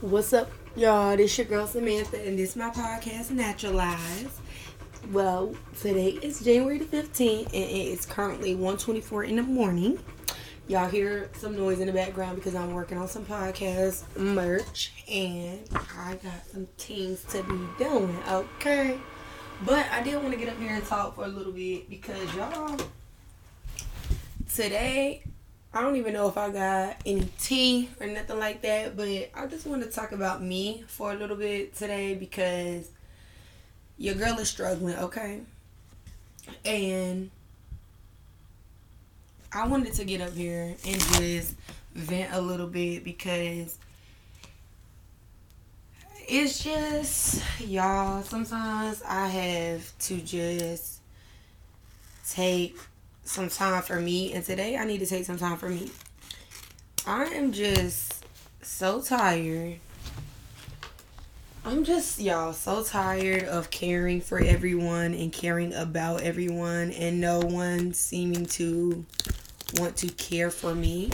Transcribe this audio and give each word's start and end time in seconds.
What's 0.00 0.32
up, 0.32 0.48
y'all? 0.76 1.16
This 1.16 1.32
is 1.32 1.38
your 1.38 1.46
girl 1.48 1.66
Samantha, 1.66 2.24
and 2.24 2.38
this 2.38 2.50
is 2.50 2.56
my 2.56 2.70
podcast, 2.70 3.32
Naturalize. 3.32 4.38
Well, 5.10 5.56
today 5.80 6.10
is 6.22 6.38
January 6.38 6.78
the 6.78 6.84
15th, 6.84 7.46
and 7.46 7.54
it 7.54 7.88
is 7.88 8.06
currently 8.06 8.54
1.24 8.54 9.28
in 9.28 9.34
the 9.34 9.42
morning. 9.42 9.98
Y'all 10.68 10.88
hear 10.88 11.28
some 11.36 11.56
noise 11.56 11.80
in 11.80 11.88
the 11.88 11.92
background 11.92 12.36
because 12.36 12.54
I'm 12.54 12.74
working 12.74 12.96
on 12.96 13.08
some 13.08 13.24
podcast 13.24 14.04
merch, 14.16 14.92
and 15.10 15.68
I 15.72 16.16
got 16.22 16.46
some 16.52 16.68
things 16.78 17.24
to 17.30 17.42
be 17.42 17.58
doing, 17.84 18.16
okay? 18.28 19.00
But 19.66 19.84
I 19.90 20.00
did 20.04 20.14
want 20.22 20.30
to 20.30 20.38
get 20.38 20.48
up 20.48 20.60
here 20.60 20.76
and 20.76 20.86
talk 20.86 21.16
for 21.16 21.24
a 21.24 21.28
little 21.28 21.50
bit 21.50 21.90
because 21.90 22.32
y'all, 22.36 22.78
today 24.54 25.24
I 25.78 25.82
don't 25.82 25.94
even 25.94 26.12
know 26.12 26.26
if 26.26 26.36
I 26.36 26.50
got 26.50 26.96
any 27.06 27.28
tea 27.38 27.88
or 28.00 28.08
nothing 28.08 28.40
like 28.40 28.62
that, 28.62 28.96
but 28.96 29.30
I 29.32 29.46
just 29.48 29.64
want 29.64 29.84
to 29.84 29.88
talk 29.88 30.10
about 30.10 30.42
me 30.42 30.82
for 30.88 31.12
a 31.12 31.14
little 31.14 31.36
bit 31.36 31.76
today 31.76 32.16
because 32.16 32.90
your 33.96 34.16
girl 34.16 34.36
is 34.40 34.48
struggling, 34.48 34.96
okay? 34.96 35.42
And 36.64 37.30
I 39.52 39.68
wanted 39.68 39.92
to 39.92 40.04
get 40.04 40.20
up 40.20 40.32
here 40.32 40.74
and 40.84 41.00
just 41.00 41.54
vent 41.94 42.32
a 42.32 42.40
little 42.40 42.66
bit 42.66 43.04
because 43.04 43.78
it's 46.26 46.58
just, 46.58 47.40
y'all, 47.60 48.24
sometimes 48.24 49.00
I 49.06 49.28
have 49.28 49.96
to 50.00 50.16
just 50.16 50.98
take 52.28 52.76
some 53.28 53.48
time 53.48 53.82
for 53.82 54.00
me, 54.00 54.32
and 54.32 54.44
today 54.44 54.76
I 54.76 54.84
need 54.84 54.98
to 54.98 55.06
take 55.06 55.24
some 55.24 55.38
time 55.38 55.58
for 55.58 55.68
me. 55.68 55.90
I 57.06 57.24
am 57.26 57.52
just 57.52 58.24
so 58.62 59.02
tired. 59.02 59.78
I'm 61.64 61.84
just, 61.84 62.18
y'all, 62.18 62.54
so 62.54 62.82
tired 62.82 63.44
of 63.44 63.70
caring 63.70 64.22
for 64.22 64.40
everyone 64.40 65.12
and 65.12 65.30
caring 65.30 65.74
about 65.74 66.22
everyone, 66.22 66.90
and 66.92 67.20
no 67.20 67.40
one 67.40 67.92
seeming 67.92 68.46
to 68.46 69.04
want 69.76 69.96
to 69.98 70.08
care 70.08 70.50
for 70.50 70.74
me. 70.74 71.10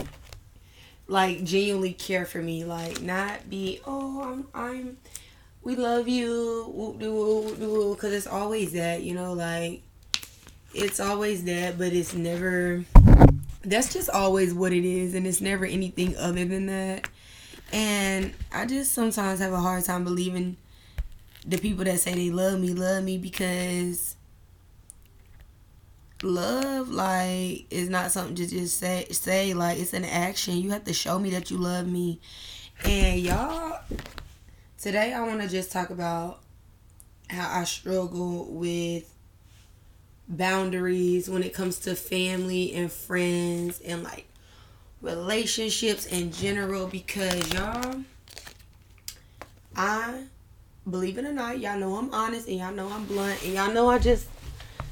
Like, 1.07 1.43
genuinely 1.43 1.93
care 1.93 2.25
for 2.25 2.41
me. 2.41 2.63
Like, 2.63 3.01
not 3.01 3.49
be, 3.49 3.81
oh, 3.85 4.23
I'm, 4.23 4.47
I'm, 4.53 4.97
we 5.61 5.75
love 5.75 6.07
you, 6.07 6.95
because 6.97 8.13
it's 8.13 8.27
always 8.27 8.71
that, 8.71 9.03
you 9.03 9.13
know, 9.13 9.33
like, 9.33 9.81
it's 10.75 10.99
always 10.99 11.45
that, 11.45 11.77
but 11.77 11.93
it's 11.93 12.13
never. 12.13 12.83
That's 13.63 13.91
just 13.93 14.09
always 14.09 14.53
what 14.53 14.73
it 14.73 14.85
is, 14.85 15.15
and 15.15 15.25
it's 15.25 15.41
never 15.41 15.65
anything 15.65 16.15
other 16.17 16.45
than 16.45 16.67
that. 16.67 17.09
And 17.73 18.33
I 18.51 18.65
just 18.65 18.91
sometimes 18.91 19.39
have 19.39 19.53
a 19.53 19.59
hard 19.59 19.83
time 19.85 20.03
believing 20.03 20.57
the 21.47 21.57
people 21.57 21.85
that 21.85 21.99
say 21.99 22.13
they 22.13 22.29
love 22.29 22.59
me 22.59 22.73
love 22.73 23.03
me 23.03 23.17
because 23.17 24.15
love 26.23 26.89
like 26.89 27.65
is 27.69 27.87
not 27.87 28.11
something 28.11 28.35
to 28.35 28.47
just 28.47 28.79
say 28.79 29.05
say 29.11 29.53
like 29.53 29.77
it's 29.77 29.93
an 29.93 30.05
action 30.05 30.57
you 30.57 30.71
have 30.71 30.83
to 30.83 30.93
show 30.93 31.19
me 31.19 31.29
that 31.29 31.51
you 31.51 31.57
love 31.57 31.85
me 31.85 32.19
and 32.83 33.19
y'all 33.19 33.79
today 34.79 35.13
i 35.13 35.21
want 35.21 35.39
to 35.39 35.47
just 35.47 35.71
talk 35.71 35.91
about 35.91 36.39
how 37.29 37.59
i 37.59 37.63
struggle 37.63 38.51
with 38.51 39.14
boundaries 40.27 41.29
when 41.29 41.43
it 41.43 41.53
comes 41.53 41.79
to 41.79 41.95
family 41.95 42.73
and 42.73 42.91
friends 42.91 43.79
and 43.81 44.03
like 44.03 44.27
relationships 45.01 46.05
in 46.07 46.31
general 46.31 46.87
because 46.87 47.53
y'all 47.53 48.01
I 49.75 50.23
believe 50.89 51.17
it 51.17 51.25
or 51.25 51.33
not, 51.33 51.59
y'all 51.59 51.77
know 51.77 51.95
I'm 51.95 52.13
honest 52.13 52.47
and 52.47 52.57
y'all 52.57 52.73
know 52.73 52.89
I'm 52.89 53.05
blunt 53.05 53.43
and 53.43 53.53
y'all 53.53 53.73
know 53.73 53.89
I 53.89 53.99
just 53.99 54.27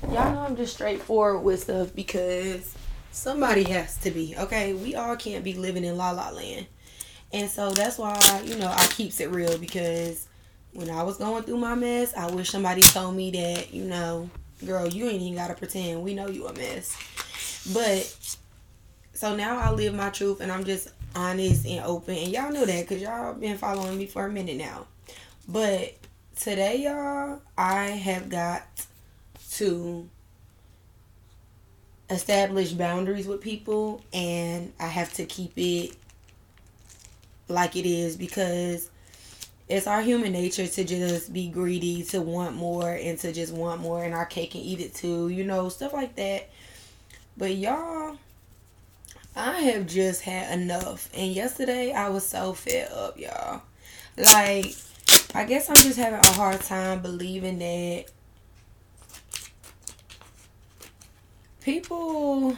y'all 0.03 0.31
know 0.31 0.41
I'm 0.41 0.55
just 0.55 0.73
straightforward 0.73 1.43
with 1.43 1.63
stuff 1.63 1.95
because 1.95 2.75
somebody 3.11 3.63
has 3.63 3.97
to 3.99 4.11
be, 4.11 4.35
okay? 4.37 4.73
We 4.73 4.95
all 4.95 5.15
can't 5.15 5.43
be 5.43 5.53
living 5.53 5.83
in 5.83 5.97
la 5.97 6.11
la 6.11 6.29
land. 6.31 6.67
And 7.31 7.49
so 7.49 7.71
that's 7.71 7.97
why, 7.97 8.19
you 8.45 8.57
know, 8.57 8.69
I 8.69 8.85
keeps 8.87 9.19
it 9.19 9.31
real 9.31 9.57
because 9.57 10.27
when 10.73 10.89
I 10.89 11.03
was 11.03 11.17
going 11.17 11.43
through 11.43 11.57
my 11.57 11.75
mess, 11.75 12.13
I 12.15 12.29
wish 12.31 12.49
somebody 12.49 12.81
told 12.81 13.15
me 13.15 13.31
that, 13.31 13.73
you 13.73 13.85
know, 13.85 14.29
girl, 14.65 14.87
you 14.87 15.07
ain't 15.07 15.21
even 15.21 15.35
gotta 15.35 15.53
pretend. 15.53 16.03
We 16.03 16.13
know 16.13 16.27
you 16.27 16.47
a 16.47 16.53
mess. 16.53 16.97
But 17.73 18.37
so 19.13 19.35
now 19.35 19.57
I 19.57 19.71
live 19.71 19.93
my 19.93 20.09
truth 20.09 20.41
and 20.41 20.51
I'm 20.51 20.63
just 20.63 20.89
honest 21.15 21.65
and 21.65 21.85
open. 21.85 22.15
And 22.15 22.29
y'all 22.29 22.51
know 22.51 22.65
that 22.65 22.81
because 22.81 23.01
y'all 23.01 23.33
been 23.33 23.57
following 23.57 23.97
me 23.97 24.05
for 24.05 24.25
a 24.25 24.31
minute 24.31 24.57
now. 24.57 24.87
But 25.47 25.95
today, 26.35 26.77
y'all, 26.83 27.41
I 27.57 27.85
have 27.85 28.29
got 28.29 28.63
to 29.51 30.09
establish 32.09 32.71
boundaries 32.73 33.27
with 33.27 33.41
people 33.41 34.03
and 34.13 34.73
I 34.79 34.87
have 34.87 35.13
to 35.13 35.25
keep 35.25 35.53
it 35.57 35.95
like 37.47 37.75
it 37.75 37.85
is 37.85 38.15
because 38.15 38.89
it's 39.73 39.87
our 39.87 40.03
human 40.03 40.31
nature 40.31 40.67
to 40.67 40.83
just 40.83 41.33
be 41.33 41.49
greedy, 41.49 42.03
to 42.03 42.21
want 42.21 42.55
more, 42.55 42.91
and 42.91 43.17
to 43.17 43.33
just 43.33 43.51
want 43.51 43.81
more, 43.81 44.03
and 44.03 44.13
our 44.13 44.25
cake 44.25 44.53
and 44.53 44.63
eat 44.63 44.79
it 44.79 44.93
too, 44.93 45.29
you 45.29 45.43
know, 45.43 45.67
stuff 45.67 45.93
like 45.93 46.15
that. 46.15 46.51
But 47.35 47.55
y'all, 47.55 48.17
I 49.35 49.61
have 49.61 49.87
just 49.87 50.21
had 50.21 50.59
enough. 50.59 51.09
And 51.15 51.33
yesterday, 51.33 51.91
I 51.91 52.09
was 52.09 52.23
so 52.23 52.53
fed 52.53 52.91
up, 52.91 53.17
y'all. 53.17 53.63
Like, 54.15 54.75
I 55.33 55.43
guess 55.45 55.71
I'm 55.71 55.75
just 55.77 55.97
having 55.97 56.19
a 56.19 56.33
hard 56.33 56.61
time 56.61 57.01
believing 57.01 57.57
that 57.57 58.05
people. 61.61 62.55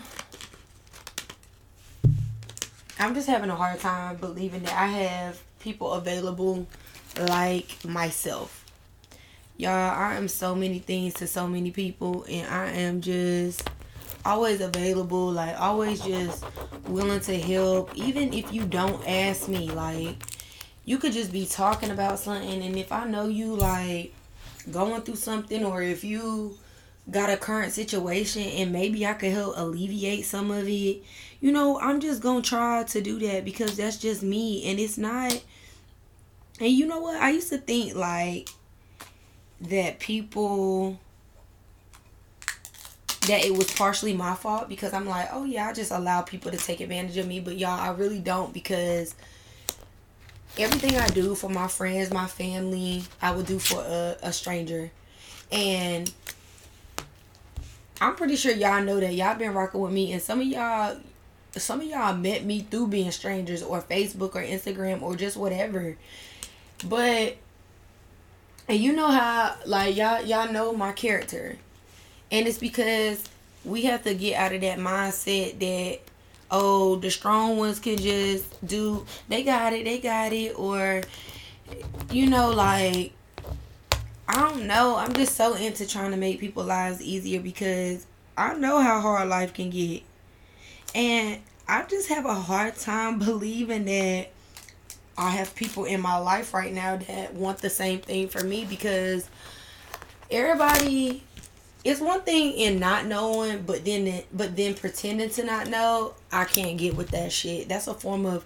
I'm 2.99 3.15
just 3.15 3.27
having 3.27 3.49
a 3.49 3.55
hard 3.55 3.79
time 3.79 4.17
believing 4.17 4.63
that 4.63 4.73
I 4.73 4.87
have 4.87 5.41
people 5.61 5.93
available 5.93 6.67
like 7.19 7.83
myself. 7.85 8.65
Y'all, 9.57 9.71
I 9.71 10.15
am 10.15 10.27
so 10.27 10.53
many 10.53 10.79
things 10.79 11.13
to 11.15 11.27
so 11.27 11.47
many 11.47 11.71
people, 11.71 12.25
and 12.29 12.47
I 12.47 12.71
am 12.71 12.99
just 13.01 13.69
always 14.25 14.59
available, 14.59 15.31
like 15.31 15.59
always 15.59 16.01
just 16.01 16.43
willing 16.87 17.21
to 17.21 17.39
help, 17.39 17.95
even 17.95 18.33
if 18.33 18.51
you 18.51 18.65
don't 18.65 19.07
ask 19.07 19.47
me. 19.47 19.69
Like, 19.69 20.17
you 20.83 20.97
could 20.97 21.13
just 21.13 21.31
be 21.31 21.45
talking 21.45 21.91
about 21.91 22.19
something, 22.19 22.61
and 22.61 22.75
if 22.77 22.91
I 22.91 23.05
know 23.05 23.27
you 23.27 23.55
like 23.55 24.13
going 24.71 25.01
through 25.03 25.15
something, 25.15 25.63
or 25.63 25.81
if 25.81 26.03
you 26.03 26.57
got 27.09 27.29
a 27.29 27.37
current 27.37 27.71
situation 27.71 28.41
and 28.41 28.73
maybe 28.73 29.05
I 29.05 29.13
could 29.13 29.31
help 29.31 29.53
alleviate 29.57 30.25
some 30.25 30.49
of 30.51 30.67
it, 30.67 31.03
you 31.39 31.51
know, 31.51 31.79
I'm 31.79 31.99
just 32.01 32.21
gonna 32.21 32.41
try 32.41 32.83
to 32.83 33.01
do 33.01 33.19
that 33.19 33.45
because 33.45 33.77
that's 33.77 33.97
just 33.97 34.21
me, 34.23 34.69
and 34.69 34.79
it's 34.79 34.97
not 34.97 35.39
and 36.59 36.69
you 36.69 36.85
know 36.85 36.99
what? 36.99 37.21
I 37.21 37.31
used 37.31 37.49
to 37.49 37.57
think 37.57 37.95
like 37.95 38.49
that 39.61 39.99
people 39.99 40.99
that 43.27 43.43
it 43.43 43.55
was 43.55 43.71
partially 43.71 44.13
my 44.13 44.35
fault 44.35 44.69
because 44.69 44.93
I'm 44.93 45.07
like, 45.07 45.29
oh 45.31 45.45
yeah, 45.45 45.67
I 45.67 45.73
just 45.73 45.91
allow 45.91 46.21
people 46.21 46.51
to 46.51 46.57
take 46.57 46.79
advantage 46.79 47.17
of 47.17 47.27
me, 47.27 47.39
but 47.39 47.57
y'all, 47.57 47.79
I 47.79 47.89
really 47.91 48.19
don't 48.19 48.53
because 48.53 49.15
everything 50.57 50.97
I 50.97 51.07
do 51.07 51.35
for 51.35 51.49
my 51.49 51.67
friends, 51.67 52.13
my 52.13 52.27
family, 52.27 53.03
I 53.21 53.31
would 53.31 53.45
do 53.45 53.59
for 53.59 53.81
a, 53.81 54.15
a 54.21 54.33
stranger. 54.33 54.91
And 55.51 56.11
I'm 57.99 58.15
pretty 58.15 58.35
sure 58.35 58.53
y'all 58.53 58.83
know 58.83 58.99
that 58.99 59.13
y'all 59.13 59.35
been 59.35 59.53
rocking 59.53 59.81
with 59.81 59.91
me 59.91 60.13
and 60.13 60.21
some 60.21 60.41
of 60.41 60.47
y'all 60.47 60.97
some 61.57 61.81
of 61.81 61.87
y'all 61.87 62.15
met 62.15 62.43
me 62.43 62.61
through 62.61 62.87
being 62.87 63.11
strangers 63.11 63.63
or 63.63 63.81
Facebook 63.81 64.35
or 64.35 64.43
Instagram 64.43 65.01
or 65.01 65.15
just 65.15 65.37
whatever. 65.37 65.97
But 66.87 67.37
and 68.67 68.79
you 68.79 68.93
know 68.93 69.07
how 69.07 69.55
like 69.65 69.95
y'all 69.95 70.23
y'all 70.23 70.51
know 70.51 70.73
my 70.73 70.91
character. 70.91 71.57
And 72.31 72.47
it's 72.47 72.57
because 72.57 73.23
we 73.63 73.83
have 73.83 74.03
to 74.03 74.13
get 74.13 74.35
out 74.35 74.53
of 74.53 74.61
that 74.61 74.79
mindset 74.79 75.59
that 75.59 75.99
oh 76.51 76.95
the 76.97 77.09
strong 77.09 77.57
ones 77.57 77.79
can 77.79 77.97
just 77.97 78.65
do 78.65 79.05
they 79.29 79.43
got 79.43 79.73
it, 79.73 79.85
they 79.85 79.99
got 79.99 80.33
it 80.33 80.57
or 80.57 81.01
you 82.11 82.29
know 82.29 82.51
like 82.51 83.13
I 84.27 84.41
don't 84.41 84.65
know. 84.65 84.95
I'm 84.95 85.13
just 85.13 85.35
so 85.35 85.53
into 85.53 85.87
trying 85.87 86.11
to 86.11 86.17
make 86.17 86.39
people's 86.39 86.65
lives 86.65 87.01
easier 87.01 87.39
because 87.39 88.07
I 88.35 88.55
know 88.55 88.81
how 88.81 88.99
hard 88.99 89.29
life 89.29 89.53
can 89.53 89.69
get. 89.69 90.01
And 90.95 91.39
I 91.67 91.83
just 91.83 92.09
have 92.09 92.25
a 92.25 92.33
hard 92.33 92.75
time 92.75 93.19
believing 93.19 93.85
that 93.85 94.29
I 95.17 95.29
have 95.31 95.55
people 95.55 95.85
in 95.85 96.01
my 96.01 96.17
life 96.17 96.53
right 96.53 96.73
now 96.73 96.97
that 96.97 97.33
want 97.33 97.59
the 97.59 97.69
same 97.69 97.99
thing 97.99 98.27
for 98.27 98.43
me 98.43 98.65
because 98.65 99.29
everybody 100.29 101.23
it's 101.83 102.01
one 102.01 102.21
thing 102.21 102.53
in 102.53 102.79
not 102.79 103.05
knowing 103.05 103.61
but 103.61 103.85
then 103.85 104.23
but 104.33 104.55
then 104.55 104.73
pretending 104.73 105.29
to 105.29 105.43
not 105.43 105.67
know 105.67 106.15
i 106.31 106.43
can't 106.43 106.79
get 106.79 106.95
with 106.95 107.09
that 107.09 107.31
shit 107.31 107.69
that's 107.69 107.85
a 107.85 107.93
form 107.93 108.25
of 108.25 108.43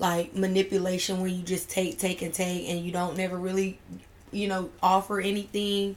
like 0.00 0.34
manipulation 0.34 1.20
where 1.20 1.30
you 1.30 1.42
just 1.42 1.70
take, 1.70 1.98
take, 1.98 2.22
and 2.22 2.32
take, 2.34 2.68
and 2.68 2.80
you 2.80 2.90
don't 2.90 3.16
never 3.16 3.36
really, 3.36 3.78
you 4.32 4.48
know, 4.48 4.70
offer 4.82 5.20
anything. 5.20 5.94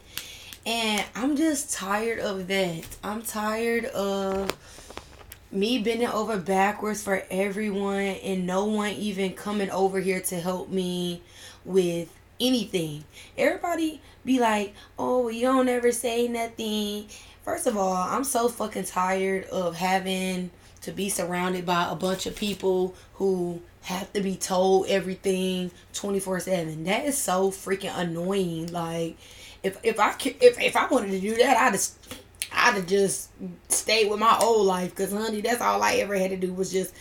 And 0.66 1.04
I'm 1.16 1.36
just 1.36 1.74
tired 1.74 2.20
of 2.20 2.48
that. 2.48 2.84
I'm 3.04 3.22
tired 3.22 3.86
of 3.86 4.52
me 5.54 5.80
bending 5.80 6.08
over 6.08 6.38
backwards 6.38 7.04
for 7.04 7.24
everyone 7.30 7.96
and 7.96 8.46
no 8.48 8.66
one 8.66 8.92
even 8.94 9.34
coming 9.34 9.70
over 9.70 10.00
here 10.00 10.22
to 10.22 10.40
help 10.40 10.70
me 10.70 11.22
with 11.64 12.10
anything. 12.40 13.04
Everybody 13.38 14.02
be 14.26 14.40
like, 14.40 14.74
oh, 14.98 15.30
you 15.30 15.44
don't 15.44 15.70
ever 15.70 15.92
say 15.92 16.28
nothing. 16.28 17.08
First 17.44 17.68
of 17.68 17.78
all, 17.78 17.94
I'm 17.94 18.24
so 18.24 18.48
fucking 18.48 18.86
tired 18.86 19.46
of 19.46 19.76
having 19.76 20.52
to 20.82 20.92
be 20.92 21.10
surrounded 21.10 21.66
by 21.66 21.90
a 21.90 21.96
bunch 21.96 22.26
of 22.26 22.36
people 22.36 22.96
who 23.16 23.62
have 23.84 24.12
to 24.14 24.22
be 24.22 24.36
told 24.36 24.88
everything 24.88 25.72
24/7. 25.94 26.86
That 26.86 27.06
is 27.06 27.18
so 27.18 27.52
freaking 27.52 27.98
annoying. 27.98 28.72
Like 28.72 29.18
if 29.62 29.78
if 29.84 30.00
I 30.00 30.16
if 30.24 30.60
if 30.60 30.76
I 30.76 30.88
wanted 30.88 31.12
to 31.12 31.20
do 31.20 31.36
that, 31.36 31.58
I'd 31.58 31.74
just 31.74 31.98
I'd 32.52 32.76
have 32.76 32.88
just 32.88 33.30
stayed 33.70 34.10
with 34.10 34.20
my 34.20 34.38
old 34.42 34.66
life 34.66 34.96
cuz 34.96 35.12
honey, 35.12 35.42
that's 35.42 35.62
all 35.62 35.82
I 35.82 35.96
ever 35.96 36.18
had 36.18 36.32
to 36.32 36.38
do 36.38 36.54
was 36.54 36.72
just 36.72 36.94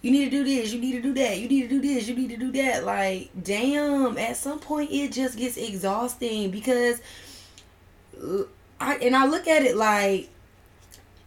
you 0.00 0.10
need 0.10 0.26
to 0.26 0.30
do 0.30 0.44
this, 0.44 0.72
you 0.72 0.80
need 0.80 0.92
to 0.92 1.02
do 1.02 1.14
that, 1.14 1.38
you 1.38 1.48
need 1.48 1.62
to 1.62 1.68
do 1.68 1.80
this, 1.80 2.08
you 2.08 2.14
need 2.14 2.30
to 2.30 2.36
do 2.36 2.52
that. 2.52 2.84
Like, 2.84 3.30
damn, 3.42 4.16
at 4.16 4.36
some 4.36 4.60
point 4.60 4.90
it 4.92 5.12
just 5.12 5.36
gets 5.36 5.56
exhausting 5.56 6.50
because 6.50 7.00
I 8.80 8.96
and 8.96 9.16
I 9.16 9.26
look 9.26 9.48
at 9.48 9.62
it 9.62 9.76
like 9.76 10.30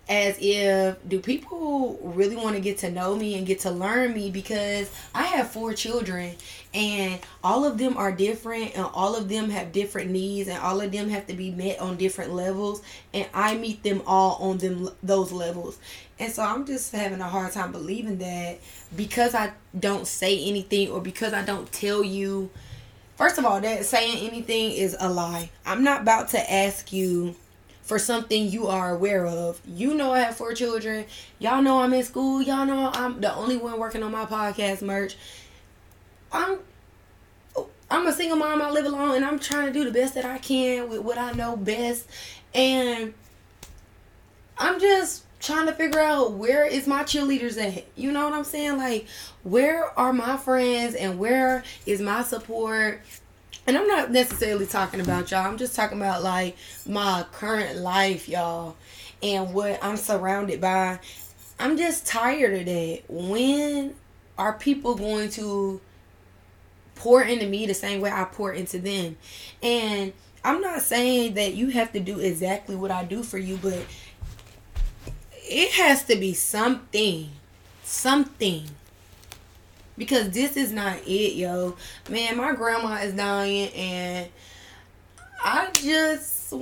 as 0.09 0.37
if 0.41 0.97
do 1.07 1.19
people 1.19 1.97
really 2.01 2.35
want 2.35 2.55
to 2.55 2.61
get 2.61 2.79
to 2.79 2.91
know 2.91 3.15
me 3.15 3.37
and 3.37 3.47
get 3.47 3.59
to 3.61 3.71
learn 3.71 4.13
me 4.13 4.29
because 4.29 4.91
I 5.15 5.23
have 5.23 5.51
four 5.51 5.73
children 5.73 6.35
and 6.73 7.19
all 7.43 7.63
of 7.63 7.77
them 7.77 7.97
are 7.97 8.11
different 8.11 8.75
and 8.75 8.85
all 8.93 9.15
of 9.15 9.29
them 9.29 9.49
have 9.49 9.71
different 9.71 10.11
needs 10.11 10.49
and 10.49 10.59
all 10.59 10.81
of 10.81 10.91
them 10.91 11.09
have 11.09 11.27
to 11.27 11.33
be 11.33 11.51
met 11.51 11.79
on 11.79 11.97
different 11.97 12.33
levels 12.33 12.81
and 13.13 13.27
I 13.33 13.55
meet 13.55 13.83
them 13.83 14.01
all 14.05 14.35
on 14.41 14.57
them 14.57 14.89
those 15.01 15.31
levels. 15.31 15.79
And 16.19 16.31
so 16.31 16.43
I'm 16.43 16.65
just 16.65 16.91
having 16.91 17.21
a 17.21 17.29
hard 17.29 17.53
time 17.53 17.71
believing 17.71 18.17
that 18.17 18.59
because 18.95 19.33
I 19.33 19.53
don't 19.79 20.07
say 20.07 20.43
anything 20.45 20.89
or 20.91 20.99
because 20.99 21.33
I 21.33 21.43
don't 21.43 21.71
tell 21.71 22.03
you 22.03 22.49
First 23.21 23.37
of 23.37 23.45
all, 23.45 23.61
that 23.61 23.85
saying 23.85 24.27
anything 24.27 24.71
is 24.71 24.97
a 24.99 25.07
lie. 25.07 25.51
I'm 25.63 25.83
not 25.83 26.01
about 26.01 26.29
to 26.29 26.51
ask 26.51 26.91
you 26.91 27.35
for 27.91 27.99
something 27.99 28.47
you 28.47 28.67
are 28.67 28.95
aware 28.95 29.25
of. 29.27 29.59
You 29.67 29.93
know 29.93 30.13
I 30.13 30.19
have 30.19 30.37
four 30.37 30.53
children. 30.53 31.03
Y'all 31.39 31.61
know 31.61 31.81
I'm 31.81 31.93
in 31.93 32.05
school. 32.05 32.41
Y'all 32.41 32.65
know 32.65 32.89
I'm 32.93 33.19
the 33.19 33.35
only 33.35 33.57
one 33.57 33.77
working 33.77 34.01
on 34.01 34.13
my 34.13 34.23
podcast 34.23 34.81
merch. 34.81 35.17
I'm 36.31 36.59
I'm 37.89 38.07
a 38.07 38.13
single 38.13 38.37
mom. 38.37 38.61
I 38.61 38.69
live 38.69 38.85
alone, 38.85 39.15
and 39.17 39.25
I'm 39.25 39.39
trying 39.39 39.67
to 39.67 39.73
do 39.73 39.83
the 39.83 39.91
best 39.91 40.13
that 40.13 40.23
I 40.23 40.37
can 40.37 40.87
with 40.87 41.01
what 41.01 41.17
I 41.17 41.33
know 41.33 41.57
best. 41.57 42.07
And 42.55 43.13
I'm 44.57 44.79
just 44.79 45.25
trying 45.41 45.65
to 45.65 45.73
figure 45.73 45.99
out 45.99 46.31
where 46.31 46.65
is 46.65 46.87
my 46.87 47.03
cheerleaders 47.03 47.61
at. 47.61 47.83
You 47.97 48.13
know 48.13 48.23
what 48.23 48.31
I'm 48.31 48.45
saying? 48.45 48.77
Like, 48.77 49.05
where 49.43 49.99
are 49.99 50.13
my 50.13 50.37
friends 50.37 50.95
and 50.95 51.19
where 51.19 51.65
is 51.85 51.99
my 51.99 52.23
support? 52.23 53.01
And 53.67 53.77
I'm 53.77 53.87
not 53.87 54.11
necessarily 54.11 54.65
talking 54.65 55.01
about 55.01 55.31
y'all. 55.31 55.45
I'm 55.45 55.57
just 55.57 55.75
talking 55.75 55.99
about 55.99 56.23
like 56.23 56.57
my 56.87 57.25
current 57.31 57.77
life, 57.77 58.27
y'all, 58.27 58.75
and 59.21 59.53
what 59.53 59.79
I'm 59.83 59.97
surrounded 59.97 60.59
by. 60.59 60.99
I'm 61.59 61.77
just 61.77 62.07
tired 62.07 62.59
of 62.59 62.65
that. 62.65 63.01
When 63.07 63.93
are 64.37 64.53
people 64.53 64.95
going 64.95 65.29
to 65.31 65.79
pour 66.95 67.21
into 67.21 67.47
me 67.47 67.67
the 67.67 67.73
same 67.73 68.01
way 68.01 68.11
I 68.11 68.23
pour 68.23 68.51
into 68.51 68.79
them? 68.79 69.17
And 69.61 70.13
I'm 70.43 70.59
not 70.59 70.81
saying 70.81 71.35
that 71.35 71.53
you 71.53 71.67
have 71.69 71.93
to 71.93 71.99
do 71.99 72.19
exactly 72.19 72.75
what 72.75 72.89
I 72.89 73.03
do 73.03 73.21
for 73.21 73.37
you, 73.37 73.57
but 73.61 73.85
it 75.43 75.71
has 75.73 76.03
to 76.05 76.15
be 76.15 76.33
something. 76.33 77.29
Something 77.83 78.63
because 79.97 80.29
this 80.31 80.57
is 80.57 80.71
not 80.71 80.97
it, 81.05 81.35
yo. 81.35 81.75
Man, 82.09 82.37
my 82.37 82.53
grandma 82.53 82.95
is 83.01 83.13
dying 83.13 83.69
and 83.73 84.29
I 85.43 85.69
just 85.73 86.53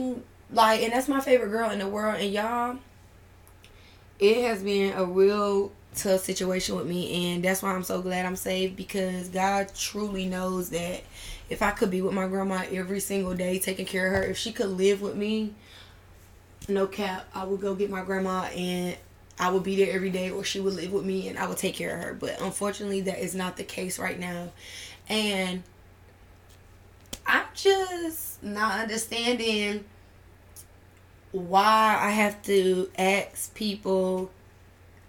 like 0.52 0.82
and 0.82 0.94
that's 0.94 1.08
my 1.08 1.20
favorite 1.20 1.50
girl 1.50 1.70
in 1.70 1.80
the 1.80 1.88
world 1.88 2.16
and 2.20 2.32
y'all 2.32 2.78
it 4.20 4.44
has 4.44 4.64
been 4.64 4.94
a 4.94 5.06
real 5.06 5.72
tough 5.96 6.22
situation 6.22 6.76
with 6.76 6.88
me 6.88 7.34
and 7.34 7.44
that's 7.44 7.62
why 7.64 7.74
I'm 7.74 7.84
so 7.84 8.02
glad 8.02 8.26
I'm 8.26 8.36
saved 8.36 8.76
because 8.76 9.30
God 9.30 9.72
truly 9.76 10.26
knows 10.26 10.70
that 10.70 11.02
if 11.50 11.62
I 11.62 11.72
could 11.72 11.90
be 11.90 12.02
with 12.02 12.14
my 12.14 12.28
grandma 12.28 12.64
every 12.72 13.00
single 13.00 13.34
day 13.34 13.60
taking 13.60 13.86
care 13.86 14.08
of 14.08 14.14
her, 14.14 14.24
if 14.24 14.38
she 14.38 14.52
could 14.52 14.70
live 14.70 15.02
with 15.02 15.16
me, 15.16 15.54
no 16.68 16.86
cap, 16.86 17.28
I 17.34 17.44
would 17.44 17.60
go 17.60 17.74
get 17.74 17.90
my 17.90 18.04
grandma 18.04 18.44
and 18.56 18.96
I 19.40 19.50
would 19.50 19.64
be 19.64 19.78
there 19.78 19.94
every 19.94 20.10
day 20.10 20.30
or 20.30 20.44
she 20.44 20.60
would 20.60 20.74
live 20.74 20.92
with 20.92 21.06
me 21.06 21.30
and 21.30 21.40
I 21.40 21.48
would 21.48 21.58
take 21.58 21.76
care 21.76 21.96
of 21.96 22.04
her. 22.04 22.14
But 22.14 22.42
unfortunately, 22.42 23.02
that 23.02 23.20
is 23.20 23.34
not 23.34 23.56
the 23.56 23.64
case 23.64 23.98
right 23.98 24.20
now. 24.20 24.50
And 25.08 25.64
I'm 27.26 27.46
just 27.54 28.44
not 28.44 28.82
understanding 28.82 29.86
why 31.32 31.98
I 32.00 32.10
have 32.12 32.42
to 32.44 32.90
ask 32.98 33.54
people 33.56 34.32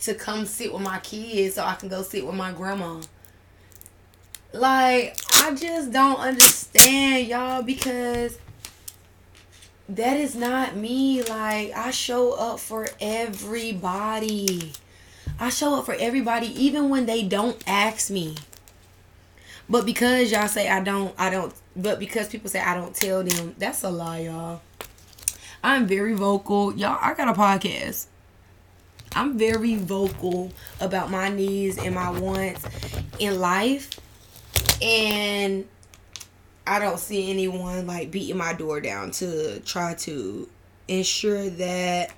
to 0.00 0.14
come 0.14 0.46
sit 0.46 0.72
with 0.72 0.82
my 0.82 0.98
kids 1.00 1.56
so 1.56 1.64
I 1.64 1.74
can 1.74 1.88
go 1.88 2.02
sit 2.02 2.24
with 2.24 2.34
my 2.34 2.52
grandma. 2.52 3.00
Like, 4.52 5.16
I 5.34 5.54
just 5.54 5.92
don't 5.92 6.18
understand, 6.18 7.26
y'all, 7.26 7.62
because 7.62 8.38
that 9.96 10.16
is 10.16 10.34
not 10.34 10.76
me. 10.76 11.22
Like, 11.22 11.72
I 11.74 11.90
show 11.90 12.32
up 12.32 12.60
for 12.60 12.86
everybody. 13.00 14.72
I 15.38 15.48
show 15.50 15.74
up 15.74 15.86
for 15.86 15.94
everybody, 15.94 16.46
even 16.46 16.88
when 16.88 17.06
they 17.06 17.22
don't 17.22 17.62
ask 17.66 18.10
me. 18.10 18.36
But 19.68 19.86
because 19.86 20.32
y'all 20.32 20.48
say 20.48 20.68
I 20.68 20.80
don't, 20.80 21.14
I 21.18 21.30
don't, 21.30 21.54
but 21.76 21.98
because 21.98 22.28
people 22.28 22.50
say 22.50 22.60
I 22.60 22.74
don't 22.74 22.94
tell 22.94 23.22
them, 23.22 23.54
that's 23.58 23.82
a 23.82 23.90
lie, 23.90 24.20
y'all. 24.20 24.60
I'm 25.62 25.86
very 25.86 26.14
vocal. 26.14 26.74
Y'all, 26.74 26.98
I 27.00 27.14
got 27.14 27.28
a 27.28 27.38
podcast. 27.38 28.06
I'm 29.14 29.36
very 29.38 29.76
vocal 29.76 30.52
about 30.80 31.10
my 31.10 31.28
needs 31.28 31.78
and 31.78 31.94
my 31.94 32.10
wants 32.10 32.64
in 33.18 33.40
life. 33.40 33.90
And 34.80 35.66
I 36.70 36.78
don't 36.78 37.00
see 37.00 37.28
anyone 37.28 37.88
like 37.88 38.12
beating 38.12 38.36
my 38.36 38.52
door 38.52 38.80
down 38.80 39.10
to 39.12 39.58
try 39.58 39.94
to 39.94 40.48
ensure 40.86 41.50
that 41.50 42.12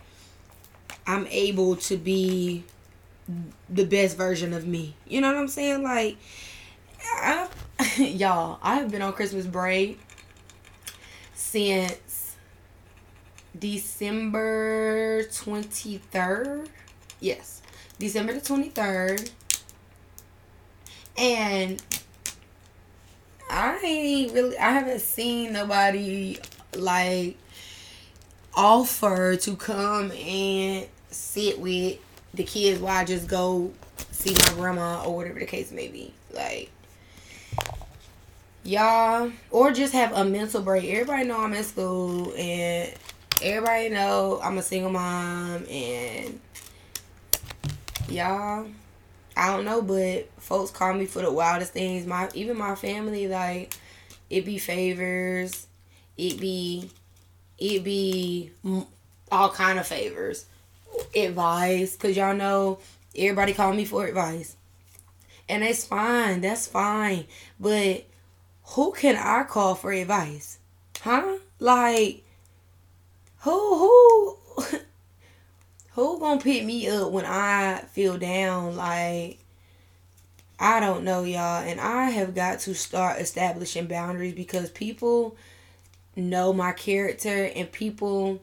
I'm 1.07 1.27
able 1.29 1.77
to 1.77 1.97
be 1.97 2.63
the 3.71 3.87
best 3.87 4.15
version 4.19 4.53
of 4.53 4.67
me. 4.67 4.95
You 5.09 5.23
know 5.23 5.29
what 5.29 5.39
I'm 5.39 5.49
saying? 5.49 5.83
Like, 5.83 6.19
I, 7.03 7.49
y'all, 7.97 8.59
I 8.63 8.75
have 8.75 8.91
been 8.91 9.01
on 9.01 9.15
Christmas 9.15 9.47
break 9.47 9.99
since 11.33 12.37
December 13.59 15.23
23rd. 15.31 16.69
Yes, 17.21 17.63
December 17.99 18.35
the 18.35 18.41
23rd. 18.41 19.31
And 21.17 21.83
I 23.53 23.79
ain't 23.85 24.33
really 24.33 24.57
I 24.57 24.71
haven't 24.71 25.01
seen 25.01 25.53
nobody 25.53 26.39
like 26.75 27.37
offer 28.55 29.37
to 29.37 29.57
come 29.57 30.11
and 30.13 30.87
sit 31.11 31.59
with 31.61 31.99
the 32.33 32.45
kids 32.45 32.81
while 32.81 32.97
I 32.97 33.05
just 33.05 33.29
go 33.29 33.71
see 34.11 34.33
my 34.33 34.55
grandma 34.55 35.05
or 35.05 35.15
whatever 35.15 35.39
the 35.39 35.45
case 35.45 35.71
may 35.71 35.89
be. 35.89 36.15
Like 36.33 36.71
y'all 38.65 39.31
or 39.51 39.71
just 39.71 39.93
have 39.93 40.13
a 40.15 40.25
mental 40.25 40.63
break. 40.63 40.85
Everybody 40.85 41.25
know 41.25 41.39
I'm 41.39 41.53
in 41.53 41.65
school 41.65 42.33
and 42.35 42.91
everybody 43.43 43.91
know 43.91 44.41
I'm 44.43 44.57
a 44.57 44.63
single 44.63 44.93
mom 44.93 45.67
and 45.69 46.41
y'all 48.09 48.67
I 49.37 49.49
don't 49.55 49.65
know, 49.65 49.83
but 49.83 50.29
folks 50.41 50.71
call 50.71 50.95
me 50.95 51.07
for 51.07 51.23
the 51.23 51.33
wildest 51.33 51.73
things. 51.73 52.07
My 52.07 52.29
even 52.35 52.57
my 52.57 52.75
family 52.75 53.29
like 53.29 53.75
it 54.31 54.45
be 54.45 54.59
favors, 54.59 55.67
it 56.17 56.41
be 56.41 56.91
it 57.59 57.85
be 57.85 58.51
all 59.31 59.51
kind 59.51 59.79
of 59.79 59.87
favors, 59.87 60.47
advice. 61.15 61.97
Cause 61.97 62.17
y'all 62.17 62.35
know 62.35 62.79
everybody 63.17 63.55
call 63.55 63.73
me 63.73 63.85
for 63.85 64.07
advice, 64.07 64.57
and 65.49 65.63
it's 65.65 65.85
fine. 65.87 66.41
That's 66.41 66.67
fine. 66.67 67.27
But 67.59 68.05
who 68.65 68.93
can 68.93 69.17
I 69.17 69.45
call 69.45 69.75
for 69.75 69.93
advice? 69.93 70.59
Huh? 71.01 71.39
Like 71.59 72.25
who 73.41 73.79
who 73.79 74.79
who 75.95 76.19
gonna 76.19 76.41
pick 76.41 76.65
me 76.65 76.89
up 76.89 77.11
when 77.11 77.25
I 77.27 77.85
feel 77.93 78.17
down? 78.17 78.77
Like, 78.77 79.39
I 80.59 80.81
don't 80.81 81.05
know, 81.05 81.25
y'all. 81.25 81.63
And 81.63 81.81
I 81.81 82.11
have 82.11 82.35
got 82.35 82.61
to 82.61 82.75
start 82.75 83.21
establishing 83.21 83.87
boundaries 83.87 84.35
because 84.35 84.71
people 84.71 85.37
know 86.17 86.53
my 86.53 86.73
character 86.73 87.51
and 87.55 87.71
people 87.71 88.41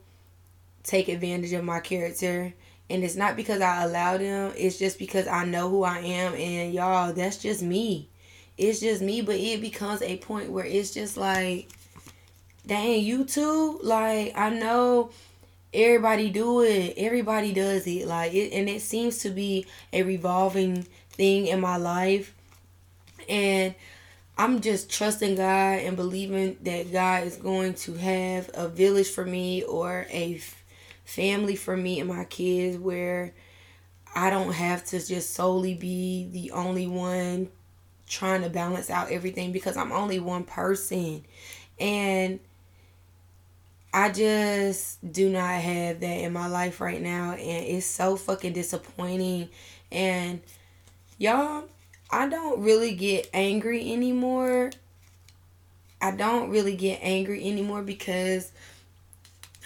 take 0.84 1.08
advantage 1.08 1.54
of 1.54 1.64
my 1.64 1.80
character. 1.80 2.54
And 2.90 3.04
it's 3.04 3.16
not 3.16 3.36
because 3.36 3.62
I 3.62 3.84
allow 3.84 4.18
them, 4.18 4.52
it's 4.58 4.78
just 4.78 5.00
because 5.00 5.28
I 5.28 5.46
know 5.46 5.70
who 5.70 5.84
I 5.84 6.00
am. 6.00 6.34
And 6.34 6.74
y'all, 6.74 7.14
that's 7.14 7.38
just 7.38 7.62
me. 7.62 8.10
It's 8.58 8.80
just 8.80 9.02
me. 9.02 9.22
But 9.22 9.36
it 9.36 9.62
becomes 9.62 10.02
a 10.02 10.18
point 10.18 10.52
where 10.52 10.66
it's 10.66 10.92
just 10.92 11.16
like, 11.16 11.70
dang, 12.68 13.02
you 13.02 13.24
too? 13.24 13.80
Like, 13.82 14.38
I 14.38 14.50
know 14.50 15.12
everybody 15.74 16.30
do 16.30 16.62
it. 16.62 16.94
Everybody 16.98 17.54
does 17.54 17.86
it. 17.88 18.08
Like 18.08 18.34
it 18.34 18.52
and 18.54 18.70
it 18.70 18.82
seems 18.82 19.20
to 19.20 19.30
be 19.30 19.66
a 19.94 20.04
revolving 20.04 20.84
thing 21.12 21.48
in 21.48 21.60
my 21.60 21.78
life. 21.78 22.34
And 23.28 23.76
i'm 24.38 24.62
just 24.62 24.90
trusting 24.90 25.36
god 25.36 25.80
and 25.80 25.98
believing 25.98 26.56
that 26.62 26.90
god 26.94 27.28
is 27.28 27.36
going 27.36 27.74
to 27.74 27.94
have 27.96 28.50
a 28.54 28.70
village 28.70 29.10
for 29.10 29.26
me 29.26 29.62
or 29.64 30.08
a 30.10 30.42
family 31.04 31.58
for 31.58 31.76
me 31.76 32.00
and 32.00 32.08
my 32.08 32.24
kids 32.24 32.78
where 32.78 33.34
i 34.16 34.30
don't 34.30 34.54
have 34.54 34.84
to 34.86 35.06
just 35.06 35.34
solely 35.34 35.74
be 35.74 36.30
the 36.32 36.52
only 36.52 36.88
one 36.88 37.50
trying 38.08 38.42
to 38.42 38.50
balance 38.50 38.90
out 38.90 39.12
everything 39.12 39.52
because 39.52 39.78
i'm 39.78 39.92
only 39.92 40.20
one 40.20 40.44
person. 40.44 41.24
And 41.80 42.40
I 43.94 44.12
just 44.12 45.12
do 45.12 45.30
not 45.30 45.62
have 45.62 46.00
that 46.02 46.06
in 46.06 46.32
my 46.34 46.48
life 46.48 46.80
right 46.80 47.02
now 47.02 47.32
and 47.32 47.66
it's 47.66 47.86
so 47.86 48.16
fucking 48.16 48.54
disappointing 48.54 49.50
and 49.92 50.42
y'all 51.18 51.66
I 52.12 52.28
don't 52.28 52.62
really 52.64 52.96
get 52.96 53.30
angry 53.34 53.92
anymore. 53.94 54.72
I 56.02 56.12
don't 56.12 56.50
really 56.50 56.76
get 56.76 57.00
angry 57.04 57.48
anymore 57.48 57.84
because 57.84 58.52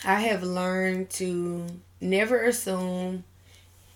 I 0.04 0.20
have 0.22 0.44
learned 0.44 1.10
to 1.12 1.66
never 2.02 2.44
assume 2.44 3.24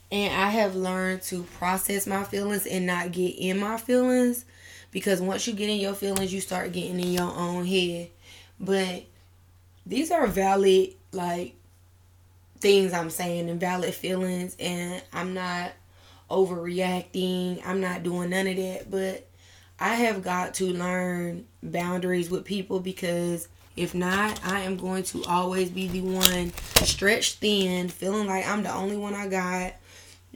and 0.10 0.34
I 0.34 0.50
have 0.50 0.76
learned 0.76 1.24
to 1.24 1.44
process 1.44 2.08
my 2.08 2.24
feelings 2.24 2.66
and 2.66 2.86
not 2.86 3.12
get 3.12 3.36
in 3.38 3.60
my 3.60 3.76
feelings 3.76 4.46
because 4.92 5.20
once 5.20 5.46
you 5.46 5.54
get 5.54 5.70
in 5.70 5.80
your 5.80 5.94
feelings 5.94 6.34
you 6.34 6.40
start 6.40 6.72
getting 6.72 7.00
in 7.00 7.12
your 7.12 7.32
own 7.32 7.66
head. 7.66 8.10
But 8.60 9.04
these 9.88 10.12
are 10.12 10.28
valid 10.28 10.94
like 11.12 11.56
things 12.60 12.94
I'm 12.94 13.10
saying 13.10 13.50
and 13.50 13.60
valid 13.60 13.94
feelings 13.94 14.56
and 14.60 15.02
I'm 15.14 15.34
not 15.34 15.72
overreacting. 16.30 17.62
I'm 17.66 17.80
not 17.80 18.04
doing 18.04 18.30
none 18.32 18.48
of 18.48 18.58
that, 18.58 18.92
but 18.92 19.28
I 19.80 19.96
have 19.96 20.24
got 20.24 20.56
to 20.56 20.74
learn 20.74 21.46
boundaries 21.64 22.30
with 22.30 22.44
people 22.44 22.80
because 22.80 23.48
if 23.76 23.94
not, 23.94 24.44
I 24.44 24.62
am 24.62 24.76
going 24.76 25.04
to 25.04 25.24
always 25.26 25.70
be 25.70 25.88
the 25.88 26.02
one 26.02 26.52
stretched 26.84 27.38
thin, 27.38 27.90
feeling 27.90 28.28
like 28.28 28.48
I'm 28.48 28.64
the 28.64 28.74
only 28.74 28.98
one 28.98 29.14
I 29.14 29.28
got, 29.28 29.74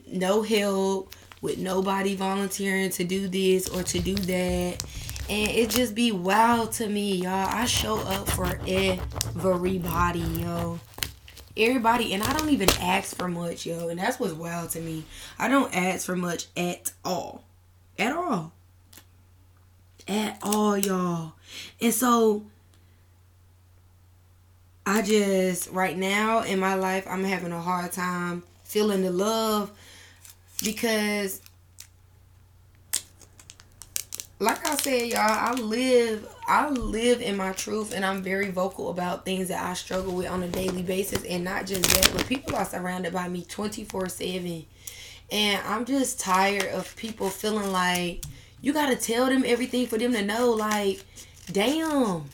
no 0.06 0.42
help, 0.42 1.14
with 1.40 1.58
nobody 1.58 2.14
volunteering 2.14 2.90
to 2.90 3.02
do 3.02 3.26
this 3.26 3.68
or 3.68 3.82
to 3.82 3.98
do 3.98 4.14
that 4.14 4.84
and 5.32 5.50
it 5.50 5.70
just 5.70 5.94
be 5.94 6.12
wild 6.12 6.72
to 6.72 6.86
me, 6.86 7.14
y'all. 7.14 7.48
I 7.48 7.64
show 7.64 7.96
up 8.00 8.28
for 8.28 8.60
everybody, 8.66 10.20
yo. 10.20 10.78
Everybody, 11.56 12.12
and 12.12 12.22
I 12.22 12.34
don't 12.34 12.50
even 12.50 12.68
ask 12.78 13.16
for 13.16 13.28
much, 13.28 13.64
yo. 13.64 13.88
And 13.88 13.98
that's 13.98 14.20
what's 14.20 14.34
wild 14.34 14.68
to 14.70 14.80
me. 14.82 15.04
I 15.38 15.48
don't 15.48 15.74
ask 15.74 16.04
for 16.04 16.16
much 16.16 16.48
at 16.54 16.92
all. 17.02 17.44
At 17.98 18.12
all. 18.12 18.52
At 20.06 20.38
all, 20.42 20.76
y'all. 20.76 21.32
And 21.80 21.94
so, 21.94 22.44
I 24.84 25.00
just, 25.00 25.70
right 25.70 25.96
now 25.96 26.42
in 26.42 26.58
my 26.58 26.74
life, 26.74 27.06
I'm 27.08 27.24
having 27.24 27.52
a 27.52 27.60
hard 27.60 27.90
time 27.92 28.42
feeling 28.64 29.00
the 29.00 29.10
love 29.10 29.72
because 30.62 31.40
like 34.42 34.66
I 34.66 34.74
said, 34.74 35.08
y'all, 35.08 35.20
I 35.20 35.52
live 35.54 36.26
I 36.48 36.68
live 36.68 37.22
in 37.22 37.36
my 37.36 37.52
truth 37.52 37.94
and 37.94 38.04
I'm 38.04 38.22
very 38.22 38.50
vocal 38.50 38.90
about 38.90 39.24
things 39.24 39.48
that 39.48 39.64
I 39.64 39.74
struggle 39.74 40.16
with 40.16 40.26
on 40.26 40.42
a 40.42 40.48
daily 40.48 40.82
basis 40.82 41.24
and 41.24 41.44
not 41.44 41.64
just 41.64 41.84
that, 41.84 42.10
but 42.12 42.26
people 42.26 42.56
are 42.56 42.64
surrounded 42.64 43.12
by 43.12 43.28
me 43.28 43.44
24/7. 43.44 44.66
And 45.30 45.60
I'm 45.64 45.84
just 45.84 46.18
tired 46.18 46.66
of 46.72 46.94
people 46.96 47.30
feeling 47.30 47.70
like 47.70 48.24
you 48.60 48.72
got 48.72 48.88
to 48.88 48.96
tell 48.96 49.26
them 49.26 49.44
everything 49.46 49.86
for 49.86 49.96
them 49.96 50.12
to 50.12 50.24
know 50.24 50.50
like 50.50 51.04
damn. 51.50 52.24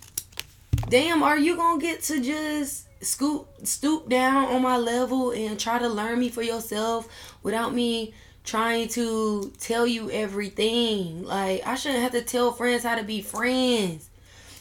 Damn, 0.88 1.22
are 1.22 1.38
you 1.38 1.56
going 1.56 1.78
to 1.78 1.86
get 1.86 2.02
to 2.04 2.22
just 2.22 2.86
scoop 3.04 3.48
stoop 3.64 4.08
down 4.08 4.46
on 4.46 4.62
my 4.62 4.78
level 4.78 5.32
and 5.32 5.60
try 5.60 5.78
to 5.78 5.88
learn 5.88 6.18
me 6.18 6.30
for 6.30 6.42
yourself 6.42 7.06
without 7.42 7.74
me 7.74 8.14
trying 8.48 8.88
to 8.88 9.52
tell 9.58 9.86
you 9.86 10.10
everything. 10.10 11.22
Like 11.22 11.66
I 11.66 11.74
shouldn't 11.74 12.02
have 12.02 12.12
to 12.12 12.22
tell 12.22 12.50
friends 12.50 12.82
how 12.82 12.96
to 12.96 13.04
be 13.04 13.20
friends. 13.20 14.08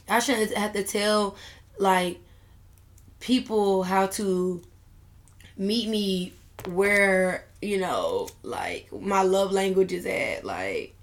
I 0.09 0.19
shouldn't 0.19 0.53
have 0.53 0.73
to 0.73 0.83
tell 0.83 1.37
like 1.77 2.19
people 3.21 3.83
how 3.83 4.07
to 4.07 4.61
meet 5.57 5.87
me 5.87 6.33
where, 6.65 7.45
you 7.61 7.79
know, 7.79 8.27
like 8.43 8.91
my 8.91 9.21
love 9.21 9.53
language 9.53 9.93
is 9.93 10.05
at. 10.05 10.43
Like 10.43 10.93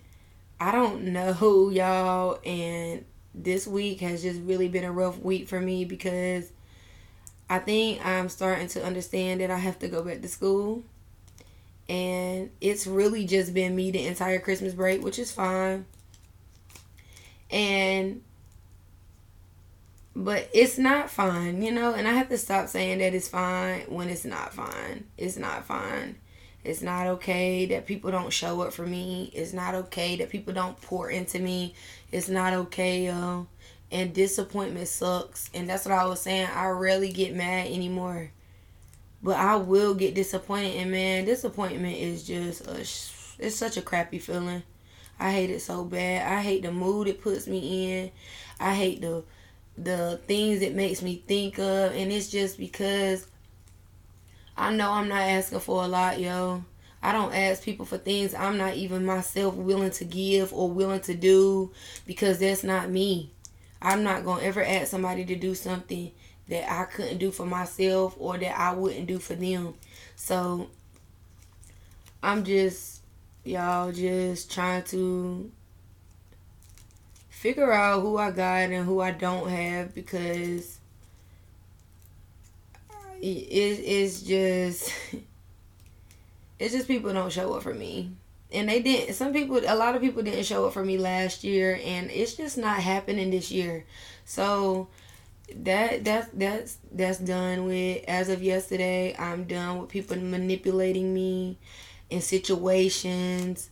I 0.60 0.70
don't 0.70 1.04
know 1.04 1.70
y'all 1.72 2.38
and 2.44 3.04
this 3.34 3.66
week 3.66 4.00
has 4.00 4.22
just 4.22 4.40
really 4.42 4.68
been 4.68 4.84
a 4.84 4.92
rough 4.92 5.18
week 5.18 5.48
for 5.48 5.60
me 5.60 5.86
because 5.86 6.52
I 7.48 7.60
think 7.60 8.04
I'm 8.04 8.28
starting 8.28 8.68
to 8.68 8.84
understand 8.84 9.40
that 9.40 9.50
I 9.50 9.58
have 9.58 9.78
to 9.78 9.88
go 9.88 10.02
back 10.02 10.20
to 10.20 10.28
school 10.28 10.84
and 11.88 12.50
it's 12.60 12.86
really 12.86 13.26
just 13.26 13.52
been 13.52 13.76
me 13.76 13.90
the 13.90 14.06
entire 14.06 14.38
Christmas 14.38 14.74
break, 14.74 15.02
which 15.02 15.18
is 15.18 15.32
fine. 15.32 15.86
And 17.50 18.22
but 20.16 20.48
it's 20.52 20.78
not 20.78 21.10
fine, 21.10 21.60
you 21.62 21.72
know, 21.72 21.92
and 21.92 22.06
I 22.06 22.12
have 22.12 22.28
to 22.28 22.38
stop 22.38 22.68
saying 22.68 22.98
that 22.98 23.14
it's 23.14 23.28
fine 23.28 23.82
when 23.88 24.08
it's 24.08 24.24
not 24.24 24.54
fine. 24.54 25.06
It's 25.18 25.36
not 25.36 25.64
fine. 25.64 26.16
It's 26.62 26.80
not 26.80 27.06
okay 27.06 27.66
that 27.66 27.86
people 27.86 28.10
don't 28.10 28.32
show 28.32 28.62
up 28.62 28.72
for 28.72 28.86
me. 28.86 29.30
It's 29.34 29.52
not 29.52 29.74
okay 29.74 30.16
that 30.16 30.30
people 30.30 30.54
don't 30.54 30.80
pour 30.80 31.10
into 31.10 31.38
me. 31.38 31.74
It's 32.10 32.28
not 32.28 32.54
okay, 32.54 33.06
yo. 33.06 33.48
And 33.90 34.14
disappointment 34.14 34.88
sucks. 34.88 35.50
And 35.52 35.68
that's 35.68 35.84
what 35.84 35.92
I 35.92 36.06
was 36.06 36.20
saying. 36.20 36.46
I 36.46 36.68
rarely 36.68 37.12
get 37.12 37.34
mad 37.34 37.66
anymore. 37.66 38.30
But 39.24 39.36
I 39.38 39.56
will 39.56 39.94
get 39.94 40.14
disappointed, 40.14 40.76
and 40.76 40.90
man, 40.90 41.24
disappointment 41.24 41.96
is 41.96 42.24
just 42.24 42.66
a 42.68 42.80
it's 43.42 43.56
such 43.56 43.78
a 43.78 43.82
crappy 43.82 44.18
feeling. 44.18 44.62
I 45.18 45.32
hate 45.32 45.48
it 45.48 45.62
so 45.62 45.82
bad. 45.82 46.30
I 46.30 46.42
hate 46.42 46.62
the 46.62 46.70
mood 46.70 47.08
it 47.08 47.22
puts 47.22 47.46
me 47.46 47.94
in. 47.94 48.10
I 48.60 48.74
hate 48.74 49.00
the 49.00 49.24
the 49.78 50.20
things 50.26 50.60
it 50.60 50.74
makes 50.74 51.00
me 51.00 51.22
think 51.26 51.58
of, 51.58 51.92
and 51.94 52.12
it's 52.12 52.30
just 52.30 52.58
because 52.58 53.26
I 54.58 54.74
know 54.74 54.92
I'm 54.92 55.08
not 55.08 55.22
asking 55.22 55.60
for 55.60 55.82
a 55.82 55.88
lot, 55.88 56.20
yo. 56.20 56.62
I 57.02 57.12
don't 57.12 57.34
ask 57.34 57.62
people 57.62 57.86
for 57.86 57.96
things 57.96 58.34
I'm 58.34 58.58
not 58.58 58.74
even 58.74 59.06
myself 59.06 59.54
willing 59.54 59.90
to 59.92 60.04
give 60.04 60.52
or 60.52 60.70
willing 60.70 61.00
to 61.00 61.14
do 61.14 61.72
because 62.06 62.40
that's 62.40 62.62
not 62.62 62.90
me. 62.90 63.32
I'm 63.80 64.02
not 64.02 64.24
going 64.24 64.40
to 64.40 64.46
ever 64.46 64.62
ask 64.62 64.88
somebody 64.88 65.24
to 65.24 65.34
do 65.34 65.54
something 65.54 66.12
that 66.48 66.70
I 66.70 66.84
couldn't 66.84 67.18
do 67.18 67.30
for 67.30 67.46
myself 67.46 68.14
or 68.18 68.38
that 68.38 68.58
I 68.58 68.72
wouldn't 68.74 69.06
do 69.06 69.18
for 69.18 69.34
them. 69.34 69.74
So 70.16 70.68
I'm 72.22 72.44
just 72.44 73.02
y'all 73.44 73.92
just 73.92 74.50
trying 74.50 74.82
to 74.84 75.50
figure 77.28 77.72
out 77.72 78.00
who 78.00 78.16
I 78.16 78.30
got 78.30 78.70
and 78.70 78.86
who 78.86 79.00
I 79.00 79.10
don't 79.10 79.48
have 79.50 79.94
because 79.94 80.78
it 83.20 83.78
is 83.80 84.22
just 84.22 84.92
it's 86.58 86.72
just 86.72 86.88
people 86.88 87.12
don't 87.12 87.32
show 87.32 87.52
up 87.52 87.62
for 87.62 87.74
me 87.74 88.12
and 88.52 88.68
they 88.68 88.80
didn't 88.80 89.14
some 89.14 89.32
people 89.32 89.60
a 89.66 89.76
lot 89.76 89.94
of 89.94 90.00
people 90.00 90.22
didn't 90.22 90.44
show 90.44 90.66
up 90.66 90.72
for 90.72 90.84
me 90.84 90.96
last 90.96 91.44
year 91.44 91.78
and 91.84 92.10
it's 92.10 92.34
just 92.34 92.56
not 92.56 92.80
happening 92.80 93.30
this 93.30 93.50
year 93.50 93.84
so 94.24 94.88
that 95.56 96.04
that's 96.04 96.28
that's 96.34 96.78
that's 96.92 97.18
done 97.18 97.64
with 97.66 98.02
as 98.08 98.28
of 98.28 98.42
yesterday 98.42 99.14
i'm 99.18 99.44
done 99.44 99.78
with 99.78 99.90
people 99.90 100.16
manipulating 100.16 101.12
me 101.12 101.58
in 102.10 102.20
situations. 102.20 103.70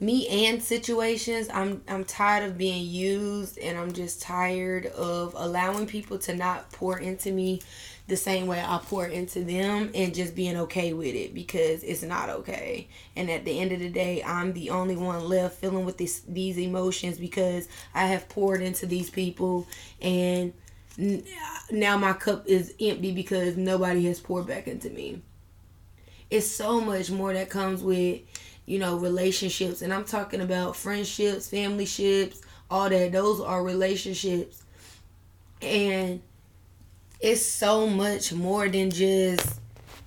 Me 0.00 0.26
and 0.48 0.62
situations 0.62 1.48
i'm 1.54 1.82
i'm 1.88 2.04
tired 2.04 2.50
of 2.50 2.58
being 2.58 2.84
used 2.84 3.56
and 3.58 3.78
i'm 3.78 3.92
just 3.92 4.20
tired 4.20 4.86
of 4.86 5.34
allowing 5.38 5.86
people 5.86 6.18
to 6.18 6.34
not 6.34 6.70
pour 6.72 6.98
into 6.98 7.30
me 7.30 7.62
the 8.08 8.16
same 8.16 8.46
way 8.46 8.60
i 8.60 8.78
pour 8.84 9.06
into 9.06 9.44
them 9.44 9.90
and 9.94 10.14
just 10.14 10.34
being 10.34 10.56
okay 10.56 10.92
with 10.92 11.14
it 11.14 11.32
because 11.32 11.82
it's 11.84 12.02
not 12.02 12.28
okay. 12.28 12.88
And 13.16 13.30
at 13.30 13.44
the 13.44 13.58
end 13.58 13.72
of 13.72 13.78
the 13.78 13.88
day 13.88 14.22
i'm 14.24 14.52
the 14.52 14.70
only 14.70 14.96
one 14.96 15.26
left 15.26 15.58
feeling 15.60 15.84
with 15.86 15.96
this 15.96 16.20
these 16.28 16.58
emotions 16.58 17.16
because 17.16 17.68
i 17.94 18.06
have 18.06 18.28
poured 18.28 18.60
into 18.60 18.86
these 18.86 19.08
people 19.08 19.66
and 20.02 20.52
now 20.96 21.96
my 21.96 22.12
cup 22.12 22.46
is 22.46 22.74
empty 22.80 23.12
because 23.12 23.56
nobody 23.56 24.04
has 24.06 24.20
poured 24.20 24.46
back 24.46 24.68
into 24.68 24.90
me 24.90 25.20
it's 26.30 26.46
so 26.46 26.80
much 26.80 27.10
more 27.10 27.32
that 27.32 27.50
comes 27.50 27.82
with 27.82 28.20
you 28.66 28.78
know, 28.78 28.96
relationships. 28.96 29.82
And 29.82 29.92
I'm 29.92 30.04
talking 30.04 30.40
about 30.40 30.76
friendships, 30.76 31.48
family 31.48 31.86
ships, 31.86 32.40
all 32.70 32.88
that. 32.88 33.12
Those 33.12 33.40
are 33.40 33.62
relationships. 33.62 34.62
And 35.60 36.22
it's 37.20 37.44
so 37.44 37.86
much 37.86 38.32
more 38.32 38.68
than 38.68 38.90
just 38.90 39.60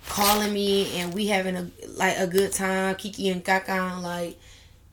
calling 0.07 0.53
me 0.53 0.99
and 0.99 1.13
we 1.13 1.27
having 1.27 1.55
a 1.55 1.69
like 1.95 2.17
a 2.17 2.27
good 2.27 2.51
time, 2.51 2.95
Kiki 2.95 3.29
and 3.29 3.43
Kaka. 3.43 3.99
Like 4.01 4.37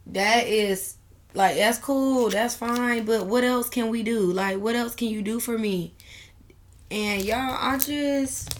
that 0.06 0.46
is 0.46 0.96
like 1.34 1.56
that's 1.56 1.78
cool, 1.78 2.30
that's 2.30 2.54
fine. 2.54 3.04
But 3.04 3.26
what 3.26 3.44
else 3.44 3.68
can 3.68 3.90
we 3.90 4.02
do? 4.02 4.20
Like 4.20 4.58
what 4.58 4.74
else 4.74 4.94
can 4.94 5.08
you 5.08 5.22
do 5.22 5.40
for 5.40 5.58
me? 5.58 5.92
And 6.90 7.22
y'all, 7.22 7.56
I 7.58 7.78
just 7.78 8.58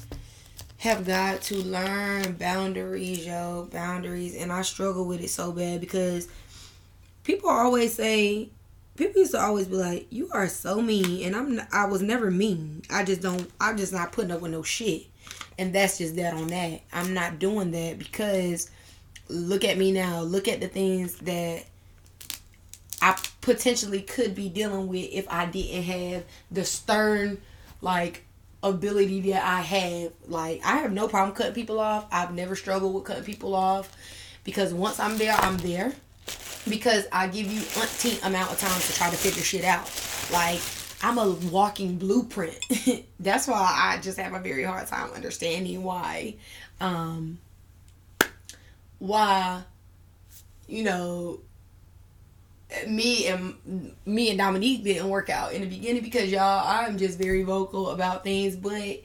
have 0.78 1.06
got 1.06 1.40
to 1.40 1.56
learn 1.56 2.32
boundaries, 2.32 3.26
yo, 3.26 3.68
boundaries, 3.72 4.34
and 4.36 4.52
I 4.52 4.62
struggle 4.62 5.06
with 5.06 5.22
it 5.22 5.30
so 5.30 5.52
bad 5.52 5.80
because 5.80 6.28
people 7.22 7.48
always 7.48 7.94
say 7.94 8.50
people 8.96 9.20
used 9.20 9.32
to 9.32 9.40
always 9.40 9.66
be 9.66 9.76
like, 9.76 10.06
"You 10.10 10.28
are 10.32 10.48
so 10.48 10.82
mean," 10.82 11.24
and 11.24 11.34
I'm 11.34 11.60
I 11.72 11.86
was 11.86 12.02
never 12.02 12.30
mean. 12.30 12.82
I 12.90 13.04
just 13.04 13.22
don't. 13.22 13.50
I'm 13.60 13.76
just 13.76 13.92
not 13.92 14.12
putting 14.12 14.30
up 14.30 14.40
with 14.40 14.52
no 14.52 14.62
shit, 14.62 15.04
and 15.58 15.72
that's 15.74 15.98
just 15.98 16.16
that 16.16 16.34
on 16.34 16.48
that. 16.48 16.80
I'm 16.92 17.14
not 17.14 17.38
doing 17.38 17.70
that 17.70 17.98
because 17.98 18.70
look 19.28 19.64
at 19.64 19.78
me 19.78 19.92
now. 19.92 20.20
Look 20.20 20.48
at 20.48 20.60
the 20.60 20.68
things 20.68 21.16
that 21.20 21.64
I 23.04 23.14
potentially 23.42 24.00
could 24.00 24.34
be 24.34 24.49
dealing 24.49 24.88
with 24.88 25.11
if 25.12 25.26
I 25.28 25.44
didn't 25.44 25.82
have 25.82 26.25
the 26.50 26.64
stern 26.64 27.37
like 27.82 28.25
ability 28.62 29.20
that 29.32 29.44
I 29.44 29.61
have. 29.61 30.12
Like 30.26 30.62
I 30.64 30.78
have 30.78 30.90
no 30.90 31.06
problem 31.06 31.37
cutting 31.37 31.52
people 31.52 31.80
off. 31.80 32.06
I've 32.11 32.32
never 32.32 32.56
struggled 32.56 32.94
with 32.94 33.04
cutting 33.04 33.25
people 33.25 33.54
off 33.54 33.94
because 34.42 34.73
once 34.73 34.99
I'm 34.99 35.18
there, 35.18 35.34
I'm 35.34 35.58
there. 35.58 35.92
Because 36.66 37.06
I 37.12 37.26
give 37.26 37.52
you 37.52 37.61
umpteen 37.61 38.26
amount 38.26 38.50
of 38.50 38.58
time 38.58 38.80
to 38.80 38.94
try 38.94 39.11
to 39.11 39.16
figure 39.16 39.42
shit 39.42 39.64
out. 39.64 39.84
Like 40.32 40.62
I'm 41.02 41.18
a 41.18 41.28
walking 41.52 41.99
blueprint. 41.99 42.58
That's 43.20 43.46
why 43.46 43.58
I 43.58 44.00
just 44.00 44.18
have 44.18 44.32
a 44.32 44.40
very 44.40 44.64
hard 44.64 44.87
time 44.87 45.11
understanding 45.11 45.82
why 45.82 46.37
um 46.80 47.37
why 48.99 49.62
you 50.66 50.84
know 50.84 51.40
me 52.88 53.26
and 53.26 53.94
me 54.04 54.30
and 54.30 54.38
Dominique 54.38 54.84
didn't 54.84 55.08
work 55.08 55.30
out 55.30 55.52
in 55.52 55.62
the 55.62 55.68
beginning 55.68 56.02
because 56.02 56.30
y'all 56.30 56.66
I'm 56.66 56.98
just 56.98 57.18
very 57.18 57.42
vocal 57.42 57.90
about 57.90 58.24
things 58.24 58.56
but 58.56 59.00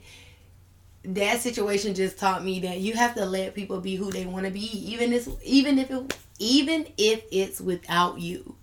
that 1.06 1.40
situation 1.40 1.96
just 1.96 2.18
taught 2.20 2.44
me 2.44 2.60
that 2.62 2.80
you 2.80 2.94
have 2.94 3.16
to 3.16 3.26
let 3.26 3.56
people 3.56 3.80
be 3.80 3.96
who 3.96 4.12
they 4.12 4.26
want 4.26 4.46
to 4.46 4.52
be 4.52 4.92
even 4.92 5.14
if 5.14 5.28
even 5.44 5.80
if 5.80 5.90
it 5.90 6.14
even 6.40 6.88
if 6.98 7.24
it's 7.32 7.62
without 7.62 8.20
you. 8.20 8.56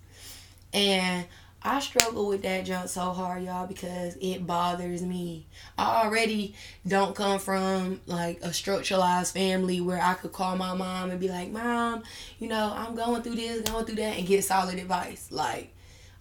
And 0.73 1.25
I 1.63 1.79
struggle 1.79 2.27
with 2.27 2.43
that 2.43 2.65
junk 2.65 2.87
so 2.87 3.11
hard, 3.11 3.43
y'all, 3.43 3.67
because 3.67 4.15
it 4.21 4.45
bothers 4.45 5.01
me. 5.01 5.47
I 5.77 6.03
already 6.03 6.55
don't 6.87 7.15
come 7.15 7.39
from 7.39 7.99
like 8.05 8.39
a 8.41 8.49
structuralized 8.49 9.33
family 9.33 9.81
where 9.81 10.01
I 10.01 10.13
could 10.13 10.31
call 10.31 10.55
my 10.55 10.73
mom 10.73 11.09
and 11.09 11.19
be 11.19 11.29
like, 11.29 11.51
Mom, 11.51 12.03
you 12.39 12.47
know, 12.47 12.73
I'm 12.75 12.95
going 12.95 13.21
through 13.23 13.35
this, 13.35 13.61
going 13.61 13.85
through 13.85 13.95
that, 13.95 14.17
and 14.17 14.27
get 14.27 14.43
solid 14.43 14.77
advice. 14.77 15.27
Like, 15.31 15.73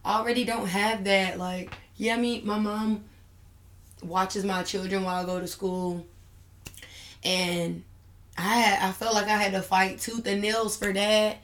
I 0.05 0.19
already 0.19 0.45
don't 0.45 0.67
have 0.67 1.05
that. 1.05 1.39
Like, 1.39 1.73
yeah, 1.97 2.15
I 2.15 2.19
mean, 2.19 2.47
my 2.47 2.59
mom 2.59 3.05
watches 4.03 4.45
my 4.45 4.63
children 4.63 5.05
while 5.05 5.23
I 5.23 5.27
go 5.27 5.39
to 5.39 5.47
school. 5.47 6.07
And 7.23 7.85
I 8.39 8.43
had, 8.43 8.89
I 8.89 8.93
felt 8.93 9.15
like 9.15 9.27
I 9.27 9.37
had 9.37 9.53
to 9.53 9.63
fight 9.63 10.01
tooth 10.01 10.27
and 10.27 10.41
nails 10.41 10.77
for 10.77 10.93
that. 10.93 11.39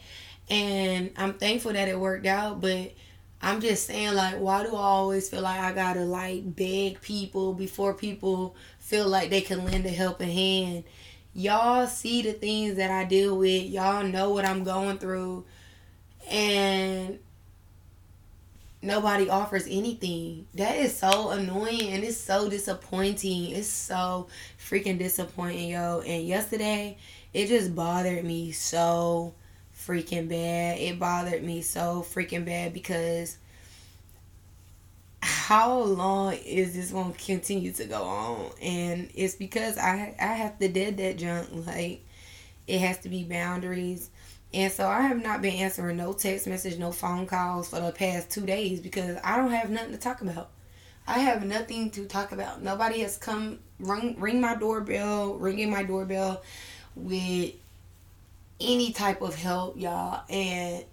And 0.49 1.11
I'm 1.17 1.35
thankful 1.35 1.73
that 1.73 1.89
it 1.89 1.99
worked 1.99 2.27
out, 2.27 2.61
but 2.61 2.93
I'm 3.43 3.61
just 3.61 3.87
saying, 3.87 4.15
like, 4.15 4.37
why 4.39 4.63
do 4.63 4.69
I 4.77 4.81
always 4.81 5.29
feel 5.29 5.43
like 5.43 5.59
I 5.59 5.73
gotta 5.73 6.05
like 6.05 6.55
beg 6.55 7.01
people 7.01 7.55
before 7.55 7.93
people 7.93 8.55
feel 8.79 9.09
like 9.09 9.31
they 9.31 9.41
can 9.41 9.65
lend 9.65 9.85
a 9.85 9.91
helping 9.91 10.31
hand? 10.31 10.85
Y'all 11.35 11.87
see 11.89 12.23
the 12.23 12.33
things 12.33 12.77
that 12.77 12.91
I 12.91 13.05
deal 13.05 13.37
with, 13.37 13.65
y'all 13.65 14.05
know 14.05 14.31
what 14.31 14.45
I'm 14.45 14.63
going 14.63 14.99
through, 14.99 15.45
and 16.31 17.19
nobody 18.83 19.29
offers 19.29 19.67
anything. 19.69 20.47
That 20.55 20.77
is 20.77 20.97
so 20.97 21.31
annoying 21.31 21.89
and 21.89 22.05
it's 22.05 22.17
so 22.17 22.49
disappointing. 22.49 23.53
It's 23.53 23.69
so 23.69 24.29
freaking 24.59 24.99
disappointing, 24.99 25.71
yo. 25.71 26.03
And 26.07 26.27
yesterday, 26.27 26.99
it 27.33 27.47
just 27.47 27.75
bothered 27.75 28.25
me 28.25 28.53
so 28.53 29.35
freaking 29.87 30.29
bad. 30.29 30.79
It 30.79 30.99
bothered 30.99 31.43
me 31.43 31.63
so 31.63 32.05
freaking 32.09 32.45
bad 32.45 32.73
because 32.73 33.37
how 35.21 35.79
long 35.79 36.35
is 36.35 36.75
this 36.75 36.91
going 36.91 37.13
to 37.13 37.19
continue 37.19 37.73
to 37.73 37.85
go 37.85 38.03
on? 38.03 38.51
And 38.61 39.11
it's 39.15 39.35
because 39.35 39.79
I 39.79 40.15
I 40.21 40.27
have 40.35 40.59
to 40.59 40.69
dead 40.69 40.97
that 40.99 41.19
junk. 41.19 41.49
Like 41.67 42.05
it 42.67 42.79
has 42.81 42.99
to 42.99 43.09
be 43.09 43.25
boundaries. 43.25 44.11
And 44.55 44.71
so 44.71 44.87
I 44.87 45.03
have 45.03 45.23
not 45.23 45.41
been 45.41 45.55
answering 45.55 45.97
no 45.97 46.13
text 46.13 46.47
message, 46.47 46.79
no 46.79 46.93
phone 46.93 47.27
calls 47.27 47.71
for 47.71 47.81
the 47.81 47.91
past 47.91 48.31
two 48.31 48.45
days 48.45 48.81
because 48.81 49.17
I 49.25 49.37
don't 49.37 49.51
have 49.51 49.71
nothing 49.71 49.93
to 49.93 49.99
talk 49.99 50.21
about. 50.21 50.51
I 51.07 51.21
have 51.21 51.45
nothing 51.45 51.91
to 51.93 52.07
talk 52.07 52.33
about. 52.33 52.63
Nobody 52.63 53.01
has 53.01 53.17
come 53.17 53.61
ring 53.79 54.17
ring 54.19 54.41
my 54.41 54.55
doorbell, 54.55 55.35
ringing 55.35 55.71
my 55.71 55.83
doorbell 55.83 56.43
with 56.95 57.55
any 58.63 58.93
type 58.93 59.23
of 59.23 59.35
help, 59.35 59.79
y'all. 59.79 60.23
And 60.29 60.85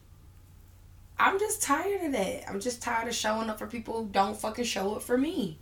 I'm 1.18 1.40
just 1.40 1.62
tired 1.62 2.02
of 2.04 2.12
that. 2.14 2.50
I'm 2.50 2.60
just 2.60 2.82
tired 2.82 3.08
of 3.08 3.16
showing 3.16 3.50
up 3.50 3.60
for 3.60 3.68
people 3.68 4.04
who 4.04 4.10
don't 4.10 4.38
fucking 4.38 4.66
show 4.66 4.96
up 4.96 5.02
for 5.02 5.18
me. 5.18 5.58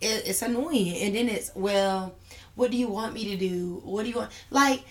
It, 0.00 0.24
it's 0.26 0.42
annoying. 0.42 0.96
And 0.96 1.14
then 1.14 1.28
it's, 1.28 1.50
well, 1.54 2.14
what 2.54 2.70
do 2.70 2.76
you 2.76 2.88
want 2.88 3.14
me 3.14 3.24
to 3.30 3.36
do? 3.36 3.80
What 3.84 4.04
do 4.04 4.10
you 4.10 4.16
want? 4.16 4.30
Like, 4.50 4.84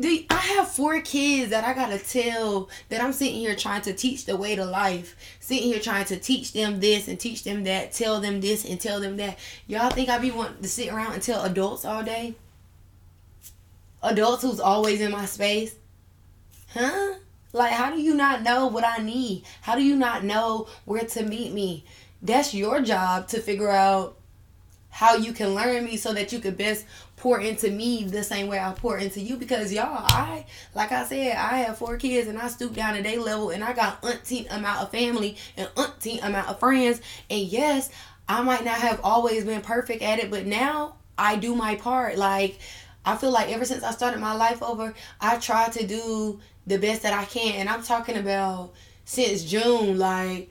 do 0.00 0.24
I 0.30 0.36
have 0.36 0.68
four 0.68 1.00
kids 1.00 1.50
that 1.50 1.64
I 1.64 1.74
gotta 1.74 1.98
tell 1.98 2.68
that 2.88 3.02
I'm 3.02 3.12
sitting 3.12 3.40
here 3.40 3.56
trying 3.56 3.82
to 3.82 3.92
teach 3.92 4.26
the 4.26 4.36
way 4.36 4.54
to 4.54 4.64
life, 4.64 5.16
sitting 5.40 5.64
here 5.64 5.80
trying 5.80 6.04
to 6.06 6.16
teach 6.16 6.52
them 6.52 6.78
this 6.78 7.08
and 7.08 7.18
teach 7.18 7.42
them 7.42 7.64
that, 7.64 7.92
tell 7.92 8.20
them 8.20 8.40
this 8.40 8.64
and 8.64 8.80
tell 8.80 9.00
them 9.00 9.16
that. 9.16 9.38
Y'all 9.66 9.90
think 9.90 10.08
I 10.08 10.18
be 10.18 10.30
wanting 10.30 10.62
to 10.62 10.68
sit 10.68 10.92
around 10.92 11.14
and 11.14 11.22
tell 11.22 11.42
adults 11.44 11.84
all 11.84 12.04
day? 12.04 12.36
Adults 14.02 14.42
who's 14.42 14.60
always 14.60 15.00
in 15.00 15.10
my 15.10 15.26
space? 15.26 15.74
Huh? 16.70 17.14
Like, 17.52 17.72
how 17.72 17.90
do 17.90 18.00
you 18.00 18.14
not 18.14 18.42
know 18.42 18.66
what 18.66 18.84
I 18.84 19.02
need? 19.02 19.44
How 19.62 19.74
do 19.74 19.82
you 19.82 19.96
not 19.96 20.24
know 20.24 20.68
where 20.84 21.04
to 21.04 21.22
meet 21.22 21.52
me? 21.52 21.84
That's 22.20 22.52
your 22.52 22.80
job 22.82 23.28
to 23.28 23.40
figure 23.40 23.70
out 23.70 24.16
how 24.90 25.16
you 25.16 25.32
can 25.32 25.54
learn 25.54 25.84
me 25.84 25.96
so 25.96 26.12
that 26.12 26.32
you 26.32 26.40
could 26.40 26.56
best 26.56 26.84
pour 27.16 27.40
into 27.40 27.70
me 27.70 28.04
the 28.04 28.22
same 28.22 28.48
way 28.48 28.58
I 28.58 28.72
pour 28.72 28.98
into 28.98 29.20
you. 29.20 29.36
Because 29.36 29.72
y'all, 29.72 29.86
I 29.86 30.44
like 30.74 30.92
I 30.92 31.04
said, 31.04 31.36
I 31.36 31.58
have 31.58 31.78
four 31.78 31.96
kids 31.96 32.28
and 32.28 32.38
I 32.38 32.48
stoop 32.48 32.74
down 32.74 32.96
to 32.96 33.02
their 33.02 33.20
level 33.20 33.50
and 33.50 33.62
I 33.62 33.72
got 33.72 34.02
umpteen 34.02 34.46
amount 34.54 34.82
of 34.82 34.90
family 34.90 35.36
and 35.56 35.68
umpteen 35.76 36.24
amount 36.24 36.48
of 36.48 36.58
friends. 36.58 37.00
And 37.30 37.42
yes, 37.42 37.90
I 38.28 38.42
might 38.42 38.64
not 38.64 38.78
have 38.78 39.00
always 39.02 39.44
been 39.44 39.62
perfect 39.62 40.02
at 40.02 40.18
it, 40.18 40.30
but 40.30 40.46
now 40.46 40.96
I 41.16 41.36
do 41.36 41.54
my 41.54 41.76
part. 41.76 42.16
Like 42.18 42.58
I 43.04 43.16
feel 43.16 43.30
like 43.30 43.48
ever 43.48 43.64
since 43.64 43.82
I 43.82 43.90
started 43.92 44.20
my 44.20 44.34
life 44.34 44.62
over, 44.62 44.94
I 45.20 45.38
try 45.38 45.68
to 45.70 45.86
do 45.86 46.40
the 46.66 46.78
best 46.78 47.02
that 47.02 47.12
I 47.12 47.24
can. 47.24 47.54
And 47.54 47.68
I'm 47.68 47.82
talking 47.82 48.16
about 48.16 48.74
since 49.04 49.44
June, 49.44 49.98
like 49.98 50.50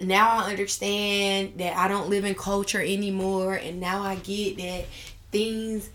now 0.00 0.28
I 0.28 0.50
understand 0.50 1.54
that 1.58 1.76
I 1.76 1.88
don't 1.88 2.08
live 2.08 2.24
in 2.24 2.34
culture 2.34 2.80
anymore. 2.80 3.54
And 3.54 3.80
now 3.80 4.02
I 4.02 4.16
get 4.16 4.56
that 4.58 4.84
things 5.32 5.90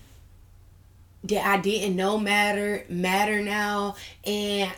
that 1.23 1.45
I 1.45 1.61
didn't 1.61 1.95
know 1.95 2.17
matter 2.17 2.85
matter 2.89 3.41
now. 3.41 3.95
And 4.25 4.71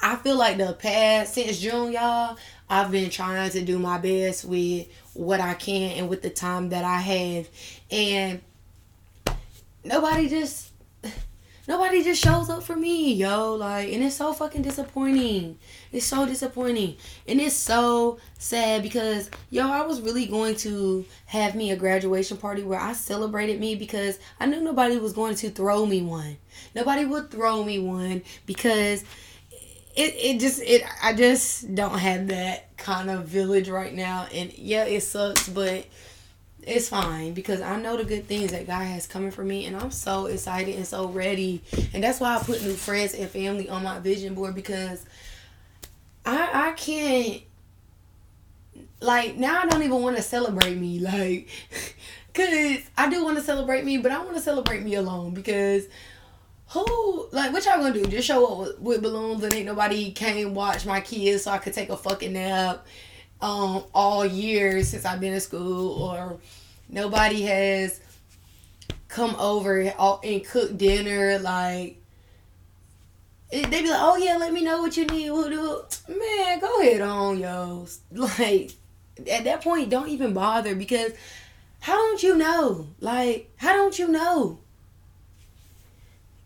I 0.00 0.16
feel 0.16 0.36
like 0.36 0.56
the 0.56 0.72
past 0.74 1.34
since 1.34 1.58
June 1.58 1.92
y'all 1.92 2.36
I've 2.70 2.90
been 2.90 3.10
trying 3.10 3.50
to 3.50 3.62
do 3.62 3.78
my 3.78 3.98
best 3.98 4.44
with 4.44 4.86
what 5.14 5.40
I 5.40 5.54
can 5.54 5.92
and 5.92 6.08
with 6.08 6.22
the 6.22 6.30
time 6.30 6.68
that 6.68 6.84
I 6.84 7.00
have. 7.00 7.48
And 7.90 8.40
nobody 9.88 10.28
just 10.28 10.68
Nobody 11.68 12.02
just 12.02 12.24
shows 12.24 12.48
up 12.48 12.62
for 12.62 12.74
me, 12.74 13.12
yo. 13.12 13.54
Like, 13.54 13.92
and 13.92 14.02
it's 14.02 14.16
so 14.16 14.32
fucking 14.32 14.62
disappointing. 14.62 15.58
It's 15.92 16.06
so 16.06 16.24
disappointing. 16.24 16.96
And 17.26 17.38
it's 17.42 17.54
so 17.54 18.18
sad 18.38 18.82
because, 18.82 19.30
yo, 19.50 19.68
I 19.70 19.82
was 19.82 20.00
really 20.00 20.24
going 20.24 20.56
to 20.56 21.04
have 21.26 21.54
me 21.54 21.70
a 21.70 21.76
graduation 21.76 22.38
party 22.38 22.62
where 22.62 22.80
I 22.80 22.94
celebrated 22.94 23.60
me 23.60 23.74
because 23.74 24.18
I 24.40 24.46
knew 24.46 24.62
nobody 24.62 24.96
was 24.96 25.12
going 25.12 25.34
to 25.36 25.50
throw 25.50 25.84
me 25.84 26.00
one. 26.00 26.38
Nobody 26.74 27.04
would 27.04 27.30
throw 27.30 27.62
me 27.62 27.78
one 27.78 28.22
because 28.46 29.04
it, 29.94 30.14
it 30.16 30.40
just 30.40 30.62
it 30.62 30.84
I 31.02 31.12
just 31.12 31.74
don't 31.74 31.98
have 31.98 32.28
that 32.28 32.76
kind 32.78 33.10
of 33.10 33.26
village 33.26 33.68
right 33.68 33.92
now 33.92 34.28
and 34.32 34.56
yeah 34.56 34.84
it 34.84 35.00
sucks 35.00 35.48
but 35.48 35.86
it's 36.68 36.88
fine 36.88 37.32
because 37.32 37.60
I 37.60 37.80
know 37.80 37.96
the 37.96 38.04
good 38.04 38.26
things 38.26 38.52
that 38.52 38.66
God 38.66 38.84
has 38.84 39.06
coming 39.06 39.30
for 39.30 39.42
me, 39.42 39.66
and 39.66 39.76
I'm 39.76 39.90
so 39.90 40.26
excited 40.26 40.76
and 40.76 40.86
so 40.86 41.08
ready. 41.08 41.62
And 41.94 42.04
that's 42.04 42.20
why 42.20 42.36
I 42.36 42.38
put 42.42 42.62
new 42.62 42.74
friends 42.74 43.14
and 43.14 43.28
family 43.28 43.68
on 43.68 43.82
my 43.82 43.98
vision 43.98 44.34
board 44.34 44.54
because 44.54 45.04
I 46.26 46.68
I 46.68 46.72
can't 46.72 47.42
like 49.00 49.36
now 49.36 49.62
I 49.62 49.66
don't 49.66 49.82
even 49.82 50.02
want 50.02 50.16
to 50.16 50.22
celebrate 50.22 50.76
me 50.76 50.98
like 51.00 51.48
cuz 52.34 52.78
I 52.96 53.08
do 53.08 53.24
want 53.24 53.38
to 53.38 53.42
celebrate 53.42 53.84
me, 53.84 53.98
but 53.98 54.12
I 54.12 54.18
want 54.18 54.36
to 54.36 54.42
celebrate 54.42 54.82
me 54.82 54.94
alone 54.94 55.32
because 55.32 55.86
who 56.68 57.28
like 57.32 57.52
what 57.52 57.64
y'all 57.64 57.78
gonna 57.78 57.94
do? 57.94 58.04
Just 58.04 58.28
show 58.28 58.46
up 58.46 58.58
with, 58.58 58.78
with 58.80 59.02
balloons 59.02 59.42
and 59.42 59.54
ain't 59.54 59.66
nobody 59.66 60.12
came 60.12 60.54
watch 60.54 60.84
my 60.84 61.00
kids 61.00 61.44
so 61.44 61.50
I 61.50 61.58
could 61.58 61.72
take 61.72 61.88
a 61.88 61.96
fucking 61.96 62.34
nap 62.34 62.86
um 63.40 63.84
all 63.94 64.26
year 64.26 64.82
since 64.82 65.04
I've 65.04 65.20
been 65.20 65.32
in 65.32 65.40
school 65.40 66.02
or 66.02 66.38
nobody 66.88 67.42
has 67.42 68.00
come 69.08 69.34
over 69.36 69.80
and 69.80 70.44
cook 70.44 70.76
dinner 70.76 71.38
like 71.38 72.02
they 73.50 73.64
be 73.64 73.88
like, 73.88 74.00
oh 74.00 74.16
yeah, 74.16 74.36
let 74.36 74.52
me 74.52 74.62
know 74.62 74.82
what 74.82 74.96
you 74.96 75.06
need. 75.06 75.30
Man, 75.30 76.58
go 76.60 76.80
ahead 76.80 77.00
on, 77.00 77.38
yo. 77.38 77.86
Like 78.12 78.72
at 79.30 79.44
that 79.44 79.62
point, 79.62 79.90
don't 79.90 80.08
even 80.08 80.34
bother 80.34 80.74
because 80.74 81.12
how 81.80 81.94
don't 81.94 82.22
you 82.22 82.36
know? 82.36 82.88
Like, 83.00 83.50
how 83.56 83.72
don't 83.72 83.98
you 83.98 84.08
know? 84.08 84.60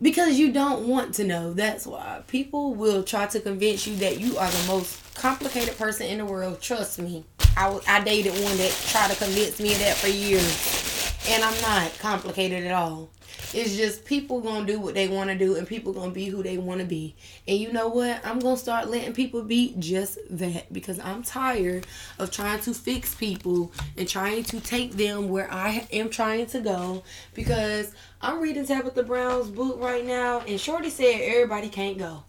Because 0.03 0.37
you 0.37 0.51
don't 0.51 0.89
want 0.89 1.15
to 1.15 1.25
know. 1.25 1.53
That's 1.53 1.87
why 1.87 2.23
people 2.27 2.75
will 2.75 3.05
try 3.05 3.27
to 3.27 3.39
convince 3.39 3.87
you 3.87 3.95
that 3.97 4.19
you 4.19 4.37
are 4.37 4.51
the 4.51 4.67
most 4.67 5.15
complicated 5.15 5.79
person 5.79 6.09
in 6.09 6.19
the 6.19 6.25
world. 6.25 6.61
Trust 6.61 6.99
me. 6.99 7.25
I, 7.57 7.79
I 7.87 8.03
dated 8.03 8.33
one 8.33 8.57
that 8.57 8.73
tried 8.89 9.13
to 9.13 9.17
convince 9.17 9.61
me 9.61 9.73
of 9.73 9.79
that 9.79 9.97
for 9.97 10.09
years. 10.09 11.15
And 11.29 11.45
I'm 11.45 11.61
not 11.63 11.97
complicated 12.01 12.65
at 12.67 12.73
all. 12.73 13.11
It's 13.55 13.77
just 13.77 14.05
people 14.05 14.41
gonna 14.41 14.67
do 14.67 14.81
what 14.81 14.95
they 14.95 15.09
want 15.09 15.31
to 15.31 15.37
do 15.37 15.57
and 15.57 15.67
people 15.67 15.93
gonna 15.93 16.11
be 16.11 16.27
who 16.27 16.43
they 16.43 16.59
want 16.59 16.81
to 16.81 16.87
be. 16.87 17.15
And 17.47 17.59
you 17.59 17.73
know 17.73 17.89
what? 17.89 18.21
I'm 18.25 18.39
gonna 18.39 18.57
start 18.57 18.89
letting 18.89 19.13
people 19.13 19.43
be 19.43 19.75
just 19.79 20.19
that 20.31 20.73
because 20.73 20.99
I'm 21.01 21.23
tired 21.23 21.87
of 22.19 22.31
trying 22.31 22.61
to 22.61 22.75
fix 22.75 23.15
people 23.15 23.73
and 23.97 24.09
trying 24.09 24.45
to 24.45 24.61
take 24.61 24.93
them 24.93 25.29
where 25.29 25.53
I 25.53 25.87
am 25.93 26.09
trying 26.11 26.47
to 26.47 26.61
go. 26.61 27.03
Because 27.35 27.95
I'm 28.21 28.41
reading 28.41 28.67
Tabitha 28.67 29.03
Brown's 29.03 29.49
book 29.49 29.81
right 29.81 30.05
now, 30.05 30.41
and 30.41 30.61
Shorty 30.61 30.91
said 30.91 31.21
everybody 31.21 31.69
can't 31.69 31.99
go 31.99 32.25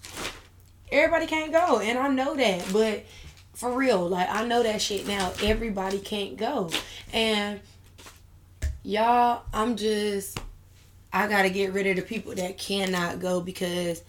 everybody 0.94 1.26
can't 1.26 1.52
go, 1.52 1.80
and 1.80 1.98
I 1.98 2.08
know 2.08 2.36
that. 2.36 2.66
But 2.72 3.04
for 3.54 3.72
real, 3.72 4.08
like 4.08 4.30
I 4.30 4.46
know 4.46 4.64
that 4.64 4.82
shit 4.82 5.08
now. 5.08 5.34
Everybody 5.42 6.00
can't 6.00 6.38
go, 6.38 6.70
and 7.12 7.60
y'all, 8.84 9.44
I'm 9.54 9.76
just 9.76 10.40
I 11.16 11.28
gotta 11.28 11.52
get 11.52 11.74
rid 11.74 11.86
of 11.86 11.96
the 11.96 12.02
people 12.02 12.34
that 12.34 12.58
cannot 12.58 13.20
go 13.20 13.40
because 13.40 14.02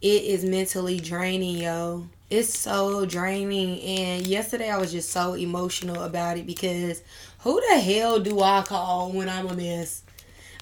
it 0.00 0.24
is 0.24 0.42
mentally 0.42 0.98
draining, 0.98 1.58
yo. 1.58 2.08
It's 2.30 2.58
so 2.58 3.04
draining. 3.04 3.80
And 3.82 4.26
yesterday 4.26 4.70
I 4.70 4.78
was 4.78 4.90
just 4.90 5.10
so 5.10 5.34
emotional 5.34 6.02
about 6.02 6.38
it 6.38 6.46
because 6.46 7.02
who 7.40 7.60
the 7.68 7.78
hell 7.78 8.18
do 8.20 8.40
I 8.40 8.62
call 8.62 9.12
when 9.12 9.28
I'm 9.28 9.48
a 9.48 9.54
mess? 9.54 10.02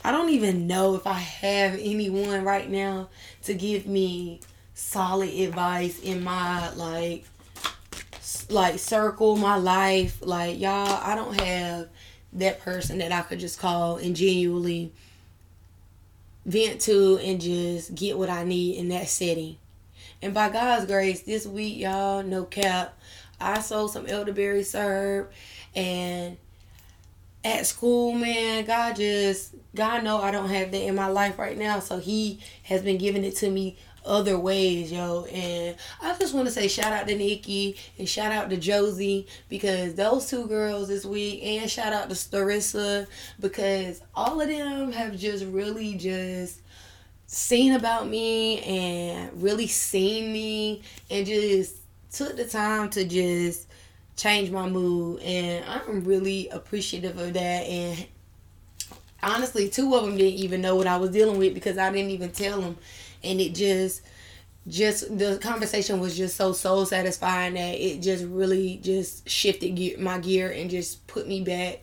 I 0.03 0.11
don't 0.11 0.31
even 0.31 0.67
know 0.67 0.97
if 0.97 1.07
I 1.07 1.13
have 1.13 1.75
anyone 1.75 2.43
right 2.43 2.69
now 2.69 3.09
to 3.45 3.55
give 3.55 3.87
me 3.87 4.41
solid 4.75 5.31
advice 5.31 6.01
in 6.01 6.25
my 6.25 6.75
like 6.75 7.25
like 8.51 8.79
circle 8.79 9.37
my 9.37 9.57
life 9.57 10.19
like 10.21 10.59
y'all 10.59 11.01
i 11.03 11.15
don't 11.15 11.39
have 11.41 11.89
that 12.33 12.61
person 12.61 12.99
that 12.99 13.13
i 13.13 13.23
could 13.23 13.39
just 13.39 13.61
call 13.61 13.97
and 13.99 14.17
genuinely 14.17 14.93
vent 16.45 16.81
to 16.83 17.19
and 17.19 17.41
just 17.41 17.95
get 17.95 18.19
what 18.19 18.29
i 18.29 18.45
need 18.45 18.77
in 18.77 18.89
that 18.89 19.09
setting. 19.09 19.57
And 20.23 20.35
by 20.35 20.49
god's 20.51 20.87
grace 20.87 21.23
this 21.23 21.47
week 21.47 21.79
y'all 21.79 22.23
no 22.23 22.45
cap. 22.45 22.99
I 23.41 23.61
sold 23.61 23.93
some 23.93 24.07
elderberry 24.07 24.63
syrup 24.63 25.33
and 25.75 26.37
at 27.45 27.67
school 27.67 28.13
man 28.13 28.65
god 28.65 28.97
just 28.97 29.55
god 29.75 30.03
know 30.03 30.17
i 30.19 30.31
don't 30.31 30.49
have 30.49 30.71
that 30.71 30.83
in 30.83 30.95
my 30.95 31.09
life 31.09 31.39
right 31.39 31.59
now. 31.59 31.81
So 31.81 31.99
he 31.99 32.41
has 32.65 32.83
been 32.83 32.99
giving 32.99 33.25
it 33.25 33.37
to 33.37 33.51
me 33.51 33.77
other 34.05 34.39
ways, 34.39 34.93
yo. 34.93 35.25
And 35.25 35.77
I 36.01 36.17
just 36.19 36.35
want 36.35 36.47
to 36.47 36.53
say 36.53 36.69
shout 36.69 36.93
out 36.93 37.09
to 37.09 37.17
Nikki 37.17 37.77
and 37.99 38.09
shout 38.09 38.33
out 38.33 38.51
to 38.51 38.57
Josie 38.57 39.27
because 39.49 39.95
those 39.95 40.29
two 40.29 40.47
girls 40.47 40.89
this 40.89 41.05
week, 41.05 41.41
and 41.43 41.71
shout 41.71 41.93
out 41.93 42.09
to 42.09 42.15
Starissa 42.15 43.07
because 43.41 44.03
all 44.15 44.41
of 44.41 44.49
them 44.49 44.93
have 44.93 45.17
just 45.17 45.45
really 45.47 45.95
just 45.95 46.61
seen 47.27 47.73
about 47.73 48.09
me 48.09 48.61
and 48.61 49.43
really 49.43 49.67
seen 49.67 50.33
me 50.33 50.83
and 51.11 51.27
just 51.27 51.77
took 52.13 52.37
the 52.37 52.45
time 52.45 52.91
to 52.91 53.05
just 53.05 53.67
change 54.17 54.51
my 54.51 54.69
mood. 54.69 55.21
And 55.23 55.65
I'm 55.65 56.05
really 56.05 56.49
appreciative 56.49 57.19
of 57.19 57.33
that. 57.33 57.41
And 57.41 58.07
honestly 59.25 59.69
two 59.69 59.95
of 59.95 60.05
them 60.05 60.17
didn't 60.17 60.39
even 60.39 60.61
know 60.61 60.77
what 60.77 60.87
I 60.87 60.97
was 60.97 61.11
dealing 61.11 61.39
with 61.39 61.55
because 61.55 61.79
I 61.79 61.91
didn't 61.91 62.11
even 62.11 62.31
tell 62.31 62.61
them 62.61 62.77
and 63.25 63.41
it 63.41 63.55
just 63.55 64.03
just 64.67 65.19
the 65.19 65.39
conversation 65.43 66.01
was 66.01 66.17
just 66.17 66.37
so 66.37 66.53
soul 66.53 66.87
satisfying 66.87 67.55
that 67.55 67.75
it 67.75 68.01
just 68.01 68.25
really 68.25 68.81
just 68.83 69.29
shifted 69.29 69.71
gear, 69.71 69.99
my 69.99 70.19
gear 70.19 70.51
and 70.51 70.71
just 70.71 71.07
put 71.07 71.29
me 71.29 71.43
back 71.43 71.81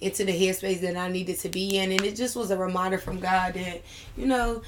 into 0.00 0.24
the 0.24 0.32
headspace 0.32 0.80
that 0.80 0.96
I 0.96 1.08
needed 1.08 1.38
to 1.40 1.48
be 1.48 1.78
in. 1.78 1.92
And 1.92 2.02
it 2.02 2.16
just 2.16 2.34
was 2.34 2.50
a 2.50 2.56
reminder 2.56 2.98
from 2.98 3.20
God 3.20 3.54
that 3.54 3.82
you 4.16 4.26
know 4.26 4.62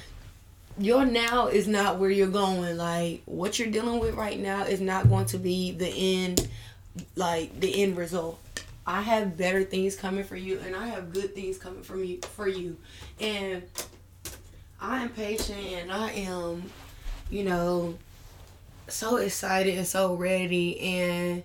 your 0.79 1.05
now 1.05 1.47
is 1.47 1.67
not 1.67 1.97
where 1.97 2.09
you're 2.09 2.27
going. 2.27 2.77
Like 2.77 3.21
what 3.25 3.59
you're 3.59 3.69
dealing 3.69 3.99
with 3.99 4.15
right 4.15 4.39
now 4.39 4.63
is 4.63 4.79
not 4.79 5.09
going 5.09 5.25
to 5.27 5.37
be 5.37 5.71
the 5.71 5.87
end 5.87 6.47
like 7.15 7.59
the 7.59 7.83
end 7.83 7.97
result. 7.97 8.39
I 8.85 9.01
have 9.01 9.35
better 9.35 9.63
things 9.63 9.97
coming 9.97 10.23
for 10.23 10.37
you 10.37 10.59
and 10.65 10.73
I 10.73 10.87
have 10.87 11.11
good 11.11 11.35
things 11.35 11.57
coming 11.57 11.83
from 11.83 12.05
you 12.05 12.19
for 12.21 12.47
you. 12.47 12.77
And 13.19 13.63
I 14.79 15.03
am 15.03 15.09
patient 15.09 15.59
and 15.59 15.91
I 15.91 16.11
am, 16.11 16.63
you 17.29 17.43
know, 17.43 17.97
so 18.87 19.17
excited 19.17 19.77
and 19.77 19.87
so 19.87 20.13
ready 20.15 20.79
and 20.79 21.43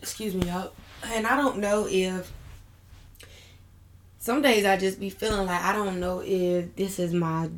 excuse 0.00 0.34
me, 0.34 0.46
y'all. 0.46 0.72
And 1.04 1.26
I 1.26 1.36
don't 1.36 1.58
know 1.58 1.86
if 1.88 2.32
some 4.18 4.42
days 4.42 4.64
I 4.64 4.76
just 4.76 5.00
be 5.00 5.10
feeling 5.10 5.46
like 5.46 5.62
I 5.62 5.72
don't 5.72 5.98
know 5.98 6.22
if 6.24 6.76
this 6.76 6.98
is 6.98 7.12
my 7.12 7.50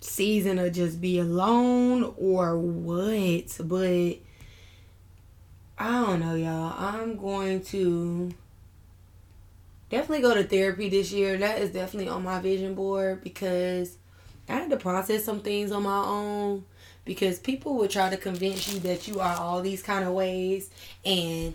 season 0.00 0.56
to 0.58 0.70
just 0.70 1.00
be 1.00 1.18
alone 1.18 2.14
or 2.16 2.58
what, 2.58 3.56
but 3.64 4.16
I 5.76 5.90
don't 5.90 6.20
know, 6.20 6.34
y'all. 6.34 6.74
I'm 6.78 7.16
going 7.16 7.62
to 7.64 8.32
definitely 9.90 10.22
go 10.22 10.34
to 10.34 10.44
therapy 10.44 10.88
this 10.88 11.10
year. 11.10 11.36
That 11.36 11.58
is 11.58 11.70
definitely 11.70 12.08
on 12.08 12.22
my 12.22 12.38
vision 12.40 12.74
board 12.74 13.24
because 13.24 13.96
I 14.48 14.54
had 14.54 14.70
to 14.70 14.76
process 14.76 15.24
some 15.24 15.40
things 15.40 15.72
on 15.72 15.82
my 15.82 16.04
own 16.04 16.64
because 17.04 17.38
people 17.38 17.76
will 17.76 17.88
try 17.88 18.10
to 18.10 18.16
convince 18.16 18.72
you 18.72 18.80
that 18.80 19.08
you 19.08 19.20
are 19.20 19.36
all 19.36 19.62
these 19.62 19.82
kind 19.82 20.04
of 20.04 20.12
ways 20.12 20.70
and 21.04 21.54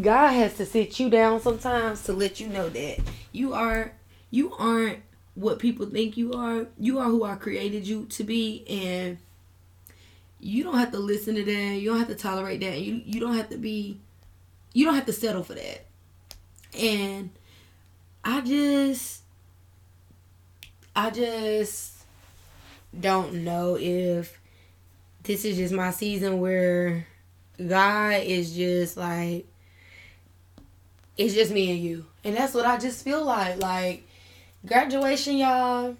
God 0.00 0.30
has 0.30 0.54
to 0.56 0.66
sit 0.66 0.98
you 0.98 1.10
down 1.10 1.40
sometimes 1.40 2.02
to 2.04 2.12
let 2.12 2.40
you 2.40 2.48
know 2.48 2.68
that 2.68 2.98
you 3.30 3.52
are 3.52 3.92
you 4.30 4.54
aren't 4.54 5.00
what 5.34 5.58
people 5.58 5.86
think 5.86 6.16
you 6.16 6.32
are. 6.32 6.66
You 6.78 6.98
are 6.98 7.08
who 7.08 7.24
I 7.24 7.36
created 7.36 7.86
you 7.86 8.06
to 8.06 8.24
be 8.24 8.64
and 8.68 9.18
you 10.40 10.64
don't 10.64 10.78
have 10.78 10.92
to 10.92 10.98
listen 10.98 11.34
to 11.36 11.44
that. 11.44 11.76
You 11.78 11.90
don't 11.90 11.98
have 11.98 12.08
to 12.08 12.14
tolerate 12.14 12.60
that. 12.60 12.80
You 12.80 13.02
you 13.04 13.20
don't 13.20 13.36
have 13.36 13.50
to 13.50 13.58
be 13.58 14.00
you 14.72 14.84
don't 14.84 14.94
have 14.94 15.06
to 15.06 15.12
settle 15.12 15.42
for 15.42 15.54
that. 15.54 15.86
And 16.78 17.30
I 18.24 18.40
just 18.40 19.21
I 20.94 21.10
just 21.10 21.94
don't 22.98 23.44
know 23.44 23.76
if 23.80 24.38
this 25.22 25.44
is 25.44 25.56
just 25.56 25.72
my 25.72 25.90
season 25.90 26.40
where 26.40 27.06
God 27.66 28.22
is 28.22 28.54
just 28.54 28.96
like 28.96 29.46
it's 31.16 31.34
just 31.34 31.52
me 31.52 31.70
and 31.70 31.80
you. 31.80 32.06
And 32.24 32.36
that's 32.36 32.54
what 32.54 32.66
I 32.66 32.78
just 32.78 33.04
feel 33.04 33.24
like. 33.24 33.60
Like 33.60 34.06
graduation, 34.66 35.36
y'all, 35.36 35.96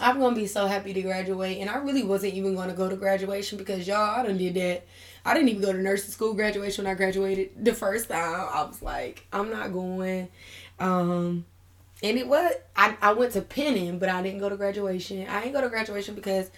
I'm 0.00 0.20
gonna 0.20 0.34
be 0.34 0.46
so 0.46 0.66
happy 0.66 0.92
to 0.92 1.02
graduate, 1.02 1.58
and 1.58 1.70
I 1.70 1.76
really 1.76 2.02
wasn't 2.02 2.34
even 2.34 2.54
gonna 2.54 2.74
go 2.74 2.88
to 2.88 2.96
graduation 2.96 3.58
because 3.58 3.86
y'all, 3.86 4.20
I 4.20 4.26
done 4.26 4.38
did 4.38 4.54
that. 4.54 4.86
I 5.24 5.32
didn't 5.32 5.48
even 5.48 5.62
go 5.62 5.72
to 5.72 5.78
nursing 5.78 6.10
school 6.10 6.34
graduation 6.34 6.84
when 6.84 6.92
I 6.92 6.96
graduated 6.96 7.64
the 7.64 7.72
first 7.72 8.08
time. 8.08 8.48
I 8.52 8.64
was 8.64 8.82
like, 8.82 9.26
I'm 9.32 9.50
not 9.50 9.72
going. 9.72 10.28
Um, 10.78 11.46
and 12.04 12.18
it 12.18 12.28
was 12.28 12.52
I, 12.76 12.96
I 13.00 13.12
went 13.14 13.32
to 13.32 13.40
pinning, 13.40 13.98
but 13.98 14.10
I 14.10 14.22
didn't 14.22 14.40
go 14.40 14.50
to 14.50 14.56
graduation. 14.56 15.26
I 15.26 15.40
didn't 15.40 15.54
go 15.54 15.62
to 15.62 15.70
graduation 15.70 16.14
because 16.14 16.50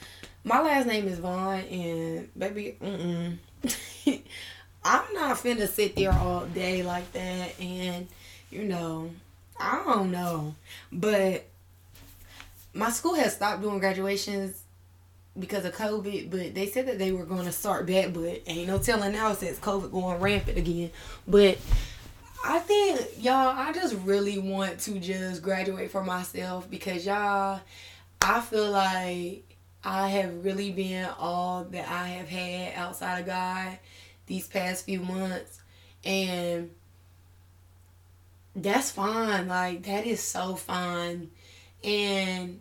my 0.43 0.61
last 0.61 0.87
name 0.87 1.07
is 1.07 1.21
Vaughn, 1.21 1.61
and 1.61 2.29
baby, 2.37 2.77
mm 2.83 3.39
I'm 4.85 5.15
not 5.15 5.37
finna 5.39 5.67
sit 5.67 5.97
there 5.97 6.13
all 6.13 6.47
day 6.47 6.83
like 6.83 7.11
that, 7.13 7.61
and 7.61 8.09
you 8.51 8.65
know, 8.65 9.11
I 9.59 9.83
don't 9.85 10.11
know, 10.11 10.57
but 10.93 11.47
my 12.75 12.91
school 12.91 13.15
has 13.15 13.35
stopped 13.35 13.63
doing 13.63 13.79
graduations 13.79 14.63
because 15.39 15.65
of 15.65 15.75
COVID, 15.75 16.31
but 16.31 16.55
they 16.55 16.67
said 16.67 16.87
that 16.87 16.99
they 16.99 17.13
were 17.13 17.25
going 17.25 17.45
to 17.45 17.53
start 17.53 17.87
back, 17.87 18.13
but 18.13 18.43
ain't 18.47 18.69
no 18.69 18.79
telling 18.79 19.13
now 19.13 19.33
since 19.33 19.59
COVID 19.59 19.93
going 19.93 20.21
rampant 20.21 20.59
again. 20.59 20.91
But 21.27 21.59
I 22.49 22.61
think 22.61 23.25
y'all, 23.25 23.55
I 23.57 23.73
just 23.73 23.97
really 24.05 24.39
want 24.39 24.79
to 24.81 25.01
just 25.01 25.43
graduate 25.43 25.91
for 25.91 26.05
myself 26.05 26.71
because 26.71 27.05
y'all, 27.05 27.61
I 28.23 28.41
feel 28.41 28.71
like 28.71 29.57
I 29.83 30.09
have 30.09 30.45
really 30.45 30.71
been 30.71 31.09
all 31.19 31.65
that 31.65 31.89
I 31.89 32.07
have 32.09 32.29
had 32.29 32.75
outside 32.75 33.19
of 33.19 33.27
God 33.27 33.79
these 34.27 34.47
past 34.47 34.85
few 34.85 35.01
months, 35.01 35.61
and 36.05 36.71
that's 38.55 38.93
fine. 38.93 39.49
Like 39.49 39.83
that 39.83 40.07
is 40.07 40.23
so 40.23 40.55
fine, 40.55 41.31
and 41.83 42.61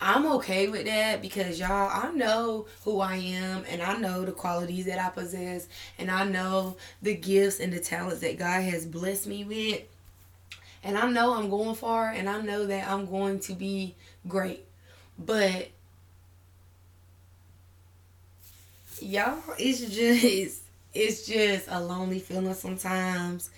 I'm 0.00 0.26
okay 0.34 0.68
with 0.68 0.84
that 0.84 1.22
because 1.22 1.58
y'all, 1.58 1.90
I 1.90 2.10
know 2.12 2.66
who 2.84 3.00
I 3.00 3.16
am 3.16 3.64
and 3.68 3.80
I 3.80 3.96
know 3.96 4.24
the 4.24 4.32
qualities 4.32 4.86
that 4.86 4.98
I 4.98 5.08
possess 5.08 5.68
and 5.98 6.10
I 6.10 6.24
know 6.24 6.76
the 7.00 7.14
gifts 7.14 7.60
and 7.60 7.72
the 7.72 7.80
talents 7.80 8.20
that 8.20 8.38
God 8.38 8.62
has 8.62 8.84
blessed 8.84 9.26
me 9.26 9.44
with. 9.44 9.82
And 10.84 10.98
I 10.98 11.10
know 11.10 11.34
I'm 11.34 11.48
going 11.48 11.74
far 11.74 12.10
and 12.10 12.28
I 12.28 12.40
know 12.42 12.66
that 12.66 12.88
I'm 12.88 13.06
going 13.06 13.40
to 13.40 13.54
be 13.54 13.94
great. 14.28 14.64
But 15.18 15.70
y'all, 19.00 19.42
it's 19.58 19.80
just 19.80 20.62
it's 20.94 21.26
just 21.26 21.68
a 21.68 21.80
lonely 21.80 22.18
feeling 22.18 22.54
sometimes 22.54 23.50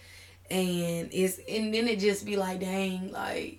and 0.51 1.09
it's 1.13 1.39
and 1.49 1.73
then 1.73 1.87
it 1.89 1.99
just 1.99 2.25
be 2.25 2.37
like 2.37 2.61
dang 2.61 3.13
like 3.13 3.59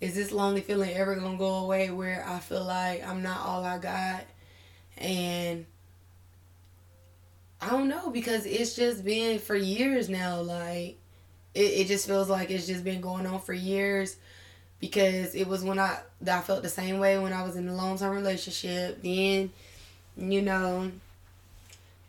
is 0.00 0.14
this 0.14 0.32
lonely 0.32 0.62
feeling 0.62 0.94
ever 0.94 1.14
gonna 1.16 1.36
go 1.36 1.56
away 1.56 1.90
where 1.90 2.24
I 2.26 2.38
feel 2.38 2.64
like 2.64 3.06
I'm 3.06 3.22
not 3.22 3.46
all 3.46 3.64
I 3.64 3.78
got? 3.78 4.24
And 4.96 5.66
I 7.60 7.70
don't 7.70 7.88
know 7.88 8.10
because 8.10 8.46
it's 8.46 8.74
just 8.74 9.04
been 9.04 9.38
for 9.38 9.54
years 9.54 10.08
now. 10.08 10.40
Like 10.40 10.98
it, 11.54 11.60
it 11.60 11.86
just 11.86 12.06
feels 12.06 12.30
like 12.30 12.50
it's 12.50 12.66
just 12.66 12.84
been 12.84 13.00
going 13.00 13.26
on 13.26 13.40
for 13.40 13.52
years 13.52 14.16
because 14.80 15.34
it 15.34 15.46
was 15.46 15.62
when 15.62 15.78
I 15.78 15.98
that 16.22 16.38
I 16.38 16.40
felt 16.40 16.62
the 16.62 16.68
same 16.70 16.98
way 16.98 17.18
when 17.18 17.32
I 17.32 17.42
was 17.42 17.56
in 17.56 17.68
a 17.68 17.74
long 17.74 17.98
term 17.98 18.16
relationship. 18.16 19.02
Then, 19.02 19.50
you 20.16 20.40
know, 20.40 20.90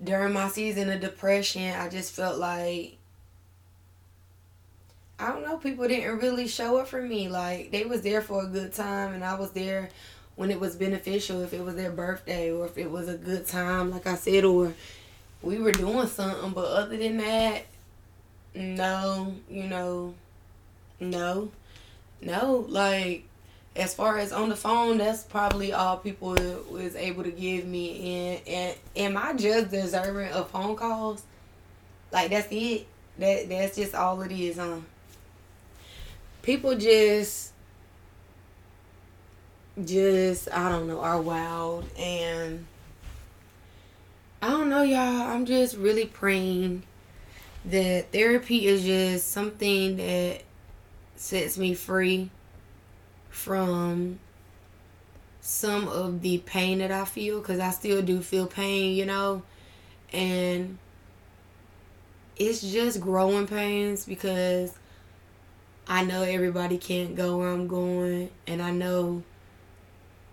during 0.02 0.34
my 0.34 0.48
season 0.48 0.90
of 0.90 1.02
depression, 1.02 1.74
I 1.74 1.90
just 1.90 2.14
felt 2.14 2.40
like 2.40 2.98
I 5.22 5.32
don't 5.32 5.44
know, 5.44 5.58
people 5.58 5.88
didn't 5.88 6.18
really 6.20 6.48
show 6.48 6.78
up 6.78 6.88
for 6.88 7.02
me. 7.02 7.30
Like 7.30 7.72
they 7.72 7.86
was 7.86 8.02
there 8.02 8.22
for 8.22 8.44
a 8.44 8.48
good 8.48 8.74
time 8.74 9.14
and 9.14 9.24
I 9.24 9.36
was 9.36 9.52
there 9.52 9.90
when 10.36 10.50
it 10.50 10.60
was 10.60 10.76
beneficial, 10.76 11.42
if 11.42 11.54
it 11.54 11.64
was 11.64 11.76
their 11.76 11.92
birthday 11.92 12.52
or 12.52 12.66
if 12.66 12.78
it 12.78 12.90
was 12.90 13.08
a 13.08 13.18
good 13.18 13.46
time, 13.46 13.92
like 13.92 14.08
I 14.08 14.16
said, 14.16 14.44
or 14.44 14.74
we 15.42 15.60
were 15.60 15.72
doing 15.72 16.08
something. 16.08 16.52
But 16.52 16.66
other 16.66 16.98
than 16.98 17.18
that, 17.18 17.66
no, 18.56 19.36
you 19.50 19.64
know, 19.64 20.16
no, 21.00 21.52
no. 22.22 22.66
Like 22.68 23.26
as 23.76 23.94
far 23.94 24.18
as 24.18 24.32
on 24.32 24.50
the 24.50 24.56
phone, 24.56 24.98
that's 24.98 25.24
probably 25.24 25.74
all 25.74 25.98
people 25.98 26.32
was 26.70 26.96
able 26.96 27.24
to 27.24 27.32
give 27.32 27.66
me. 27.66 28.40
And 28.48 28.48
and 28.48 28.78
am 28.96 29.18
I 29.18 29.34
just 29.34 29.72
deserving 29.72 30.32
of 30.32 30.50
phone 30.50 30.76
calls? 30.76 31.24
Like 32.12 32.30
that's 32.32 32.48
it. 32.52 32.88
That 33.20 33.50
that's 33.50 33.76
just 33.76 33.94
all 33.94 34.22
it 34.22 34.32
is, 34.32 34.58
huh? 34.58 34.78
People 36.42 36.76
just 36.76 37.54
just 39.84 40.52
I 40.52 40.70
don't 40.70 40.88
know 40.88 41.00
are 41.00 41.22
wild. 41.22 41.86
And 41.98 42.66
I 44.42 44.50
don't 44.50 44.70
know 44.70 44.84
y'all. 44.84 45.00
I'm 45.00 45.46
just 45.46 45.78
really 45.78 46.06
praying 46.06 46.84
that 47.66 48.12
therapy 48.12 48.66
is 48.66 48.84
just 48.84 49.32
something 49.32 49.98
that 49.98 50.42
sets 51.16 51.58
me 51.58 51.74
free 51.76 52.32
from 53.30 54.20
some 55.42 55.88
of 55.88 56.22
the 56.22 56.40
pain 56.40 56.80
that 56.80 56.92
I 56.92 57.06
feel 57.06 57.40
because 57.40 57.60
I 57.60 57.72
still 57.72 58.02
do 58.02 58.22
feel 58.22 58.48
pain, 58.48 58.96
you 58.96 59.06
know, 59.06 59.44
and 60.12 60.78
it's 62.36 62.62
just 62.62 63.00
growing 63.00 63.48
pains 63.48 64.06
because 64.06 64.74
I 65.88 66.04
know 66.04 66.22
everybody 66.24 66.78
can't 66.78 67.16
go 67.16 67.38
where 67.38 67.50
I'm 67.50 67.68
going, 67.68 68.30
and 68.48 68.62
I 68.62 68.72
know 68.72 69.24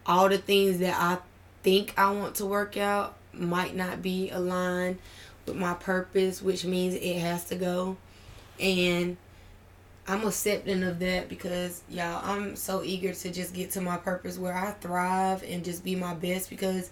all 0.07 0.29
the 0.29 0.39
things 0.39 0.79
that 0.79 0.95
I 0.99 1.19
think 1.63 1.95
I 1.99 2.13
want 2.13 2.37
to 2.37 2.47
work 2.47 2.77
out 2.77 3.17
might 3.33 3.75
not 3.75 4.03
be 4.03 4.31
aligned 4.31 4.99
with 5.47 5.57
my 5.57 5.75
purpose, 5.75 6.43
which 6.43 6.65
means 6.65 6.95
it 6.95 7.19
has 7.19 7.45
to 7.47 7.57
go. 7.57 7.97
And 8.61 9.17
I'm 10.07 10.27
accepting 10.27 10.83
of 10.83 10.99
that 11.01 11.29
because 11.29 11.83
y'all, 11.89 12.23
I'm 12.25 12.57
so 12.57 12.83
eager 12.83 13.13
to 13.13 13.31
just 13.31 13.53
get 13.53 13.73
to 13.73 13.81
my 13.81 13.99
purpose 13.99 14.39
where 14.39 14.55
I 14.55 14.71
thrive 14.73 15.43
and 15.47 15.65
just 15.65 15.85
be 15.85 15.95
my 15.95 16.15
best 16.15 16.49
because 16.49 16.91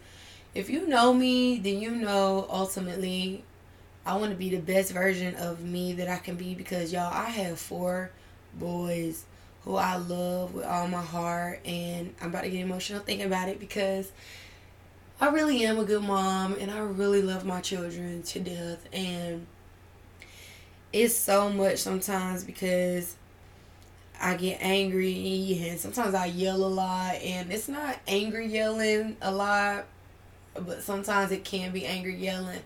if 0.55 0.69
you 0.69 0.87
know 0.87 1.15
me, 1.15 1.59
then 1.59 1.81
you 1.81 1.93
know 1.93 2.47
ultimately 2.51 3.45
I 4.05 4.17
want 4.17 4.31
to 4.33 4.37
be 4.37 4.51
the 4.51 4.61
best 4.61 4.93
version 4.93 5.35
of 5.35 5.63
me 5.63 5.95
that 5.95 6.09
I 6.09 6.17
can 6.19 6.37
be 6.37 6.55
because 6.55 6.93
y'all, 6.93 7.13
I 7.13 7.25
have 7.25 7.59
four 7.59 8.11
boys 8.59 9.25
who 9.65 9.77
I 9.77 9.97
love 9.97 10.55
with 10.55 10.65
all 10.65 10.89
my 10.89 11.03
heart. 11.03 11.61
And 11.67 12.15
I'm 12.21 12.29
about 12.29 12.45
to 12.45 12.51
get 12.51 12.61
emotional 12.61 13.01
thinking 13.01 13.27
about 13.27 13.49
it 13.49 13.61
because 13.61 14.11
I 15.21 15.29
really 15.29 15.65
am 15.65 15.79
a 15.79 15.85
good 15.85 16.03
mom 16.03 16.57
and 16.59 16.71
I 16.71 16.79
really 16.79 17.21
love 17.21 17.45
my 17.45 17.61
children 17.61 18.23
to 18.23 18.41
death. 18.41 18.87
And 18.93 19.47
it's 20.93 21.15
so 21.15 21.51
much 21.51 21.79
sometimes 21.79 22.45
because 22.45 23.17
I 24.21 24.37
get 24.37 24.59
angry 24.61 25.59
and 25.69 25.81
sometimes 25.81 26.15
I 26.15 26.27
yell 26.27 26.65
a 26.65 26.69
lot. 26.69 27.17
And 27.17 27.53
it's 27.53 27.69
not 27.69 27.99
angry 28.07 28.47
yelling 28.47 29.17
a 29.21 29.33
lot, 29.33 29.87
but 30.55 30.83
sometimes 30.83 31.33
it 31.33 31.45
can 31.45 31.73
be 31.73 31.85
angry 31.87 32.15
yelling 32.17 32.61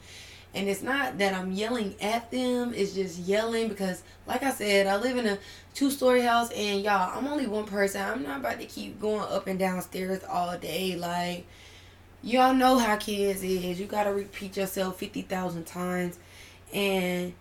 and 0.55 0.69
it's 0.69 0.83
not 0.83 1.19
that 1.19 1.33
I'm 1.33 1.53
yelling 1.53 1.95
at 2.01 2.31
them, 2.31 2.73
it's 2.75 2.93
just 2.95 3.19
yelling 3.21 3.69
because, 3.69 4.03
like 4.27 4.43
I 4.43 4.51
said, 4.51 4.87
I 4.87 4.97
live 4.97 5.17
in 5.17 5.27
a 5.27 5.39
two 5.75 5.91
story 5.91 6.23
house, 6.23 6.51
and 6.51 6.83
y'all, 6.83 7.17
I'm 7.17 7.27
only 7.27 7.47
one 7.47 7.67
person. 7.67 8.03
I'm 8.03 8.23
not 8.23 8.41
about 8.41 8.59
to 8.59 8.67
keep 8.67 9.01
going 9.01 9.21
up 9.31 9.47
and 9.47 9.59
down 9.59 9.81
stairs 9.83 10.23
all 10.29 10.59
day. 10.59 10.97
Like, 10.97 11.47
y'all 12.23 12.55
know 12.55 12.79
how 12.79 12.97
kids 12.97 13.43
is. 13.43 13.79
You 13.79 13.87
gotta 13.87 14.13
repeat 14.13 14.57
yourself 14.57 14.99
50,000 14.99 15.65
times. 15.67 16.19
And 16.73 17.33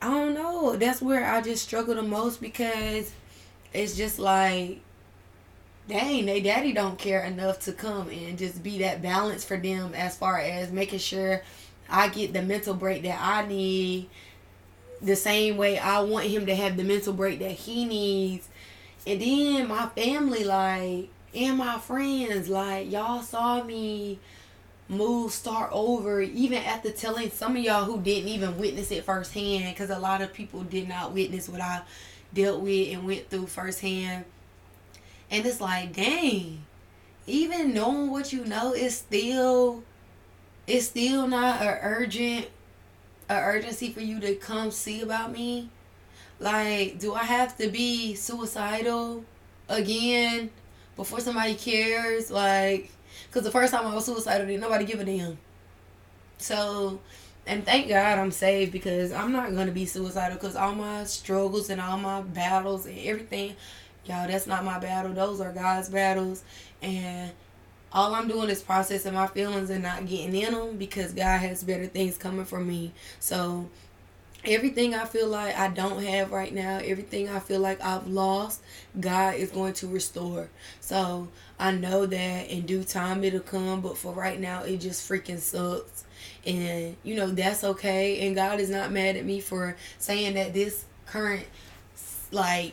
I 0.00 0.08
don't 0.08 0.34
know. 0.34 0.76
That's 0.76 1.02
where 1.02 1.30
I 1.30 1.42
just 1.42 1.64
struggle 1.64 1.94
the 1.94 2.02
most 2.02 2.40
because 2.40 3.12
it's 3.72 3.96
just 3.96 4.18
like, 4.18 4.80
dang, 5.88 6.26
they 6.26 6.40
daddy 6.40 6.72
don't 6.72 6.98
care 6.98 7.22
enough 7.22 7.60
to 7.60 7.72
come 7.72 8.08
and 8.08 8.38
just 8.38 8.62
be 8.62 8.78
that 8.78 9.02
balance 9.02 9.44
for 9.44 9.56
them 9.56 9.94
as 9.94 10.16
far 10.16 10.38
as 10.38 10.72
making 10.72 10.98
sure 10.98 11.42
I 11.92 12.08
get 12.08 12.32
the 12.32 12.42
mental 12.42 12.74
break 12.74 13.02
that 13.02 13.18
I 13.20 13.46
need 13.46 14.08
the 15.02 15.14
same 15.14 15.56
way 15.56 15.78
I 15.78 16.00
want 16.00 16.26
him 16.26 16.46
to 16.46 16.54
have 16.54 16.76
the 16.76 16.84
mental 16.84 17.12
break 17.12 17.40
that 17.40 17.52
he 17.52 17.84
needs. 17.84 18.48
And 19.06 19.20
then 19.20 19.68
my 19.68 19.86
family, 19.88 20.44
like, 20.44 21.08
and 21.34 21.58
my 21.58 21.78
friends, 21.78 22.48
like, 22.48 22.90
y'all 22.90 23.22
saw 23.22 23.62
me 23.62 24.18
move, 24.88 25.32
start 25.32 25.70
over, 25.72 26.20
even 26.20 26.58
after 26.58 26.90
telling 26.90 27.30
some 27.30 27.56
of 27.56 27.62
y'all 27.62 27.84
who 27.84 28.00
didn't 28.00 28.28
even 28.28 28.58
witness 28.58 28.90
it 28.90 29.04
firsthand, 29.04 29.74
because 29.74 29.90
a 29.90 29.98
lot 29.98 30.22
of 30.22 30.32
people 30.32 30.62
did 30.62 30.88
not 30.88 31.12
witness 31.12 31.48
what 31.48 31.60
I 31.60 31.82
dealt 32.32 32.60
with 32.60 32.92
and 32.92 33.06
went 33.06 33.28
through 33.28 33.46
firsthand. 33.46 34.24
And 35.30 35.44
it's 35.44 35.60
like, 35.60 35.94
dang, 35.94 36.62
even 37.26 37.74
knowing 37.74 38.10
what 38.10 38.32
you 38.32 38.44
know 38.44 38.72
is 38.72 38.98
still 38.98 39.82
it's 40.72 40.86
still 40.86 41.26
not 41.26 41.62
a 41.62 41.78
urgent 41.82 42.48
a 43.28 43.34
urgency 43.34 43.92
for 43.92 44.00
you 44.00 44.20
to 44.20 44.34
come 44.34 44.70
see 44.70 45.00
about 45.02 45.32
me 45.32 45.68
like 46.38 46.98
do 46.98 47.14
i 47.14 47.22
have 47.22 47.56
to 47.56 47.68
be 47.68 48.14
suicidal 48.14 49.24
again 49.68 50.50
before 50.96 51.20
somebody 51.20 51.54
cares. 51.54 52.30
Like, 52.30 52.90
because 53.26 53.42
the 53.42 53.50
first 53.50 53.72
time 53.72 53.86
I 53.86 53.94
was 53.94 54.06
suicidal, 54.06 54.46
didn't 54.46 54.60
nobody 54.60 54.84
give 54.84 55.00
a 55.00 55.04
damn. 55.04 55.38
So, 56.38 57.00
and 57.46 57.64
thank 57.64 57.88
God 57.88 58.18
I'm 58.18 58.30
saved 58.30 58.72
because 58.72 59.12
I'm 59.12 59.32
not 59.32 59.54
gonna 59.54 59.72
be 59.72 59.86
suicidal 59.86 60.36
because 60.36 60.56
all 60.56 60.74
my 60.74 61.04
struggles 61.04 61.70
and 61.70 61.80
all 61.80 61.98
my 61.98 62.22
battles 62.22 62.86
and 62.86 62.98
everything, 62.98 63.56
y'all, 64.04 64.28
that's 64.28 64.46
not 64.46 64.64
my 64.64 64.78
battle. 64.78 65.12
Those 65.12 65.40
are 65.40 65.52
God's 65.52 65.88
battles, 65.88 66.42
and 66.80 67.32
all 67.94 68.14
I'm 68.14 68.28
doing 68.28 68.48
is 68.48 68.62
processing 68.62 69.14
my 69.14 69.26
feelings 69.26 69.70
and 69.70 69.82
not 69.82 70.06
getting 70.06 70.34
in 70.34 70.52
them 70.52 70.76
because 70.76 71.12
God 71.12 71.38
has 71.38 71.62
better 71.62 71.86
things 71.86 72.16
coming 72.16 72.44
for 72.44 72.60
me. 72.60 72.92
So 73.20 73.68
everything 74.44 74.94
I 74.94 75.04
feel 75.04 75.28
like 75.28 75.56
I 75.56 75.68
don't 75.68 76.02
have 76.02 76.32
right 76.32 76.52
now, 76.52 76.78
everything 76.78 77.28
I 77.28 77.38
feel 77.38 77.60
like 77.60 77.82
I've 77.82 78.06
lost, 78.06 78.62
God 78.98 79.36
is 79.36 79.50
going 79.50 79.74
to 79.74 79.86
restore. 79.86 80.48
So 80.80 81.28
I 81.58 81.72
know 81.72 82.06
that 82.06 82.48
in 82.48 82.66
due 82.66 82.84
time 82.84 83.24
it'll 83.24 83.40
come, 83.40 83.80
but 83.80 83.98
for 83.98 84.12
right 84.12 84.40
now 84.40 84.62
it 84.62 84.78
just 84.78 85.08
freaking 85.08 85.38
sucks. 85.38 86.04
And 86.46 86.96
you 87.02 87.14
know, 87.14 87.28
that's 87.28 87.62
okay. 87.62 88.26
And 88.26 88.34
God 88.34 88.58
is 88.58 88.70
not 88.70 88.90
mad 88.90 89.16
at 89.16 89.24
me 89.24 89.40
for 89.40 89.76
saying 89.98 90.34
that 90.34 90.54
this 90.54 90.84
current 91.06 91.46
like 92.30 92.72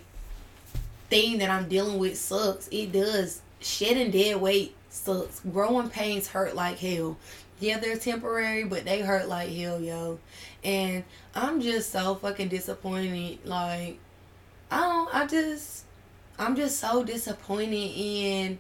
thing 1.09 1.39
that 1.39 1.49
I'm 1.49 1.67
dealing 1.67 1.99
with 1.99 2.17
sucks. 2.17 2.67
It 2.71 2.91
does. 2.91 3.41
Shedding 3.61 4.11
dead 4.11 4.39
weight 4.39 4.73
sucks. 4.89 5.41
Growing 5.41 5.89
pains 5.89 6.27
hurt 6.27 6.55
like 6.55 6.79
hell. 6.79 7.17
Yeah, 7.59 7.79
they're 7.79 7.97
temporary, 7.97 8.63
but 8.63 8.85
they 8.85 9.01
hurt 9.01 9.27
like 9.27 9.49
hell, 9.49 9.81
yo. 9.81 10.19
And 10.63 11.03
I'm 11.35 11.61
just 11.61 11.91
so 11.91 12.15
fucking 12.15 12.47
disappointed. 12.47 13.45
Like, 13.45 13.99
I 14.71 14.79
don't, 14.79 15.15
I 15.15 15.27
just, 15.27 15.83
I'm 16.37 16.55
just 16.55 16.79
so 16.79 17.03
disappointed 17.03 17.91
in 17.95 18.59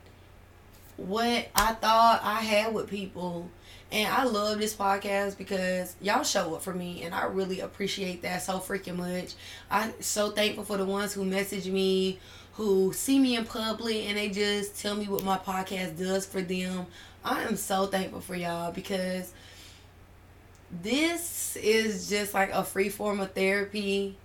what 0.97 1.47
I 1.55 1.73
thought 1.73 2.21
I 2.23 2.41
had 2.41 2.73
with 2.73 2.89
people. 2.89 3.49
And 3.91 4.07
I 4.07 4.23
love 4.25 4.59
this 4.59 4.75
podcast 4.75 5.37
because 5.37 5.95
y'all 5.99 6.23
show 6.23 6.53
up 6.53 6.61
for 6.61 6.73
me 6.73 7.01
and 7.03 7.15
I 7.15 7.25
really 7.25 7.61
appreciate 7.61 8.21
that 8.21 8.43
so 8.43 8.59
freaking 8.59 8.97
much. 8.97 9.33
I'm 9.71 9.99
so 10.01 10.29
thankful 10.29 10.63
for 10.63 10.77
the 10.77 10.85
ones 10.85 11.13
who 11.13 11.25
message 11.25 11.67
me, 11.67 12.19
who 12.59 12.91
see 12.91 13.17
me 13.17 13.37
in 13.37 13.45
public 13.45 14.03
and 14.09 14.17
they 14.17 14.27
just 14.27 14.77
tell 14.81 14.93
me 14.93 15.07
what 15.07 15.23
my 15.23 15.37
podcast 15.37 15.97
does 15.97 16.25
for 16.25 16.41
them. 16.41 16.85
I 17.23 17.43
am 17.43 17.55
so 17.55 17.85
thankful 17.85 18.19
for 18.19 18.35
y'all 18.35 18.73
because 18.73 19.31
this 20.69 21.55
is 21.55 22.09
just 22.09 22.33
like 22.33 22.51
a 22.51 22.65
free 22.65 22.89
form 22.89 23.21
of 23.21 23.31
therapy. 23.31 24.17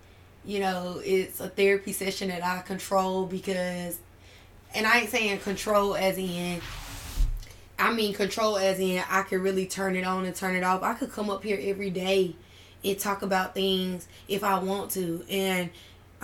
You 0.44 0.58
know, 0.58 1.00
it's 1.04 1.38
a 1.38 1.48
therapy 1.48 1.92
session 1.92 2.26
that 2.26 2.44
I 2.44 2.62
control 2.62 3.24
because, 3.26 4.00
and 4.74 4.84
I 4.84 5.02
ain't 5.02 5.10
saying 5.10 5.38
control 5.38 5.94
as 5.94 6.18
in, 6.18 6.60
I 7.78 7.94
mean 7.94 8.14
control 8.14 8.56
as 8.56 8.80
in 8.80 9.00
I 9.08 9.22
can 9.22 9.42
really 9.42 9.66
turn 9.66 9.94
it 9.94 10.04
on 10.04 10.24
and 10.24 10.34
turn 10.34 10.56
it 10.56 10.64
off. 10.64 10.82
I 10.82 10.94
could 10.94 11.12
come 11.12 11.30
up 11.30 11.44
here 11.44 11.60
every 11.62 11.90
day 11.90 12.34
and 12.82 12.98
talk 12.98 13.22
about 13.22 13.54
things 13.54 14.08
if 14.26 14.42
I 14.42 14.58
want 14.58 14.90
to. 14.92 15.24
And 15.30 15.70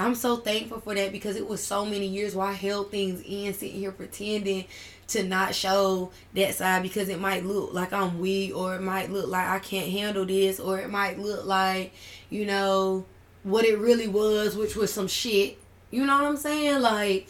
I'm 0.00 0.14
so 0.14 0.38
thankful 0.38 0.80
for 0.80 0.94
that 0.94 1.12
because 1.12 1.36
it 1.36 1.46
was 1.46 1.62
so 1.62 1.84
many 1.84 2.06
years 2.06 2.34
where 2.34 2.46
I 2.46 2.52
held 2.52 2.90
things 2.90 3.20
in, 3.20 3.52
sitting 3.52 3.78
here 3.78 3.92
pretending 3.92 4.64
to 5.08 5.22
not 5.22 5.54
show 5.54 6.10
that 6.34 6.54
side 6.54 6.82
because 6.82 7.10
it 7.10 7.20
might 7.20 7.44
look 7.44 7.74
like 7.74 7.92
I'm 7.92 8.18
weak 8.18 8.56
or 8.56 8.76
it 8.76 8.80
might 8.80 9.10
look 9.10 9.28
like 9.28 9.46
I 9.46 9.58
can't 9.58 9.90
handle 9.90 10.24
this 10.24 10.58
or 10.58 10.78
it 10.78 10.88
might 10.88 11.18
look 11.18 11.44
like, 11.44 11.92
you 12.30 12.46
know, 12.46 13.04
what 13.42 13.66
it 13.66 13.78
really 13.78 14.08
was, 14.08 14.56
which 14.56 14.74
was 14.74 14.90
some 14.90 15.06
shit. 15.06 15.58
You 15.90 16.06
know 16.06 16.16
what 16.16 16.24
I'm 16.24 16.36
saying? 16.38 16.80
Like, 16.80 17.28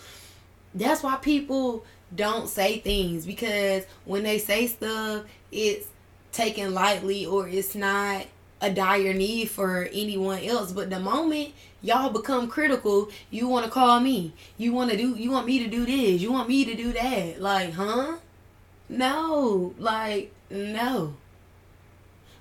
that's 0.72 1.02
why 1.02 1.16
people 1.16 1.84
don't 2.14 2.48
say 2.48 2.78
things 2.78 3.26
because 3.26 3.84
when 4.04 4.22
they 4.22 4.38
say 4.38 4.68
stuff, 4.68 5.24
it's 5.50 5.88
taken 6.30 6.72
lightly 6.72 7.26
or 7.26 7.48
it's 7.48 7.74
not 7.74 8.26
a 8.60 8.70
dire 8.70 9.14
need 9.14 9.50
for 9.50 9.88
anyone 9.92 10.42
else. 10.42 10.72
But 10.72 10.90
the 10.90 11.00
moment 11.00 11.54
y'all 11.82 12.10
become 12.10 12.48
critical, 12.48 13.10
you 13.30 13.48
want 13.48 13.64
to 13.64 13.70
call 13.70 14.00
me. 14.00 14.32
You 14.56 14.72
want 14.72 14.90
to 14.90 14.96
do. 14.96 15.14
You 15.16 15.30
want 15.30 15.46
me 15.46 15.58
to 15.60 15.68
do 15.68 15.86
this. 15.86 16.20
You 16.20 16.32
want 16.32 16.48
me 16.48 16.64
to 16.64 16.74
do 16.74 16.92
that. 16.92 17.40
Like, 17.40 17.72
huh? 17.72 18.16
No. 18.88 19.74
Like, 19.78 20.32
no. 20.50 21.14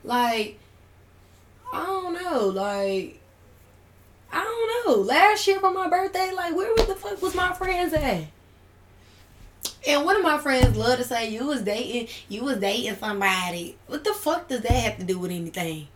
Like, 0.03 0.59
I 1.71 1.85
don't 1.85 2.13
know. 2.13 2.47
Like, 2.47 3.19
I 4.31 4.43
don't 4.43 4.87
know. 4.87 5.01
Last 5.01 5.47
year 5.47 5.59
for 5.59 5.71
my 5.71 5.89
birthday, 5.89 6.31
like, 6.31 6.55
where 6.55 6.75
the 6.75 6.95
fuck 6.95 7.21
was 7.21 7.35
my 7.35 7.53
friends 7.53 7.93
at? 7.93 8.25
And 9.87 10.05
one 10.05 10.17
of 10.17 10.23
my 10.23 10.37
friends 10.37 10.75
love 10.75 10.97
to 10.97 11.03
say 11.03 11.29
you 11.29 11.45
was 11.45 11.61
dating, 11.61 12.09
you 12.27 12.43
was 12.43 12.57
dating 12.57 12.95
somebody. 12.95 13.77
What 13.87 14.03
the 14.03 14.13
fuck 14.13 14.47
does 14.47 14.61
that 14.61 14.71
have 14.71 14.97
to 14.97 15.03
do 15.03 15.19
with 15.19 15.31
anything? 15.31 15.87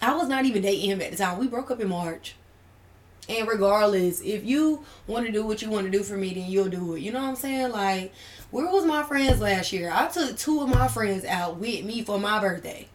I 0.00 0.14
was 0.14 0.28
not 0.28 0.44
even 0.44 0.62
dating 0.62 0.90
him 0.90 1.00
at 1.00 1.10
the 1.10 1.16
time. 1.16 1.38
We 1.38 1.48
broke 1.48 1.70
up 1.70 1.80
in 1.80 1.88
March. 1.88 2.34
And 3.28 3.46
regardless, 3.46 4.22
if 4.22 4.44
you 4.44 4.84
want 5.06 5.26
to 5.26 5.32
do 5.32 5.44
what 5.46 5.60
you 5.60 5.68
want 5.68 5.84
to 5.84 5.90
do 5.90 6.02
for 6.02 6.16
me, 6.16 6.32
then 6.32 6.50
you'll 6.50 6.68
do 6.68 6.94
it. 6.94 7.00
You 7.00 7.12
know 7.12 7.20
what 7.20 7.28
I'm 7.28 7.36
saying? 7.36 7.72
Like, 7.72 8.12
where 8.50 8.66
was 8.66 8.86
my 8.86 9.02
friends 9.02 9.40
last 9.40 9.72
year? 9.72 9.90
I 9.92 10.08
took 10.08 10.38
two 10.38 10.62
of 10.62 10.68
my 10.68 10.88
friends 10.88 11.24
out 11.26 11.58
with 11.58 11.84
me 11.84 12.02
for 12.02 12.18
my 12.18 12.40
birthday. 12.40 12.88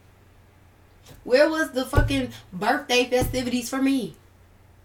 Where 1.23 1.49
was 1.49 1.71
the 1.71 1.85
fucking 1.85 2.31
birthday 2.51 3.05
festivities 3.05 3.69
for 3.69 3.81
me? 3.81 4.15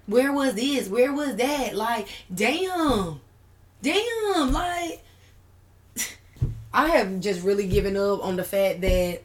Where 0.06 0.32
was 0.32 0.54
this? 0.54 0.88
Where 0.88 1.12
was 1.12 1.36
that? 1.36 1.74
Like, 1.74 2.08
damn. 2.34 3.20
Damn. 3.80 4.52
Like, 4.52 5.02
I 6.74 6.88
have 6.88 7.20
just 7.20 7.42
really 7.42 7.66
given 7.66 7.96
up 7.96 8.22
on 8.22 8.36
the 8.36 8.44
fact 8.44 8.82
that 8.82 9.22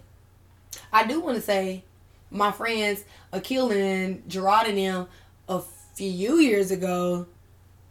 I 0.91 1.05
do 1.05 1.19
want 1.19 1.35
to 1.35 1.41
say 1.41 1.83
my 2.33 2.51
friends 2.51 3.05
Akil 3.31 3.71
and 3.71 4.27
Gerard 4.27 4.67
and 4.67 4.77
them 4.77 5.07
a 5.47 5.61
few 5.93 6.37
years 6.37 6.71
ago, 6.71 7.27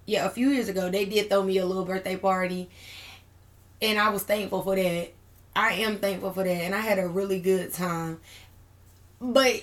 yeah, 0.05 0.27
a 0.27 0.31
few 0.31 0.51
years 0.51 0.69
ago, 0.69 0.91
they 0.91 1.05
did 1.05 1.31
throw 1.31 1.43
me 1.43 1.59
a 1.59 1.67
little 1.67 1.85
birthday 1.85 2.17
party, 2.17 2.69
and 3.81 3.99
I 3.99 4.11
was 4.11 4.25
thankful 4.25 4.63
for 4.63 4.77
that. 4.77 5.13
I 5.55 5.75
am 5.75 5.99
thankful 5.99 6.33
for 6.33 6.45
that, 6.45 6.51
and 6.51 6.75
I 6.75 6.81
had 6.81 6.99
a 6.99 7.07
really 7.07 7.41
good 7.41 7.73
time. 7.73 8.21
But, 9.21 9.63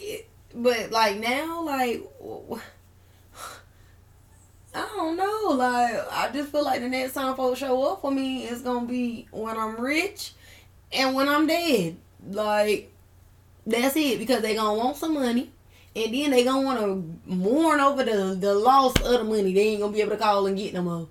but 0.55 0.91
like 0.91 1.17
now, 1.17 1.61
like. 1.63 2.03
I 4.73 4.87
don't 4.95 5.17
know. 5.17 5.55
Like, 5.55 5.95
I 6.11 6.29
just 6.31 6.51
feel 6.51 6.63
like 6.63 6.81
the 6.81 6.87
next 6.87 7.13
time 7.13 7.35
folks 7.35 7.59
show 7.59 7.91
up 7.91 8.01
for 8.01 8.11
me 8.11 8.43
is 8.43 8.61
gonna 8.61 8.85
be 8.85 9.27
when 9.31 9.57
I'm 9.57 9.75
rich 9.81 10.33
and 10.91 11.15
when 11.15 11.27
I'm 11.27 11.47
dead. 11.47 11.97
Like, 12.29 12.91
that's 13.69 13.95
it 13.95 14.19
because 14.19 14.41
they 14.41 14.55
gonna 14.55 14.77
want 14.77 14.97
some 14.97 15.13
money, 15.13 15.51
and 15.95 16.13
then 16.13 16.31
they 16.31 16.43
gonna 16.43 16.65
want 16.65 16.79
to 16.79 17.31
mourn 17.33 17.79
over 17.79 18.03
the 18.03 18.35
the 18.39 18.53
loss 18.53 18.95
of 19.01 19.11
the 19.11 19.23
money. 19.23 19.53
They 19.53 19.69
ain't 19.69 19.81
gonna 19.81 19.93
be 19.93 20.01
able 20.01 20.11
to 20.11 20.17
call 20.17 20.47
and 20.47 20.57
get 20.57 20.73
no 20.73 20.81
more. 20.81 21.07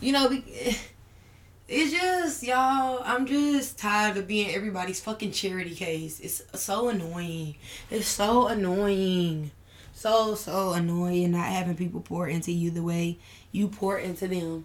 You 0.00 0.12
know, 0.12 0.30
it's 1.68 1.92
just 1.92 2.42
y'all. 2.42 3.02
I'm 3.04 3.26
just 3.26 3.78
tired 3.78 4.16
of 4.16 4.26
being 4.26 4.54
everybody's 4.54 5.00
fucking 5.00 5.32
charity 5.32 5.74
case. 5.74 6.20
It's 6.20 6.42
so 6.54 6.88
annoying. 6.88 7.56
It's 7.90 8.08
so 8.08 8.48
annoying. 8.48 9.50
So 9.92 10.34
so 10.34 10.72
annoying 10.72 11.32
not 11.32 11.46
having 11.46 11.76
people 11.76 12.00
pour 12.00 12.26
into 12.26 12.52
you 12.52 12.70
the 12.70 12.82
way 12.82 13.18
you 13.52 13.68
pour 13.68 13.98
into 13.98 14.28
them. 14.28 14.64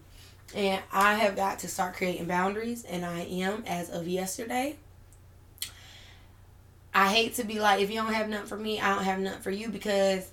And 0.55 0.81
I 0.91 1.15
have 1.15 1.35
got 1.35 1.59
to 1.59 1.67
start 1.67 1.95
creating 1.95 2.27
boundaries, 2.27 2.85
and 2.85 3.03
I 3.03 3.21
am 3.21 3.63
as 3.67 3.89
of 3.89 4.07
yesterday. 4.07 4.77
I 6.95 7.09
hate 7.09 7.35
to 7.35 7.43
be 7.43 7.59
like, 7.59 7.81
if 7.81 7.91
you 7.91 7.97
don't 7.97 8.13
have 8.13 8.29
nothing 8.29 8.47
for 8.47 8.57
me, 8.57 8.79
I 8.79 8.95
don't 8.95 9.03
have 9.03 9.19
nothing 9.19 9.41
for 9.41 9.51
you 9.51 9.67
because 9.67 10.31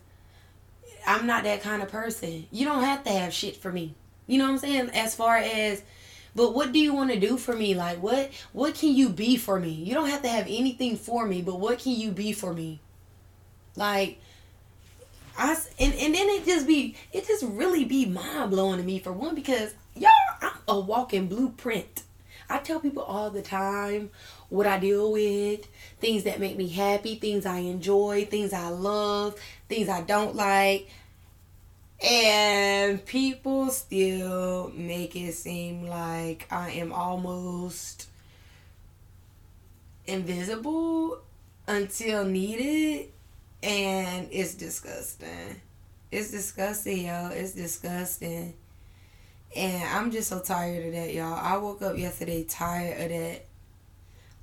I'm 1.05 1.27
not 1.27 1.43
that 1.43 1.61
kind 1.61 1.83
of 1.83 1.89
person. 1.89 2.47
You 2.53 2.65
don't 2.65 2.85
have 2.85 3.03
to 3.03 3.11
have 3.11 3.35
shit 3.35 3.57
for 3.57 3.73
me. 3.73 3.97
You 4.29 4.39
know 4.39 4.45
what 4.45 4.53
I'm 4.53 4.59
saying? 4.59 4.91
As 4.91 5.17
far 5.17 5.37
as 5.39 5.83
but 6.35 6.55
what 6.55 6.73
do 6.73 6.79
you 6.79 6.95
want 6.95 7.11
to 7.11 7.21
do 7.21 7.37
for 7.37 7.55
me? 7.55 7.75
Like 7.75 8.01
what 8.01 8.31
what 8.53 8.77
can 8.77 8.95
you 8.95 9.09
be 9.09 9.37
for 9.37 9.59
me? 9.59 9.71
You 9.71 9.93
don't 9.93 10.09
have 10.09 10.23
to 10.23 10.29
have 10.29 10.47
anything 10.47 10.97
for 10.97 11.27
me, 11.27 11.43
but 11.43 11.59
what 11.59 11.81
can 11.81 11.93
you 11.93 12.13
be 12.13 12.33
for 12.33 12.55
me? 12.55 12.81
Like 13.75 14.21
I 15.37 15.57
and, 15.81 15.95
and 15.95 16.15
then 16.15 16.29
it 16.29 16.47
just 16.47 16.69
be 16.69 16.95
it 17.13 17.27
just 17.27 17.43
really 17.43 17.85
be 17.85 18.07
mind 18.07 18.51
blowing 18.51 18.79
to 18.79 18.85
me 18.85 19.01
for 19.01 19.13
one 19.13 19.35
because 19.35 19.75
y'all 19.97 20.11
I'm 20.41 20.53
a 20.69 20.79
walking 20.79 21.27
blueprint. 21.27 22.05
I 22.53 22.59
tell 22.59 22.81
people 22.81 23.03
all 23.03 23.31
the 23.31 23.41
time 23.41 24.11
what 24.51 24.67
I 24.67 24.79
deal 24.79 25.11
with, 25.11 25.67
things 26.01 26.25
that 26.25 26.39
make 26.39 26.59
me 26.59 26.69
happy, 26.69 27.15
things 27.15 27.47
I 27.47 27.61
enjoy, 27.61 28.27
things 28.27 28.53
I 28.53 28.69
love, 28.69 29.41
things 29.71 29.89
I 29.89 30.03
don't 30.03 30.37
like. 30.37 30.91
And 32.07 33.03
people 33.07 33.71
still 33.71 34.71
make 34.75 35.17
it 35.17 35.33
seem 35.33 35.87
like 35.87 36.47
I 36.51 36.73
am 36.73 36.93
almost 36.93 38.07
invisible 40.07 41.23
until 41.67 42.27
needed. 42.27 43.09
And 43.63 44.29
it's 44.31 44.55
disgusting. 44.55 45.63
It's 46.11 46.31
disgusting, 46.31 47.07
y'all. 47.07 47.31
It's 47.31 47.53
disgusting. 47.53 48.53
And 49.55 49.83
I'm 49.85 50.11
just 50.11 50.29
so 50.29 50.41
tired 50.41 50.87
of 50.87 50.93
that, 50.93 51.13
y'all. 51.13 51.35
I 51.35 51.57
woke 51.59 51.83
up 51.83 51.99
yesterday 51.99 52.45
tired 52.45 53.03
of 53.03 53.09
that. 53.11 53.45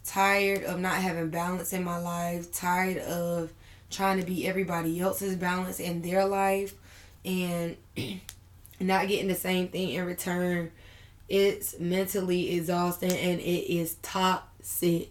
Tired 0.05 0.63
of 0.63 0.79
not 0.79 0.95
having 0.95 1.29
balance 1.29 1.73
in 1.73 1.83
my 1.83 1.99
life. 1.99 2.53
Tired 2.53 2.97
of 2.99 3.51
trying 3.89 4.19
to 4.19 4.25
be 4.25 4.47
everybody 4.47 4.99
else's 4.99 5.35
balance 5.35 5.79
in 5.79 6.01
their 6.03 6.25
life. 6.25 6.75
And 7.25 7.75
not 8.79 9.07
getting 9.07 9.27
the 9.27 9.35
same 9.35 9.67
thing 9.69 9.89
in 9.89 10.05
return. 10.05 10.71
It's 11.27 11.79
mentally 11.79 12.55
exhausting 12.55 13.11
and 13.11 13.39
it 13.39 13.73
is 13.73 13.95
toxic. 14.01 15.09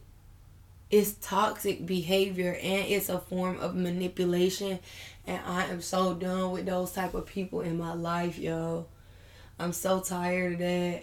It's 0.91 1.13
toxic 1.21 1.87
behavior 1.87 2.57
and 2.63 2.87
it's 2.87 3.09
a 3.09 3.19
form 3.19 3.59
of 3.59 3.75
manipulation. 3.75 4.79
And 5.27 5.41
I 5.45 5.65
am 5.67 5.83
so 5.83 6.15
done 6.15 6.53
with 6.53 6.67
those 6.67 6.93
type 6.93 7.15
of 7.15 7.27
people 7.27 7.61
in 7.61 7.77
my 7.79 7.95
life, 7.95 8.39
yo. 8.39 8.87
I'm 9.59 9.73
so 9.73 10.01
tired 10.01 10.55
of 10.55 10.59
that. 10.61 11.03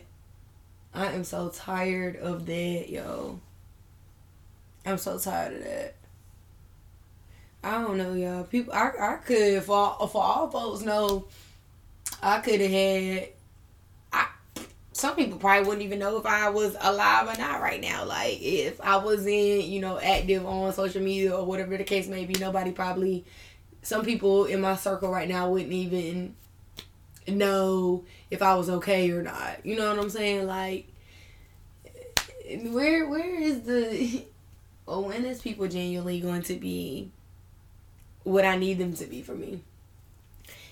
I 0.94 1.08
am 1.08 1.24
so 1.26 1.50
tired 1.50 2.16
of 2.18 2.46
that, 2.46 2.90
yo. 2.90 3.40
I'm 4.86 4.98
so 4.98 5.20
tired 5.20 5.58
of 5.58 5.64
that. 5.64 5.96
I 7.64 7.82
don't 7.82 7.98
know, 7.98 8.14
y'all. 8.14 8.44
People, 8.44 8.74
I, 8.74 8.92
I 9.00 9.16
could, 9.16 9.64
for 9.64 9.76
all, 9.76 10.08
for 10.08 10.24
all 10.24 10.50
folks 10.50 10.84
know, 10.84 11.28
I 12.22 12.40
could 12.40 12.62
have 12.62 12.72
had. 12.72 13.30
I 14.14 14.28
some 14.94 15.16
people 15.16 15.38
probably 15.38 15.68
wouldn't 15.68 15.84
even 15.84 16.00
know 16.00 16.18
if 16.18 16.26
I 16.26 16.50
was 16.50 16.78
alive 16.80 17.28
or 17.28 17.38
not 17.38 17.62
right 17.62 17.82
now. 17.82 18.06
Like 18.06 18.42
if 18.42 18.80
I 18.80 18.98
wasn't, 18.98 19.66
you 19.66 19.82
know, 19.82 20.00
active 20.00 20.46
on 20.46 20.72
social 20.72 21.02
media 21.02 21.36
or 21.36 21.46
whatever 21.46 21.76
the 21.76 21.84
case 21.84 22.08
may 22.08 22.26
be, 22.26 22.36
nobody 22.40 22.72
probably. 22.72 23.26
Some 23.82 24.04
people 24.06 24.46
in 24.46 24.62
my 24.62 24.76
circle 24.76 25.10
right 25.10 25.28
now 25.28 25.50
wouldn't 25.50 25.74
even 25.74 26.36
know 27.28 28.04
if 28.30 28.42
I 28.42 28.56
was 28.56 28.70
okay 28.70 29.12
or 29.12 29.22
not. 29.22 29.66
You 29.66 29.76
know 29.76 29.90
what 29.90 30.00
I'm 30.00 30.10
saying? 30.10 30.48
Like, 30.48 30.88
where 32.68 33.08
where 33.08 33.42
is 33.42 33.62
the? 33.62 34.26
Well, 34.86 35.04
when 35.04 35.26
is 35.26 35.42
people 35.42 35.68
genuinely 35.68 36.20
going 36.20 36.44
to 36.44 36.56
be 36.56 37.10
what 38.24 38.46
I 38.46 38.56
need 38.56 38.78
them 38.78 38.94
to 38.96 39.06
be 39.06 39.24
for 39.24 39.34
me? 39.34 39.62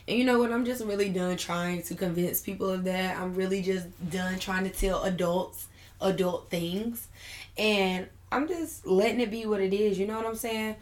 And 0.08 0.18
you 0.18 0.24
know 0.24 0.38
what? 0.38 0.52
I'm 0.52 0.66
just 0.66 0.84
really 0.84 1.10
done 1.10 1.38
trying 1.38 1.82
to 1.84 1.96
convince 1.96 2.42
people 2.42 2.70
of 2.70 2.84
that. 2.84 3.18
I'm 3.18 3.34
really 3.34 3.62
just 3.62 3.88
done 4.12 4.38
trying 4.38 4.66
to 4.66 4.70
tell 4.70 5.04
adults 5.04 5.68
adult 6.02 6.50
things. 6.50 7.08
And 7.58 8.08
I'm 8.32 8.48
just 8.48 8.86
letting 8.86 9.22
it 9.22 9.32
be 9.32 9.46
what 9.46 9.62
it 9.62 9.74
is. 9.74 9.98
You 9.98 10.08
know 10.08 10.18
what 10.18 10.26
I'm 10.26 10.36
saying? 10.36 10.76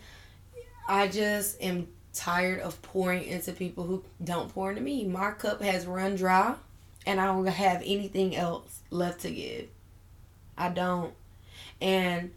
I 0.88 1.08
just 1.08 1.62
am 1.62 1.88
tired 2.14 2.60
of 2.60 2.82
pouring 2.82 3.24
into 3.26 3.54
people 3.54 3.86
who 3.86 4.04
don't 4.24 4.54
pour 4.54 4.70
into 4.70 4.82
me. 4.82 5.06
My 5.06 5.32
cup 5.32 5.62
has 5.62 5.86
run 5.86 6.16
dry 6.16 6.56
and 7.06 7.20
I 7.20 7.26
don't 7.26 7.46
have 7.46 7.82
anything 7.86 8.36
else 8.36 8.82
left 8.90 9.22
to 9.22 9.32
give. 9.32 9.68
I 10.58 10.70
don't. 10.70 11.14
And 11.82 12.32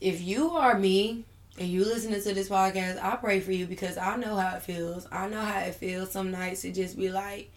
if 0.00 0.20
you 0.20 0.50
are 0.50 0.78
me 0.78 1.24
and 1.58 1.68
you 1.68 1.84
listening 1.84 2.22
to 2.22 2.34
this 2.34 2.48
podcast, 2.48 3.02
I 3.02 3.16
pray 3.16 3.40
for 3.40 3.52
you 3.52 3.66
because 3.66 3.96
I 3.96 4.16
know 4.16 4.36
how 4.36 4.56
it 4.56 4.62
feels. 4.62 5.06
I 5.10 5.28
know 5.28 5.40
how 5.40 5.60
it 5.60 5.74
feels 5.74 6.10
some 6.10 6.30
nights 6.30 6.62
to 6.62 6.72
just 6.72 6.96
be 6.96 7.10
like, 7.10 7.50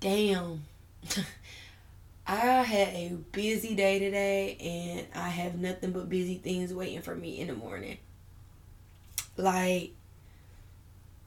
damn. 0.00 0.64
I 2.26 2.62
had 2.62 2.88
a 2.94 3.16
busy 3.32 3.74
day 3.74 3.98
today 3.98 4.56
and 4.60 5.06
I 5.14 5.28
have 5.28 5.58
nothing 5.58 5.90
but 5.92 6.08
busy 6.08 6.36
things 6.36 6.72
waiting 6.72 7.02
for 7.02 7.14
me 7.14 7.40
in 7.40 7.48
the 7.48 7.54
morning. 7.54 7.98
Like, 9.40 9.92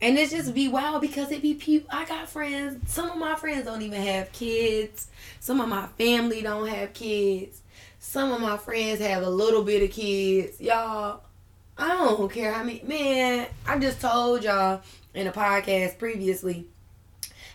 and 0.02 0.18
it's 0.18 0.32
just 0.32 0.54
be 0.54 0.68
wild 0.68 1.02
because 1.02 1.32
it 1.32 1.42
be 1.42 1.54
people. 1.54 1.90
I 1.92 2.06
got 2.06 2.30
friends. 2.30 2.92
Some 2.92 3.10
of 3.10 3.18
my 3.18 3.36
friends 3.36 3.66
don't 3.66 3.82
even 3.82 4.02
have 4.02 4.32
kids. 4.32 5.08
Some 5.40 5.62
of 5.62 5.70
my 5.70 5.88
family 5.98 6.42
don't 6.42 6.68
have 6.68 6.94
kids. 6.94 7.62
Some 8.00 8.32
of 8.32 8.42
my 8.42 8.58
friends 8.58 9.00
have 9.00 9.24
a 9.24 9.30
little 9.30 9.64
bit 9.64 9.82
of 9.82 9.92
kids. 9.92 10.60
Y'all, 10.60 11.22
I 11.78 11.88
don't 11.88 12.32
care 12.32 12.52
how 12.52 12.64
many. 12.64 12.82
Man, 12.84 13.48
I 13.66 13.80
just 13.80 14.02
told 14.02 14.44
y'all 14.44 14.82
in 15.14 15.28
a 15.28 15.32
podcast 15.32 15.98
previously 15.98 16.66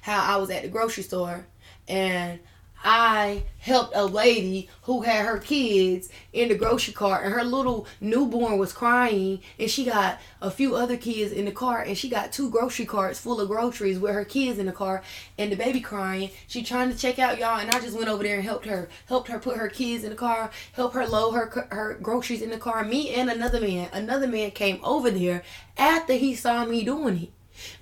how 0.01 0.35
I 0.35 0.39
was 0.39 0.49
at 0.51 0.63
the 0.63 0.69
grocery 0.69 1.03
store 1.03 1.47
and 1.87 2.39
I 2.85 3.45
helped 3.59 3.95
a 3.95 4.07
lady 4.07 4.71
who 4.83 5.03
had 5.03 5.27
her 5.27 5.39
kids 5.39 6.09
in 6.33 6.49
the 6.49 6.55
grocery 6.55 6.95
cart 6.95 7.25
and 7.25 7.35
her 7.35 7.43
little 7.43 7.87
newborn 8.01 8.57
was 8.57 8.73
crying 8.73 9.41
and 9.59 9.69
she 9.69 9.85
got 9.85 10.21
a 10.41 10.51
few 10.51 10.77
other 10.77 10.97
kids 10.97 11.33
in 11.33 11.45
the 11.45 11.53
car 11.53 11.83
and 11.83 11.99
she 11.99 12.09
got 12.09 12.33
two 12.33 12.51
grocery 12.51 12.87
carts 12.87 13.19
full 13.19 13.41
of 13.41 13.49
groceries 13.49 13.99
with 13.99 14.15
her 14.15 14.25
kids 14.25 14.59
in 14.59 14.67
the 14.67 14.73
car 14.73 15.03
and 15.37 15.51
the 15.51 15.57
baby 15.57 15.81
crying. 15.81 16.31
She 16.47 16.63
trying 16.63 16.91
to 16.91 16.97
check 16.97 17.19
out 17.19 17.39
y'all 17.39 17.59
and 17.59 17.71
I 17.71 17.81
just 17.81 17.97
went 17.97 18.09
over 18.09 18.23
there 18.23 18.37
and 18.37 18.45
helped 18.45 18.67
her. 18.67 18.89
Helped 19.07 19.29
her 19.29 19.39
put 19.41 19.57
her 19.57 19.69
kids 19.69 20.05
in 20.05 20.11
the 20.11 20.17
car, 20.17 20.51
helped 20.73 20.95
her 20.95 21.07
load 21.07 21.33
her 21.33 21.69
her 21.71 21.99
groceries 22.01 22.43
in 22.43 22.51
the 22.51 22.59
car. 22.59 22.85
Me 22.85 23.13
and 23.15 23.29
another 23.29 23.61
man, 23.61 23.89
another 23.93 24.29
man 24.29 24.53
came 24.53 24.81
over 24.85 25.11
there 25.11 25.43
after 25.77 26.13
he 26.13 26.35
saw 26.35 26.65
me 26.65 26.85
doing 26.85 27.25
it. 27.25 27.33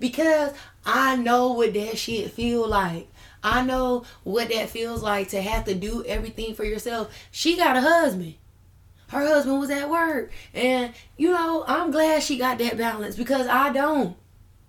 Because 0.01 0.53
I 0.87 1.17
know 1.17 1.53
what 1.53 1.75
that 1.75 1.99
shit 1.99 2.31
feel 2.31 2.67
like. 2.67 3.09
I 3.43 3.63
know 3.63 4.05
what 4.25 4.49
that 4.51 4.71
feels 4.71 5.03
like 5.03 5.29
to 5.29 5.41
have 5.41 5.65
to 5.67 5.75
do 5.75 6.05
everything 6.05 6.55
for 6.55 6.65
yourself. 6.65 7.13
She 7.31 7.57
got 7.57 7.77
a 7.77 7.81
husband. 7.81 8.35
Her 9.09 9.25
husband 9.27 9.61
was 9.61 9.71
at 9.71 9.89
work. 9.89 10.33
And, 10.53 10.93
you 11.17 11.31
know, 11.31 11.65
I'm 11.67 11.91
glad 11.91 12.23
she 12.23 12.39
got 12.39 12.59
that 12.59 12.77
balance 12.77 13.17
because 13.17 13.47
I 13.47 13.73
don't. 13.73 14.17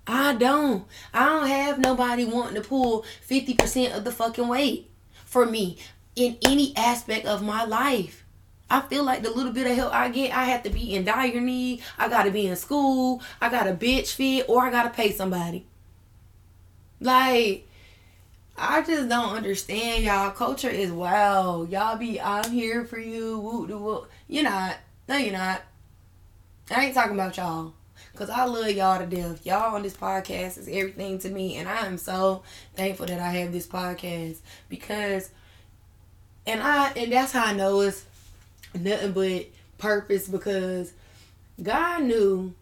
I 0.05 0.35
don't. 0.35 0.85
I 1.13 1.25
don't 1.25 1.47
have 1.47 1.79
nobody 1.79 2.23
wanting 2.23 2.61
to 2.61 2.67
pull 2.67 3.03
50% 3.27 3.95
of 3.95 4.03
the 4.03 4.11
fucking 4.11 4.47
weight 4.47 4.89
for 5.25 5.45
me 5.45 5.77
in 6.15 6.37
any 6.43 6.75
aspect 6.77 7.25
of 7.25 7.43
my 7.43 7.65
life. 7.65 8.23
I 8.69 8.81
feel 8.81 9.03
like 9.03 9.23
the 9.23 9.31
little 9.31 9.53
bit 9.53 9.67
of 9.67 9.75
help 9.75 9.93
I 9.93 10.09
get, 10.09 10.35
I 10.35 10.45
have 10.45 10.63
to 10.63 10.69
be 10.69 10.95
in 10.95 11.05
dire 11.05 11.39
need. 11.39 11.81
I 11.97 12.09
gotta 12.09 12.31
be 12.31 12.47
in 12.47 12.55
school. 12.55 13.21
I 13.41 13.49
gotta 13.49 13.73
bitch 13.73 14.13
fit, 14.13 14.45
or 14.49 14.65
I 14.65 14.71
gotta 14.71 14.89
pay 14.89 15.11
somebody. 15.11 15.65
Like, 16.99 17.66
I 18.57 18.81
just 18.81 19.07
don't 19.07 19.35
understand 19.35 20.03
y'all. 20.03 20.31
Culture 20.31 20.69
is 20.69 20.91
wild. 20.91 21.71
Y'all 21.71 21.95
be 21.95 22.19
I'm 22.19 22.51
here 22.51 22.85
for 22.85 22.97
you. 22.97 23.37
Woo 23.39 23.65
woo. 23.67 24.07
You're 24.27 24.43
not. 24.43 24.77
No, 25.07 25.17
you're 25.17 25.33
not. 25.33 25.61
I 26.71 26.85
ain't 26.85 26.95
talking 26.95 27.13
about 27.13 27.37
y'all. 27.37 27.73
Cause 28.15 28.31
I 28.31 28.45
love 28.45 28.71
y'all 28.71 28.97
to 28.97 29.05
death. 29.05 29.45
Y'all 29.45 29.75
on 29.75 29.83
this 29.83 29.95
podcast 29.95 30.57
is 30.57 30.67
everything 30.67 31.19
to 31.19 31.29
me. 31.29 31.57
And 31.57 31.69
I 31.69 31.85
am 31.85 31.99
so 31.99 32.41
thankful 32.75 33.05
that 33.05 33.19
I 33.19 33.29
have 33.29 33.51
this 33.51 33.67
podcast. 33.67 34.37
Because 34.69 35.29
and 36.47 36.61
I 36.61 36.91
and 36.93 37.11
that's 37.11 37.33
how 37.33 37.45
I 37.45 37.53
know 37.53 37.81
it's 37.81 38.05
nothing 38.73 39.11
but 39.11 39.45
purpose 39.77 40.27
because 40.27 40.93
God 41.61 42.03
knew 42.03 42.55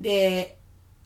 that 0.00 0.56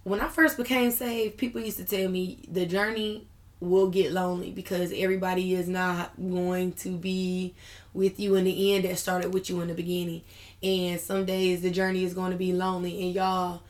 when 0.05 0.21
I 0.21 0.29
first 0.29 0.57
became 0.57 0.93
saved, 0.93 1.39
people 1.39 1.61
used 1.61 1.79
to 1.79 1.85
tell 1.85 2.09
me 2.09 2.39
the 2.49 2.67
journey 2.67 3.27
will 3.61 3.89
get 3.89 4.13
lonely 4.13 4.51
because 4.51 4.93
everybody 4.95 5.55
is 5.55 5.69
not 5.69 6.13
going 6.17 6.73
to 6.73 6.97
be 6.97 7.55
with 7.93 8.19
you 8.19 8.35
in 8.35 8.45
the 8.45 8.75
end 8.75 8.85
that 8.85 8.99
started 8.99 9.35
with 9.35 9.51
you 9.51 9.61
in 9.61 9.69
the 9.69 9.75
beginning. 9.75 10.23
And 10.63 10.99
some 11.01 11.27
days 11.27 11.61
the 11.61 11.71
journey 11.71 12.05
is 12.05 12.15
going 12.15 12.33
to 12.33 12.39
be 12.39 12.53
lonely. 12.53 13.03
And 13.03 13.15
y'all, 13.15 13.63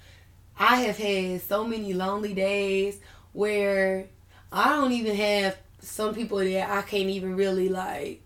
I 0.59 0.77
have 0.83 0.97
had 0.97 1.41
so 1.43 1.65
many 1.65 1.93
lonely 1.93 2.35
days 2.35 3.01
where 3.33 4.07
I 4.53 4.69
don't 4.71 4.93
even 4.93 5.17
have 5.17 5.57
some 5.81 6.15
people 6.15 6.39
that 6.39 6.71
I 6.71 6.83
can't 6.83 7.09
even 7.09 7.37
really 7.37 7.69
like 7.69 8.23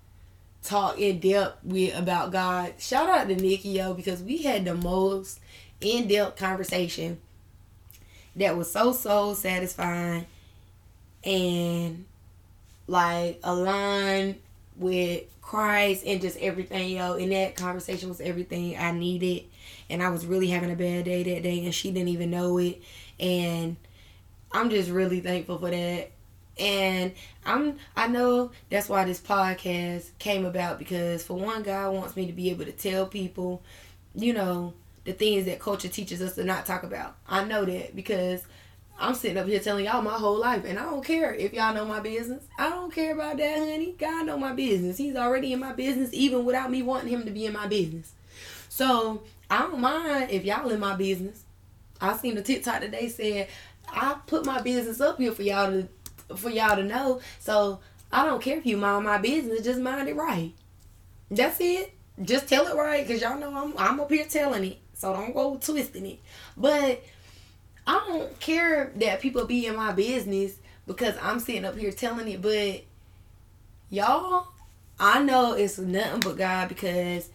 talk 0.63 0.99
in 0.99 1.21
depth 1.21 1.65
with 1.65 1.97
about 1.97 2.33
God. 2.33 2.75
Shout 2.79 3.09
out 3.09 3.29
to 3.29 3.37
Nikki 3.37 3.71
yo 3.71 3.95
because 3.95 4.23
we 4.23 4.39
had 4.39 4.65
the 4.65 4.75
most 4.75 5.41
in 5.81 6.09
depth 6.09 6.39
conversation 6.39 7.21
that 8.37 8.57
was 8.57 8.71
so 8.73 8.93
so 8.93 9.35
satisfying 9.35 10.27
and 11.25 12.05
like 12.87 13.41
align 13.43 14.37
with 14.77 15.25
Christ 15.41 16.05
and 16.07 16.21
just 16.21 16.39
everything, 16.39 16.91
yo. 16.91 17.15
And 17.15 17.33
that 17.33 17.57
conversation 17.57 18.09
was 18.09 18.21
everything 18.21 18.77
I 18.77 18.93
needed. 18.93 19.45
And 19.89 20.03
I 20.03 20.09
was 20.09 20.27
really 20.27 20.49
having 20.49 20.71
a 20.71 20.77
bad 20.77 21.05
day 21.05 21.23
that 21.23 21.43
day, 21.43 21.65
and 21.65 21.75
she 21.75 21.91
didn't 21.91 22.09
even 22.09 22.31
know 22.31 22.59
it. 22.59 22.83
And 23.21 23.77
I'm 24.53 24.71
just 24.71 24.91
really 24.91 25.21
thankful 25.21 25.59
for 25.59 25.71
that. 25.71 26.11
And 26.59 27.13
I'm 27.45 27.79
I 27.97 28.07
know 28.07 28.53
that's 28.71 28.89
why 28.89 29.05
this 29.05 29.21
podcast 29.21 30.11
came 30.19 30.45
about 30.45 30.79
because 30.79 31.25
for 31.25 31.35
one 31.35 31.65
God 31.65 31.93
wants 31.93 32.17
me 32.17 32.27
to 32.27 32.33
be 32.33 32.51
able 32.51 32.65
to 32.65 32.73
tell 32.73 33.07
people, 33.07 33.63
you 34.15 34.33
know, 34.33 34.73
the 35.05 35.13
things 35.13 35.47
that 35.47 35.59
culture 35.59 35.89
teaches 35.89 36.23
us 36.23 36.37
to 36.37 36.45
not 36.45 36.65
talk 36.65 36.85
about. 36.85 37.17
I 37.29 37.45
know 37.45 37.65
that 37.65 37.97
because 37.97 38.43
I'm 38.99 39.15
sitting 39.15 39.39
up 39.39 39.47
here 39.47 39.59
telling 39.59 39.87
y'all 39.87 40.03
my 40.03 40.17
whole 40.17 40.39
life, 40.39 40.65
and 40.65 40.79
I 40.79 40.85
don't 40.85 41.05
care 41.05 41.35
if 41.35 41.53
y'all 41.53 41.75
know 41.75 41.85
my 41.85 42.01
business. 42.01 42.45
I 42.59 42.71
don't 42.71 42.93
care 42.93 43.13
about 43.13 43.39
that, 43.39 43.59
honey. 43.59 43.95
God 43.99 44.27
know 44.27 44.39
my 44.39 44.53
business. 44.53 44.97
He's 44.97 45.17
already 45.17 45.53
in 45.53 45.61
my 45.61 45.73
business, 45.73 46.11
even 46.13 46.45
without 46.45 46.71
me 46.71 46.83
wanting 46.83 47.09
him 47.09 47.25
to 47.25 47.31
be 47.31 47.47
in 47.47 47.53
my 47.53 47.67
business. 47.67 48.13
So 48.69 49.23
I 49.51 49.61
don't 49.61 49.81
mind 49.81 50.31
if 50.31 50.45
y'all 50.45 50.71
in 50.71 50.81
my 50.81 50.95
business. 50.95 51.45
I 52.01 52.17
seen 52.17 52.35
the 52.35 52.43
TikTok 52.43 52.81
today 52.81 53.09
said 53.09 53.49
I 53.89 54.17
put 54.27 54.47
my 54.47 54.61
business 54.61 55.01
up 55.01 55.19
here 55.19 55.33
for 55.33 55.43
y'all 55.43 55.71
to 55.71 56.37
for 56.37 56.51
y'all 56.51 56.77
to 56.77 56.83
know. 56.83 57.21
So 57.39 57.81
I 58.13 58.25
don't 58.25 58.43
care 58.43 58.59
if 58.59 58.67
you 58.67 58.77
mind 58.77 59.05
my 59.05 59.19
business, 59.19 59.63
just 59.63 59.81
mind 59.81 60.09
it 60.09 60.17
right. 60.17 60.53
That's 61.31 61.61
it. 61.61 61.93
Just 62.23 62.49
tell 62.49 62.67
it 62.69 62.77
right, 62.77 63.07
cause 63.07 63.21
y'all 63.21 63.39
know 63.39 63.55
I'm 63.55 63.75
I'm 63.77 64.01
up 64.01 64.11
here 64.11 64.25
telling 64.25 64.65
it. 64.65 64.79
So 64.95 65.13
don't 65.13 65.35
go 65.35 65.57
twisting 65.57 66.07
it. 66.07 66.21
But 66.57 67.03
I 67.87 68.05
don't 68.09 68.41
care 68.41 68.93
that 68.97 69.21
people 69.21 69.47
be 69.47 69.67
in 69.67 69.77
my 69.77 69.93
business 69.93 70.57
because 70.87 71.15
I'm 71.21 71.39
sitting 71.39 71.65
up 71.65 71.77
here 71.77 71.93
telling 71.93 72.29
it. 72.29 72.41
But 72.41 72.85
y'all, 73.91 74.49
I 74.99 75.23
know 75.23 75.53
it's 75.53 75.79
nothing 75.79 76.21
but 76.21 76.37
God 76.37 76.69
because 76.69 77.29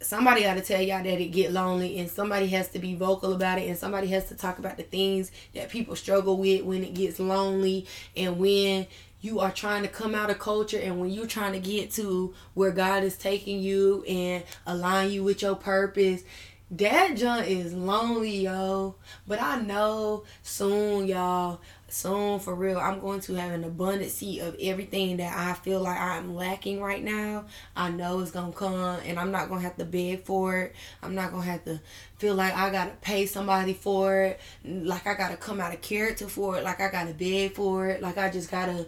somebody 0.00 0.42
got 0.42 0.54
to 0.54 0.60
tell 0.60 0.80
y'all 0.80 1.02
that 1.02 1.20
it 1.20 1.28
get 1.28 1.52
lonely 1.52 1.98
and 1.98 2.10
somebody 2.10 2.48
has 2.48 2.68
to 2.68 2.78
be 2.78 2.94
vocal 2.94 3.32
about 3.32 3.58
it 3.58 3.68
and 3.68 3.78
somebody 3.78 4.08
has 4.08 4.28
to 4.28 4.34
talk 4.34 4.58
about 4.58 4.76
the 4.76 4.82
things 4.82 5.30
that 5.54 5.68
people 5.68 5.94
struggle 5.94 6.36
with 6.36 6.62
when 6.64 6.82
it 6.82 6.94
gets 6.94 7.20
lonely 7.20 7.86
and 8.16 8.38
when 8.38 8.86
you 9.20 9.38
are 9.38 9.52
trying 9.52 9.82
to 9.82 9.88
come 9.88 10.14
out 10.14 10.30
of 10.30 10.38
culture 10.40 10.78
and 10.78 11.00
when 11.00 11.10
you're 11.10 11.26
trying 11.26 11.52
to 11.52 11.60
get 11.60 11.92
to 11.92 12.34
where 12.54 12.72
God 12.72 13.04
is 13.04 13.16
taking 13.16 13.60
you 13.60 14.04
and 14.08 14.42
align 14.66 15.10
you 15.10 15.22
with 15.22 15.42
your 15.42 15.54
purpose 15.54 16.24
that 16.72 17.16
junk 17.16 17.48
is 17.48 17.74
lonely 17.74 18.38
yo. 18.38 18.94
But 19.26 19.42
I 19.42 19.60
know 19.60 20.24
soon 20.42 21.06
y'all. 21.06 21.60
Soon 21.88 22.40
for 22.40 22.54
real 22.54 22.78
i'm 22.78 23.00
going 23.00 23.20
to 23.20 23.34
have 23.34 23.52
an 23.52 23.64
abundance 23.64 24.22
of 24.22 24.56
everything 24.58 25.18
that 25.18 25.36
i 25.36 25.52
feel 25.52 25.80
like 25.80 25.98
i'm 25.98 26.34
lacking 26.34 26.80
right 26.80 27.04
now. 27.04 27.44
I 27.76 27.90
know 27.90 28.20
it's 28.20 28.30
gonna 28.30 28.52
come 28.52 28.72
and 29.04 29.18
i'm 29.18 29.30
not 29.30 29.50
gonna 29.50 29.60
have 29.60 29.76
to 29.76 29.84
beg 29.84 30.24
for 30.24 30.56
it. 30.56 30.74
I'm 31.02 31.14
not 31.14 31.32
gonna 31.32 31.44
have 31.44 31.66
to 31.66 31.78
feel 32.16 32.34
like 32.34 32.54
i 32.54 32.70
gotta 32.70 32.92
pay 33.02 33.26
somebody 33.26 33.74
for 33.74 34.22
it. 34.22 34.40
Like 34.64 35.06
i 35.06 35.12
gotta 35.12 35.36
come 35.36 35.60
out 35.60 35.74
of 35.74 35.82
character 35.82 36.28
for 36.28 36.56
it. 36.56 36.64
Like 36.64 36.80
i 36.80 36.90
gotta 36.90 37.12
beg 37.12 37.52
for 37.52 37.88
it. 37.88 38.00
Like 38.00 38.16
i 38.16 38.30
just 38.30 38.50
gotta 38.50 38.86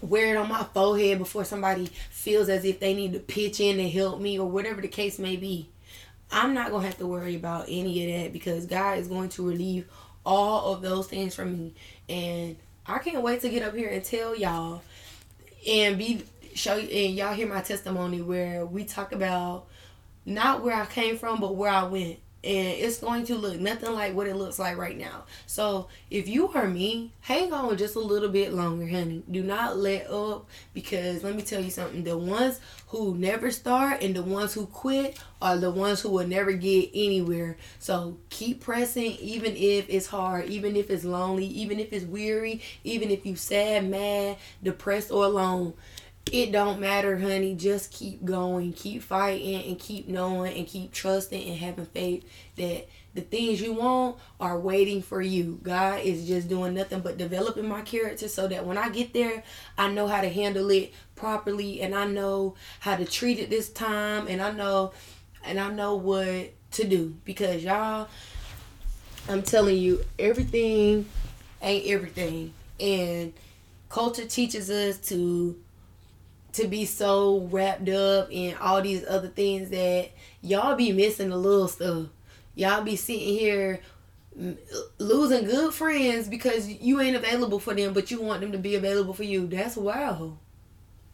wear 0.00 0.34
it 0.34 0.36
on 0.36 0.48
my 0.48 0.62
forehead 0.72 1.18
before 1.18 1.44
somebody 1.44 1.86
feels 2.10 2.48
as 2.48 2.64
if 2.64 2.78
they 2.78 2.94
need 2.94 3.14
to 3.14 3.18
pitch 3.18 3.58
in 3.58 3.80
and 3.80 3.90
help 3.90 4.20
me 4.20 4.38
or 4.38 4.48
whatever 4.48 4.80
the 4.80 4.86
case 4.86 5.18
may 5.18 5.34
be 5.34 5.68
i'm 6.30 6.54
not 6.54 6.70
gonna 6.70 6.84
have 6.86 6.98
to 6.98 7.06
worry 7.06 7.34
about 7.34 7.66
any 7.68 8.04
of 8.04 8.22
that 8.22 8.32
because 8.32 8.66
god 8.66 8.98
is 8.98 9.08
going 9.08 9.28
to 9.28 9.46
relieve 9.46 9.86
all 10.26 10.74
of 10.74 10.82
those 10.82 11.06
things 11.06 11.34
from 11.34 11.52
me. 11.52 11.74
And 12.08 12.56
I 12.84 12.98
can't 12.98 13.22
wait 13.22 13.40
to 13.42 13.48
get 13.48 13.62
up 13.62 13.74
here 13.74 13.88
and 13.88 14.04
tell 14.04 14.34
y'all 14.34 14.82
and 15.66 15.96
be 15.96 16.22
show 16.54 16.76
and 16.78 17.14
y'all 17.14 17.34
hear 17.34 17.46
my 17.46 17.60
testimony 17.60 18.20
where 18.20 18.66
we 18.66 18.84
talk 18.84 19.12
about 19.12 19.66
not 20.24 20.62
where 20.62 20.74
I 20.74 20.86
came 20.86 21.18
from 21.18 21.40
but 21.40 21.54
where 21.54 21.70
I 21.70 21.84
went 21.84 22.18
and 22.46 22.78
it's 22.78 22.98
going 22.98 23.26
to 23.26 23.34
look 23.34 23.58
nothing 23.58 23.92
like 23.92 24.14
what 24.14 24.28
it 24.28 24.36
looks 24.36 24.58
like 24.58 24.76
right 24.76 24.96
now. 24.96 25.24
So 25.46 25.88
if 26.10 26.28
you 26.28 26.48
are 26.52 26.68
me, 26.68 27.12
hang 27.20 27.52
on 27.52 27.76
just 27.76 27.96
a 27.96 28.00
little 28.00 28.28
bit 28.28 28.52
longer, 28.52 28.86
honey. 28.86 29.24
Do 29.28 29.42
not 29.42 29.76
let 29.76 30.08
up 30.08 30.46
because 30.72 31.24
let 31.24 31.34
me 31.34 31.42
tell 31.42 31.60
you 31.60 31.70
something. 31.70 32.04
The 32.04 32.16
ones 32.16 32.60
who 32.88 33.16
never 33.16 33.50
start 33.50 34.00
and 34.00 34.14
the 34.14 34.22
ones 34.22 34.54
who 34.54 34.66
quit 34.66 35.18
are 35.42 35.58
the 35.58 35.72
ones 35.72 36.00
who 36.00 36.10
will 36.10 36.26
never 36.26 36.52
get 36.52 36.90
anywhere. 36.94 37.56
So 37.80 38.16
keep 38.30 38.60
pressing 38.60 39.16
even 39.16 39.56
if 39.56 39.90
it's 39.90 40.06
hard, 40.06 40.46
even 40.46 40.76
if 40.76 40.88
it's 40.88 41.04
lonely, 41.04 41.46
even 41.46 41.80
if 41.80 41.92
it's 41.92 42.04
weary, 42.04 42.62
even 42.84 43.10
if 43.10 43.26
you 43.26 43.34
sad, 43.34 43.90
mad, 43.90 44.36
depressed 44.62 45.10
or 45.10 45.24
alone 45.24 45.74
it 46.32 46.50
don't 46.50 46.80
matter, 46.80 47.18
honey. 47.18 47.54
Just 47.54 47.92
keep 47.92 48.24
going, 48.24 48.72
keep 48.72 49.02
fighting, 49.02 49.64
and 49.64 49.78
keep 49.78 50.08
knowing, 50.08 50.56
and 50.56 50.66
keep 50.66 50.92
trusting 50.92 51.48
and 51.48 51.58
having 51.58 51.86
faith 51.86 52.24
that 52.56 52.88
the 53.14 53.20
things 53.22 53.60
you 53.60 53.72
want 53.72 54.16
are 54.40 54.58
waiting 54.58 55.02
for 55.02 55.22
you. 55.22 55.58
God 55.62 56.00
is 56.00 56.26
just 56.26 56.48
doing 56.48 56.74
nothing 56.74 57.00
but 57.00 57.16
developing 57.16 57.68
my 57.68 57.80
character 57.82 58.28
so 58.28 58.48
that 58.48 58.66
when 58.66 58.76
I 58.76 58.88
get 58.88 59.14
there, 59.14 59.42
I 59.78 59.88
know 59.88 60.06
how 60.06 60.20
to 60.20 60.28
handle 60.28 60.70
it 60.70 60.92
properly, 61.14 61.80
and 61.80 61.94
I 61.94 62.06
know 62.06 62.56
how 62.80 62.96
to 62.96 63.04
treat 63.04 63.38
it 63.38 63.48
this 63.48 63.70
time, 63.70 64.26
and 64.28 64.42
I 64.42 64.50
know, 64.50 64.92
and 65.44 65.58
I 65.60 65.70
know 65.70 65.94
what 65.94 66.52
to 66.72 66.84
do 66.84 67.14
because 67.24 67.62
y'all, 67.62 68.08
I'm 69.28 69.42
telling 69.42 69.78
you, 69.78 70.04
everything 70.18 71.06
ain't 71.62 71.86
everything, 71.86 72.52
and 72.78 73.32
culture 73.88 74.26
teaches 74.26 74.68
us 74.68 74.98
to 75.08 75.56
to 76.56 76.66
be 76.66 76.84
so 76.84 77.48
wrapped 77.50 77.88
up 77.88 78.28
in 78.30 78.54
all 78.56 78.82
these 78.82 79.04
other 79.06 79.28
things 79.28 79.70
that 79.70 80.10
y'all 80.42 80.74
be 80.74 80.92
missing 80.92 81.30
the 81.30 81.36
little 81.36 81.68
stuff. 81.68 82.06
Y'all 82.54 82.82
be 82.82 82.96
sitting 82.96 83.38
here 83.38 83.80
losing 84.98 85.44
good 85.44 85.72
friends 85.72 86.28
because 86.28 86.68
you 86.68 87.00
ain't 87.00 87.16
available 87.16 87.58
for 87.58 87.74
them, 87.74 87.92
but 87.92 88.10
you 88.10 88.20
want 88.20 88.40
them 88.40 88.52
to 88.52 88.58
be 88.58 88.74
available 88.74 89.14
for 89.14 89.24
you. 89.24 89.46
That's 89.46 89.76
wow. 89.76 90.38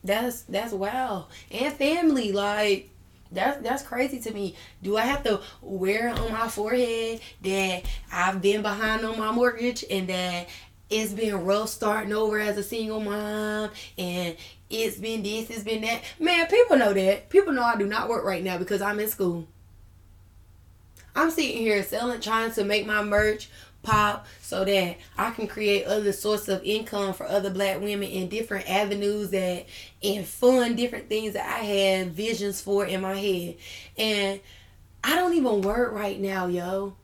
That's 0.04 0.42
that's 0.42 0.72
wow. 0.72 1.26
And 1.50 1.72
family, 1.74 2.32
like 2.32 2.90
that's 3.30 3.62
that's 3.62 3.82
crazy 3.82 4.20
to 4.20 4.32
me. 4.32 4.56
Do 4.82 4.96
I 4.96 5.02
have 5.02 5.22
to 5.24 5.40
wear 5.60 6.08
on 6.10 6.32
my 6.32 6.48
forehead 6.48 7.20
that 7.42 7.84
I've 8.12 8.42
been 8.42 8.62
behind 8.62 9.04
on 9.04 9.18
my 9.18 9.30
mortgage 9.30 9.84
and 9.90 10.08
that 10.08 10.48
it's 10.90 11.12
been 11.12 11.44
rough 11.44 11.70
starting 11.70 12.12
over 12.12 12.38
as 12.38 12.58
a 12.58 12.62
single 12.62 13.00
mom 13.00 13.70
and 13.96 14.36
it's 14.72 14.96
been 14.96 15.22
this, 15.22 15.50
it's 15.50 15.62
been 15.62 15.82
that. 15.82 16.02
Man, 16.18 16.46
people 16.46 16.76
know 16.76 16.92
that. 16.92 17.28
People 17.28 17.52
know 17.52 17.62
I 17.62 17.76
do 17.76 17.86
not 17.86 18.08
work 18.08 18.24
right 18.24 18.42
now 18.42 18.58
because 18.58 18.80
I'm 18.80 18.98
in 18.98 19.08
school. 19.08 19.46
I'm 21.14 21.30
sitting 21.30 21.58
here 21.58 21.82
selling, 21.82 22.20
trying 22.20 22.52
to 22.52 22.64
make 22.64 22.86
my 22.86 23.02
merch 23.02 23.50
pop 23.82 24.26
so 24.40 24.64
that 24.64 24.96
I 25.18 25.30
can 25.32 25.46
create 25.46 25.84
other 25.84 26.12
sources 26.12 26.48
of 26.48 26.64
income 26.64 27.12
for 27.12 27.26
other 27.26 27.50
black 27.50 27.80
women 27.80 28.08
in 28.08 28.28
different 28.28 28.70
avenues 28.70 29.30
that 29.30 29.66
and 30.02 30.24
fun 30.24 30.76
different 30.76 31.08
things 31.08 31.34
that 31.34 31.46
I 31.46 31.64
have 31.64 32.08
visions 32.08 32.60
for 32.60 32.86
in 32.86 33.02
my 33.02 33.16
head. 33.16 33.56
And 33.98 34.40
I 35.04 35.16
don't 35.16 35.34
even 35.34 35.62
work 35.62 35.92
right 35.92 36.18
now, 36.18 36.46
yo. 36.46 36.94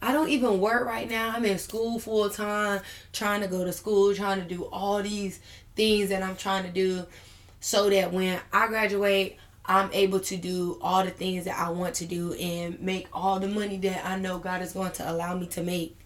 I 0.00 0.12
don't 0.12 0.28
even 0.28 0.60
work 0.60 0.86
right 0.86 1.10
now. 1.10 1.32
I'm 1.34 1.44
in 1.44 1.58
school 1.58 1.98
full 1.98 2.30
time, 2.30 2.82
trying 3.12 3.40
to 3.40 3.48
go 3.48 3.64
to 3.64 3.72
school, 3.72 4.14
trying 4.14 4.40
to 4.40 4.46
do 4.46 4.64
all 4.66 5.02
these 5.02 5.40
things 5.78 6.10
that 6.10 6.22
I'm 6.22 6.36
trying 6.36 6.64
to 6.64 6.70
do 6.70 7.06
so 7.60 7.88
that 7.88 8.12
when 8.12 8.40
I 8.52 8.66
graduate, 8.66 9.38
I'm 9.64 9.90
able 9.92 10.20
to 10.20 10.36
do 10.36 10.78
all 10.82 11.04
the 11.04 11.10
things 11.10 11.44
that 11.44 11.58
I 11.58 11.70
want 11.70 11.94
to 11.96 12.06
do 12.06 12.32
and 12.34 12.80
make 12.80 13.06
all 13.12 13.38
the 13.38 13.48
money 13.48 13.76
that 13.78 14.04
I 14.04 14.18
know 14.18 14.38
God 14.38 14.60
is 14.60 14.72
going 14.72 14.92
to 14.92 15.10
allow 15.10 15.36
me 15.36 15.46
to 15.48 15.62
make 15.62 15.98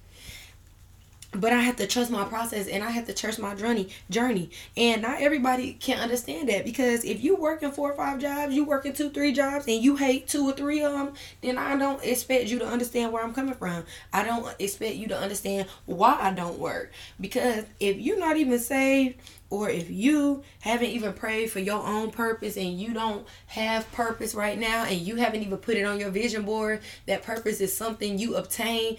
but 1.35 1.53
I 1.53 1.61
have 1.61 1.77
to 1.77 1.87
trust 1.87 2.11
my 2.11 2.25
process 2.25 2.69
and 2.69 2.85
I 2.85 2.91
have 2.91 3.07
to 3.07 3.15
trust 3.15 3.39
my 3.39 3.55
journey 3.55 3.89
journey. 4.11 4.51
And 4.77 5.03
not 5.03 5.21
everybody 5.21 5.75
can 5.75 5.99
understand 5.99 6.49
that 6.49 6.65
because 6.65 7.05
if 7.05 7.25
you 7.25 7.37
working 7.37 7.71
four 7.71 7.91
or 7.91 7.97
five 7.97 8.19
jobs, 8.19 8.55
you 8.55 8.65
working 8.65 8.93
two, 8.93 9.11
three 9.11 9.33
jobs 9.33 9.67
and 9.67 9.83
you 9.83 9.97
hate 9.97 10.29
two 10.29 10.49
or 10.49 10.53
three 10.53 10.83
of 10.83 10.93
them, 10.93 11.15
then 11.41 11.57
I 11.57 11.77
don't 11.77 12.05
expect 12.05 12.49
you 12.49 12.59
to 12.59 12.67
understand 12.67 13.13
where 13.13 13.25
I'm 13.25 13.33
coming 13.33 13.55
from. 13.55 13.85
I 14.13 14.25
don't 14.25 14.55
expect 14.59 14.97
you 14.97 15.09
to 15.09 15.19
understand 15.19 15.69
why 15.87 16.19
I 16.21 16.33
don't 16.33 16.59
work. 16.59 16.93
Because 17.21 17.65
if 17.81 17.97
you're 17.97 18.19
not 18.19 18.37
even 18.37 18.59
saved 18.59 19.19
or 19.53 19.69
if 19.69 19.91
you 19.91 20.43
haven't 20.61 20.89
even 20.89 21.13
prayed 21.13 21.51
for 21.51 21.59
your 21.59 21.87
own 21.87 22.11
purpose 22.11 22.57
and 22.57 22.81
you 22.81 22.95
don't 22.95 23.27
have 23.49 23.91
purpose 23.93 24.35
right 24.35 24.59
now 24.59 24.85
and 24.85 24.97
you 24.97 25.17
haven't 25.17 25.43
even 25.43 25.59
put 25.59 25.77
it 25.77 25.85
on 25.85 26.01
your 26.01 26.09
vision 26.09 26.43
board, 26.43 26.81
that 27.05 27.23
purpose 27.23 27.61
is 27.61 27.77
something 27.77 28.19
you 28.19 28.37
obtain 28.37 28.97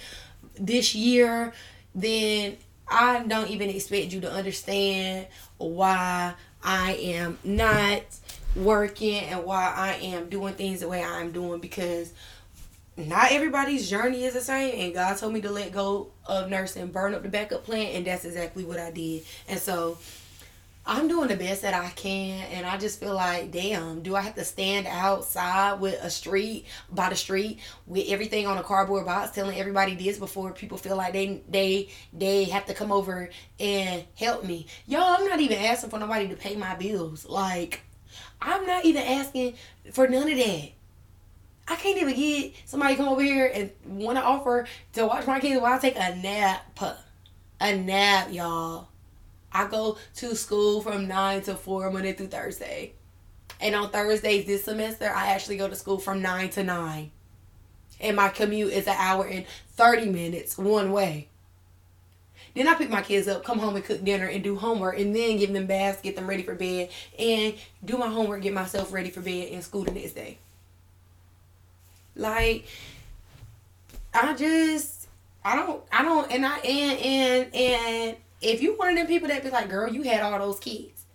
this 0.59 0.93
year 0.93 1.51
then 1.95 2.55
I 2.87 3.23
don't 3.23 3.49
even 3.49 3.69
expect 3.69 4.13
you 4.13 4.21
to 4.21 4.31
understand 4.31 5.25
why 5.57 6.35
I 6.63 6.93
am 6.93 7.39
not 7.43 8.03
working 8.55 9.21
and 9.21 9.43
why 9.43 9.73
I 9.75 9.93
am 10.05 10.29
doing 10.29 10.53
things 10.53 10.81
the 10.81 10.87
way 10.87 11.03
I'm 11.03 11.31
doing 11.31 11.61
because 11.61 12.13
not 12.95 13.31
everybody's 13.31 13.89
journey 13.89 14.23
is 14.23 14.35
the 14.35 14.41
same 14.41 14.79
and 14.79 14.93
God 14.93 15.17
told 15.17 15.33
me 15.33 15.41
to 15.41 15.49
let 15.49 15.71
go 15.71 16.11
of 16.27 16.49
nursing, 16.49 16.87
burn 16.87 17.15
up 17.15 17.23
the 17.23 17.29
backup 17.29 17.63
plan 17.63 17.87
and 17.95 18.05
that's 18.05 18.25
exactly 18.25 18.63
what 18.63 18.79
I 18.79 18.91
did. 18.91 19.23
And 19.47 19.59
so 19.59 19.97
I'm 20.85 21.07
doing 21.07 21.29
the 21.29 21.37
best 21.37 21.61
that 21.61 21.73
I 21.73 21.89
can, 21.91 22.45
and 22.51 22.65
I 22.65 22.77
just 22.77 22.99
feel 22.99 23.15
like, 23.15 23.51
damn, 23.51 24.01
do 24.01 24.17
I 24.17 24.21
have 24.21 24.35
to 24.35 24.43
stand 24.43 24.85
outside 24.85 25.79
with 25.79 26.01
a 26.03 26.09
street 26.09 26.65
by 26.91 27.09
the 27.09 27.15
street 27.15 27.59
with 27.87 28.09
everything 28.09 28.47
on 28.47 28.57
a 28.57 28.63
cardboard 28.63 29.05
box, 29.05 29.31
telling 29.31 29.57
everybody 29.57 29.95
this 29.95 30.17
before 30.19 30.51
people 30.51 30.77
feel 30.77 30.97
like 30.97 31.13
they 31.13 31.41
they 31.47 31.89
they 32.11 32.43
have 32.45 32.65
to 32.65 32.73
come 32.73 32.91
over 32.91 33.29
and 33.61 34.03
help 34.17 34.43
me? 34.43 34.67
Yo, 34.85 35.01
I'm 35.01 35.25
not 35.25 35.39
even 35.39 35.57
asking 35.57 35.89
for 35.89 35.99
nobody 35.99 36.27
to 36.27 36.35
pay 36.35 36.57
my 36.57 36.75
bills. 36.75 37.25
Like, 37.25 37.81
I'm 38.41 38.65
not 38.65 38.83
even 38.83 39.03
asking 39.03 39.55
for 39.93 40.09
none 40.09 40.29
of 40.29 40.37
that. 40.37 40.69
I 41.65 41.75
can't 41.77 41.97
even 41.97 42.13
get 42.13 42.55
somebody 42.65 42.97
come 42.97 43.07
over 43.07 43.21
here 43.21 43.49
and 43.53 43.71
want 43.85 44.17
to 44.17 44.23
offer 44.23 44.67
to 44.93 45.05
watch 45.07 45.25
my 45.25 45.39
kids 45.39 45.61
while 45.61 45.73
I 45.73 45.77
take 45.79 45.95
a 45.95 46.13
nap. 46.17 46.77
A 47.61 47.77
nap, 47.77 48.33
y'all. 48.33 48.89
I 49.53 49.67
go 49.67 49.97
to 50.15 50.35
school 50.35 50.81
from 50.81 51.07
9 51.07 51.41
to 51.43 51.55
4 51.55 51.91
Monday 51.91 52.13
through 52.13 52.27
Thursday. 52.27 52.93
And 53.61 53.75
on 53.75 53.91
Thursdays 53.91 54.45
this 54.45 54.65
semester, 54.65 55.11
I 55.13 55.27
actually 55.27 55.57
go 55.57 55.67
to 55.67 55.75
school 55.75 55.97
from 55.97 56.21
9 56.21 56.49
to 56.51 56.63
9. 56.63 57.11
And 57.99 58.15
my 58.15 58.29
commute 58.29 58.73
is 58.73 58.87
an 58.87 58.95
hour 58.97 59.25
and 59.25 59.45
30 59.75 60.09
minutes 60.09 60.57
one 60.57 60.91
way. 60.91 61.29
Then 62.55 62.67
I 62.67 62.75
pick 62.75 62.89
my 62.89 63.01
kids 63.01 63.27
up, 63.27 63.43
come 63.43 63.57
home 63.59 63.75
and 63.75 63.85
cook 63.85 64.03
dinner 64.03 64.27
and 64.27 64.43
do 64.43 64.55
homework 64.55 64.99
and 64.99 65.15
then 65.15 65.37
give 65.37 65.53
them 65.53 65.65
baths, 65.65 66.01
get 66.01 66.15
them 66.15 66.27
ready 66.27 66.43
for 66.43 66.53
bed, 66.53 66.89
and 67.17 67.55
do 67.83 67.97
my 67.97 68.07
homework, 68.07 68.41
get 68.41 68.53
myself 68.53 68.93
ready 68.93 69.09
for 69.09 69.21
bed 69.21 69.49
and 69.51 69.63
school 69.63 69.83
the 69.83 69.91
next 69.91 70.13
day. 70.13 70.37
Like 72.15 72.65
I 74.13 74.33
just 74.35 75.07
I 75.43 75.55
don't 75.55 75.83
I 75.91 76.03
don't 76.03 76.31
and 76.31 76.45
I 76.45 76.57
and 76.59 76.99
and 76.99 77.55
and 77.55 78.17
if 78.43 78.61
you 78.61 78.75
one 78.75 78.89
of 78.89 78.95
them 78.95 79.07
people 79.07 79.27
that 79.29 79.43
be 79.43 79.49
like, 79.49 79.69
girl, 79.69 79.91
you 79.91 80.03
had 80.03 80.21
all 80.21 80.37
those 80.39 80.59
kids. 80.59 81.05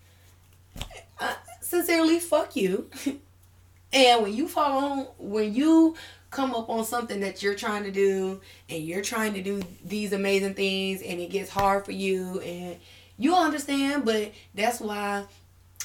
Uh, 1.21 1.35
sincerely, 1.61 2.21
fuck 2.21 2.55
you. 2.57 2.89
and 3.93 4.23
when 4.23 4.35
you 4.35 4.49
fall 4.49 4.85
on 4.85 5.07
when 5.19 5.55
you 5.55 5.95
come 6.31 6.55
up 6.55 6.69
on 6.69 6.85
something 6.85 7.21
that 7.21 7.43
you're 7.43 7.55
trying 7.55 7.85
to 7.85 7.91
do 7.91 8.41
and 8.69 8.83
you're 8.85 9.03
trying 9.03 9.33
to 9.33 9.43
do 9.43 9.63
these 9.85 10.13
amazing 10.13 10.55
things 10.55 11.01
and 11.01 11.21
it 11.21 11.31
gets 11.31 11.51
hard 11.51 11.85
for 11.85 11.93
you 11.93 12.39
and 12.41 12.77
you'll 13.17 13.35
understand 13.35 14.05
but 14.05 14.31
that's 14.55 14.79
why 14.79 15.25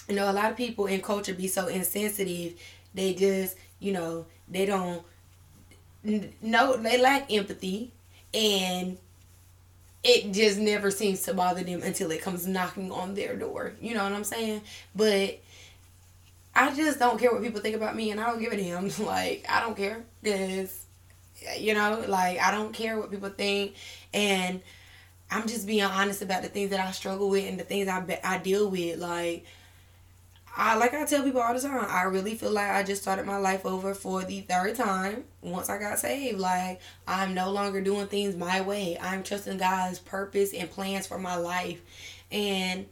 you 0.09 0.15
know 0.15 0.29
a 0.29 0.33
lot 0.33 0.51
of 0.51 0.57
people 0.57 0.85
in 0.85 1.01
culture 1.01 1.33
be 1.33 1.47
so 1.47 1.67
insensitive 1.67 2.59
they 2.93 3.13
just 3.13 3.55
you 3.79 3.93
know 3.93 4.25
they 4.49 4.65
don't 4.65 5.03
no 6.41 6.75
they 6.75 7.01
lack 7.01 7.31
empathy 7.31 7.91
and 8.33 8.97
it 10.03 10.31
just 10.31 10.59
never 10.59 10.91
seems 10.91 11.21
to 11.21 11.33
bother 11.33 11.63
them 11.63 11.81
until 11.83 12.11
it 12.11 12.21
comes 12.21 12.45
knocking 12.47 12.91
on 12.91 13.13
their 13.15 13.35
door 13.35 13.73
you 13.81 13.93
know 13.93 14.03
what 14.03 14.13
i'm 14.13 14.23
saying 14.23 14.61
but 14.95 15.39
I 16.55 16.73
just 16.75 16.99
don't 16.99 17.19
care 17.19 17.31
what 17.31 17.41
people 17.41 17.61
think 17.61 17.75
about 17.75 17.95
me, 17.95 18.11
and 18.11 18.19
I 18.19 18.27
don't 18.27 18.39
give 18.39 18.53
a 18.53 18.57
damn. 18.57 18.89
Like 19.05 19.45
I 19.49 19.59
don't 19.61 19.75
care 19.75 20.03
because, 20.21 20.85
you 21.57 21.73
know, 21.73 22.03
like 22.07 22.39
I 22.39 22.51
don't 22.51 22.73
care 22.73 22.97
what 22.97 23.11
people 23.11 23.29
think, 23.29 23.73
and 24.13 24.61
I'm 25.31 25.47
just 25.47 25.65
being 25.65 25.83
honest 25.83 26.21
about 26.21 26.43
the 26.43 26.49
things 26.49 26.69
that 26.69 26.79
I 26.79 26.91
struggle 26.91 27.29
with 27.29 27.47
and 27.47 27.59
the 27.59 27.63
things 27.63 27.87
I 27.87 27.99
be- 28.01 28.23
I 28.23 28.37
deal 28.37 28.69
with. 28.69 28.99
Like 28.99 29.45
I 30.55 30.75
like 30.75 30.93
I 30.93 31.03
tell 31.05 31.23
people 31.23 31.41
all 31.41 31.53
the 31.53 31.59
time, 31.59 31.85
I 31.89 32.03
really 32.03 32.35
feel 32.35 32.51
like 32.51 32.69
I 32.69 32.83
just 32.83 33.01
started 33.01 33.25
my 33.25 33.37
life 33.37 33.65
over 33.65 33.95
for 33.95 34.23
the 34.23 34.41
third 34.41 34.75
time 34.75 35.23
once 35.41 35.67
I 35.69 35.79
got 35.79 35.97
saved. 35.99 36.39
Like 36.39 36.79
I'm 37.07 37.33
no 37.33 37.51
longer 37.51 37.81
doing 37.81 38.07
things 38.07 38.35
my 38.35 38.61
way. 38.61 38.97
I'm 39.01 39.23
trusting 39.23 39.57
God's 39.57 39.99
purpose 39.99 40.53
and 40.53 40.69
plans 40.69 41.07
for 41.07 41.17
my 41.17 41.37
life, 41.37 41.81
and 42.31 42.85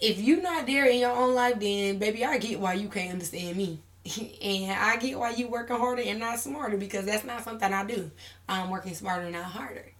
if 0.00 0.18
you're 0.18 0.42
not 0.42 0.66
there 0.66 0.86
in 0.86 0.98
your 0.98 1.12
own 1.12 1.34
life, 1.34 1.60
then 1.60 1.98
baby, 1.98 2.24
I 2.24 2.38
get 2.38 2.58
why 2.58 2.74
you 2.74 2.88
can't 2.88 3.12
understand 3.12 3.56
me. 3.56 3.80
and 4.42 4.72
I 4.72 4.96
get 4.96 5.18
why 5.18 5.30
you 5.30 5.48
working 5.48 5.76
harder 5.76 6.02
and 6.02 6.18
not 6.18 6.40
smarter 6.40 6.76
because 6.76 7.04
that's 7.04 7.24
not 7.24 7.44
something 7.44 7.72
I 7.72 7.84
do. 7.84 8.10
I'm 8.48 8.70
working 8.70 8.94
smarter, 8.94 9.30
not 9.30 9.44
harder. 9.44 9.92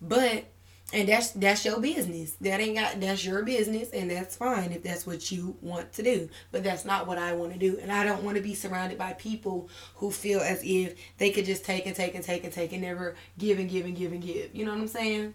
But 0.00 0.44
and 0.92 1.08
that's 1.08 1.30
that's 1.30 1.64
your 1.64 1.80
business. 1.80 2.32
That 2.40 2.60
ain't 2.60 2.76
got 2.76 3.00
that's 3.00 3.24
your 3.24 3.42
business 3.42 3.90
and 3.90 4.10
that's 4.10 4.36
fine 4.36 4.70
if 4.70 4.84
that's 4.84 5.06
what 5.06 5.32
you 5.32 5.56
want 5.60 5.92
to 5.94 6.02
do. 6.02 6.28
But 6.52 6.62
that's 6.62 6.84
not 6.84 7.06
what 7.08 7.18
I 7.18 7.32
want 7.32 7.52
to 7.52 7.58
do. 7.58 7.78
And 7.82 7.90
I 7.90 8.04
don't 8.04 8.22
want 8.22 8.36
to 8.36 8.42
be 8.42 8.54
surrounded 8.54 8.96
by 8.96 9.14
people 9.14 9.68
who 9.96 10.12
feel 10.12 10.40
as 10.40 10.60
if 10.62 10.94
they 11.18 11.30
could 11.30 11.44
just 11.44 11.64
take 11.64 11.86
and 11.86 11.96
take 11.96 12.14
and 12.14 12.22
take 12.22 12.44
and 12.44 12.52
take 12.52 12.72
and 12.72 12.82
never 12.82 13.16
give 13.36 13.58
and 13.58 13.68
give 13.68 13.84
and 13.84 13.96
give 13.96 14.12
and 14.12 14.22
give. 14.22 14.54
You 14.54 14.64
know 14.64 14.72
what 14.72 14.80
I'm 14.80 14.88
saying? 14.88 15.34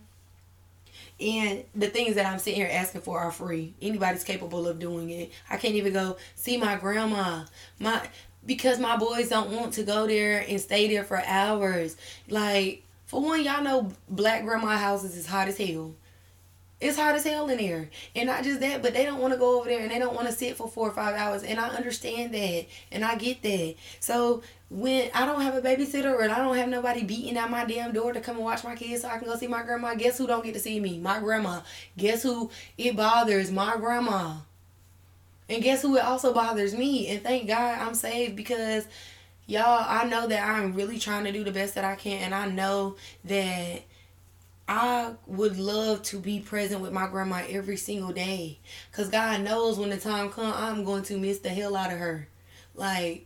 And 1.19 1.65
the 1.75 1.87
things 1.87 2.15
that 2.15 2.25
I'm 2.25 2.39
sitting 2.39 2.59
here 2.59 2.69
asking 2.71 3.01
for 3.01 3.19
are 3.19 3.31
free. 3.31 3.73
Anybody's 3.81 4.23
capable 4.23 4.67
of 4.67 4.79
doing 4.79 5.09
it. 5.09 5.31
I 5.49 5.57
can't 5.57 5.75
even 5.75 5.93
go 5.93 6.17
see 6.35 6.57
my 6.57 6.77
grandma. 6.77 7.43
My 7.77 8.07
because 8.45 8.79
my 8.79 8.97
boys 8.97 9.29
don't 9.29 9.51
want 9.51 9.73
to 9.73 9.83
go 9.83 10.07
there 10.07 10.43
and 10.47 10.59
stay 10.59 10.87
there 10.87 11.03
for 11.03 11.21
hours. 11.25 11.95
Like, 12.27 12.83
for 13.11 13.19
one, 13.19 13.43
y'all 13.43 13.61
know 13.61 13.91
black 14.07 14.45
grandma 14.45 14.77
houses 14.77 15.17
is 15.17 15.27
hot 15.27 15.49
as 15.49 15.57
hell. 15.57 15.93
It's 16.79 16.97
hot 16.97 17.13
as 17.13 17.25
hell 17.25 17.49
in 17.49 17.57
there. 17.57 17.89
And 18.15 18.27
not 18.27 18.45
just 18.45 18.61
that, 18.61 18.81
but 18.81 18.93
they 18.93 19.03
don't 19.03 19.19
want 19.19 19.33
to 19.33 19.37
go 19.37 19.59
over 19.59 19.67
there 19.67 19.81
and 19.81 19.91
they 19.91 19.99
don't 19.99 20.15
want 20.15 20.27
to 20.27 20.33
sit 20.33 20.55
for 20.55 20.69
four 20.69 20.87
or 20.87 20.93
five 20.93 21.17
hours. 21.17 21.43
And 21.43 21.59
I 21.59 21.67
understand 21.71 22.33
that. 22.33 22.67
And 22.89 23.03
I 23.03 23.17
get 23.17 23.41
that. 23.41 23.75
So 23.99 24.43
when 24.69 25.11
I 25.13 25.25
don't 25.25 25.41
have 25.41 25.55
a 25.55 25.61
babysitter 25.61 26.09
or 26.09 26.23
I 26.23 26.37
don't 26.37 26.55
have 26.55 26.69
nobody 26.69 27.03
beating 27.03 27.35
at 27.35 27.51
my 27.51 27.65
damn 27.65 27.91
door 27.91 28.13
to 28.13 28.21
come 28.21 28.37
and 28.37 28.45
watch 28.45 28.63
my 28.63 28.75
kids 28.75 29.01
so 29.01 29.09
I 29.09 29.17
can 29.17 29.27
go 29.27 29.35
see 29.35 29.47
my 29.47 29.63
grandma, 29.63 29.93
guess 29.95 30.17
who 30.17 30.25
don't 30.25 30.45
get 30.45 30.53
to 30.53 30.61
see 30.61 30.79
me? 30.79 30.97
My 30.97 31.19
grandma. 31.19 31.59
Guess 31.97 32.23
who 32.23 32.49
it 32.77 32.95
bothers? 32.95 33.51
My 33.51 33.75
grandma. 33.75 34.37
And 35.49 35.61
guess 35.61 35.81
who 35.81 35.97
it 35.97 36.05
also 36.05 36.33
bothers 36.33 36.73
me? 36.73 37.09
And 37.09 37.21
thank 37.21 37.45
God 37.45 37.77
I'm 37.77 37.93
saved 37.93 38.37
because 38.37 38.87
y'all, 39.51 39.85
I 39.85 40.05
know 40.05 40.27
that 40.27 40.47
I'm 40.47 40.73
really 40.73 40.97
trying 40.97 41.25
to 41.25 41.31
do 41.33 41.43
the 41.43 41.51
best 41.51 41.75
that 41.75 41.83
I 41.83 41.95
can 41.95 42.23
and 42.23 42.33
I 42.33 42.47
know 42.47 42.95
that 43.25 43.81
I 44.67 45.13
would 45.27 45.57
love 45.59 46.03
to 46.03 46.19
be 46.19 46.39
present 46.39 46.79
with 46.79 46.93
my 46.93 47.07
grandma 47.07 47.43
every 47.49 47.75
single 47.75 48.13
day. 48.13 48.59
Cause 48.93 49.09
God 49.09 49.41
knows 49.41 49.77
when 49.77 49.89
the 49.89 49.97
time 49.97 50.29
comes, 50.29 50.55
I'm 50.55 50.85
going 50.85 51.03
to 51.03 51.17
miss 51.17 51.39
the 51.39 51.49
hell 51.49 51.75
out 51.75 51.91
of 51.91 51.99
her. 51.99 52.29
Like, 52.75 53.25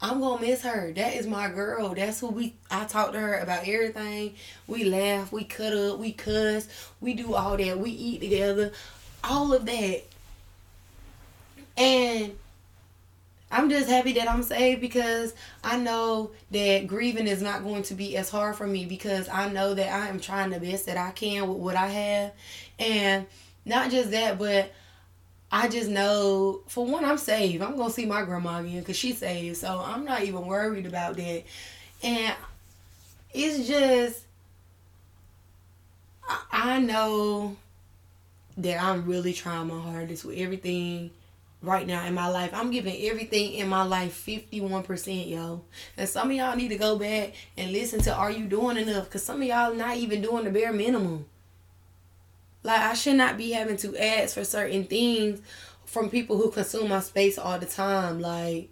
I'm 0.00 0.20
gonna 0.20 0.40
miss 0.40 0.62
her. 0.62 0.92
That 0.92 1.14
is 1.14 1.26
my 1.26 1.48
girl. 1.48 1.92
That's 1.92 2.20
who 2.20 2.28
we. 2.28 2.54
I 2.70 2.84
talk 2.84 3.10
to 3.12 3.18
her 3.18 3.40
about 3.40 3.66
everything. 3.66 4.36
We 4.68 4.84
laugh, 4.84 5.32
we 5.32 5.42
cut 5.42 5.72
up, 5.72 5.98
we 5.98 6.12
cuss, 6.12 6.68
we 7.00 7.14
do 7.14 7.34
all 7.34 7.56
that. 7.56 7.80
We 7.80 7.90
eat 7.90 8.20
together, 8.20 8.70
all 9.24 9.52
of 9.52 9.66
that. 9.66 10.04
And 11.76 12.36
I'm 13.50 13.70
just 13.70 13.88
happy 13.88 14.12
that 14.14 14.30
I'm 14.30 14.42
saved 14.42 14.80
because 14.80 15.34
I 15.64 15.78
know 15.78 16.32
that 16.50 16.86
grieving 16.86 17.26
is 17.26 17.40
not 17.40 17.64
going 17.64 17.82
to 17.84 17.94
be 17.94 18.16
as 18.16 18.28
hard 18.28 18.56
for 18.56 18.66
me 18.66 18.84
because 18.84 19.28
I 19.28 19.48
know 19.48 19.74
that 19.74 19.90
I 19.90 20.08
am 20.08 20.20
trying 20.20 20.50
the 20.50 20.60
best 20.60 20.86
that 20.86 20.98
I 20.98 21.10
can 21.12 21.48
with 21.48 21.58
what 21.58 21.76
I 21.76 21.86
have. 21.86 22.32
And 22.78 23.26
not 23.64 23.90
just 23.90 24.10
that, 24.10 24.38
but 24.38 24.72
I 25.50 25.68
just 25.68 25.88
know, 25.88 26.60
for 26.66 26.84
one, 26.84 27.04
I'm 27.06 27.16
saved. 27.16 27.62
I'm 27.62 27.76
going 27.76 27.88
to 27.88 27.94
see 27.94 28.04
my 28.04 28.22
grandma 28.22 28.58
again 28.58 28.80
because 28.80 28.96
she's 28.96 29.18
saved. 29.18 29.56
So 29.56 29.82
I'm 29.84 30.04
not 30.04 30.22
even 30.24 30.46
worried 30.46 30.84
about 30.84 31.16
that. 31.16 31.44
And 32.02 32.34
it's 33.32 33.66
just, 33.66 34.24
I, 36.52 36.78
know 36.80 37.56
that 38.58 38.82
I'm 38.82 39.06
really 39.06 39.32
trying 39.32 39.68
my 39.68 39.80
hardest 39.80 40.24
with 40.24 40.36
everything 40.36 41.10
right 41.62 41.86
now 41.86 42.04
in 42.06 42.14
my 42.14 42.28
life. 42.28 42.50
I'm 42.52 42.70
giving 42.70 42.96
everything 43.06 43.54
in 43.54 43.68
my 43.68 43.82
life 43.82 44.24
51%, 44.26 45.28
yo. 45.28 45.62
And 45.96 46.08
some 46.08 46.30
of 46.30 46.36
y'all 46.36 46.56
need 46.56 46.68
to 46.68 46.78
go 46.78 46.98
back 46.98 47.34
and 47.56 47.72
listen 47.72 48.00
to 48.02 48.14
Are 48.14 48.30
You 48.30 48.46
Doing 48.46 48.76
Enough? 48.76 49.04
Because 49.04 49.24
some 49.24 49.42
of 49.42 49.48
y'all 49.48 49.74
not 49.74 49.96
even 49.96 50.22
doing 50.22 50.44
the 50.44 50.50
bare 50.50 50.72
minimum. 50.72 51.26
Like, 52.62 52.80
I 52.80 52.94
should 52.94 53.16
not 53.16 53.36
be 53.36 53.52
having 53.52 53.76
to 53.78 53.96
ask 53.96 54.34
for 54.34 54.44
certain 54.44 54.84
things 54.84 55.40
from 55.84 56.10
people 56.10 56.36
who 56.36 56.50
consume 56.50 56.88
my 56.88 57.00
space 57.00 57.38
all 57.38 57.58
the 57.58 57.66
time. 57.66 58.20
Like, 58.20 58.68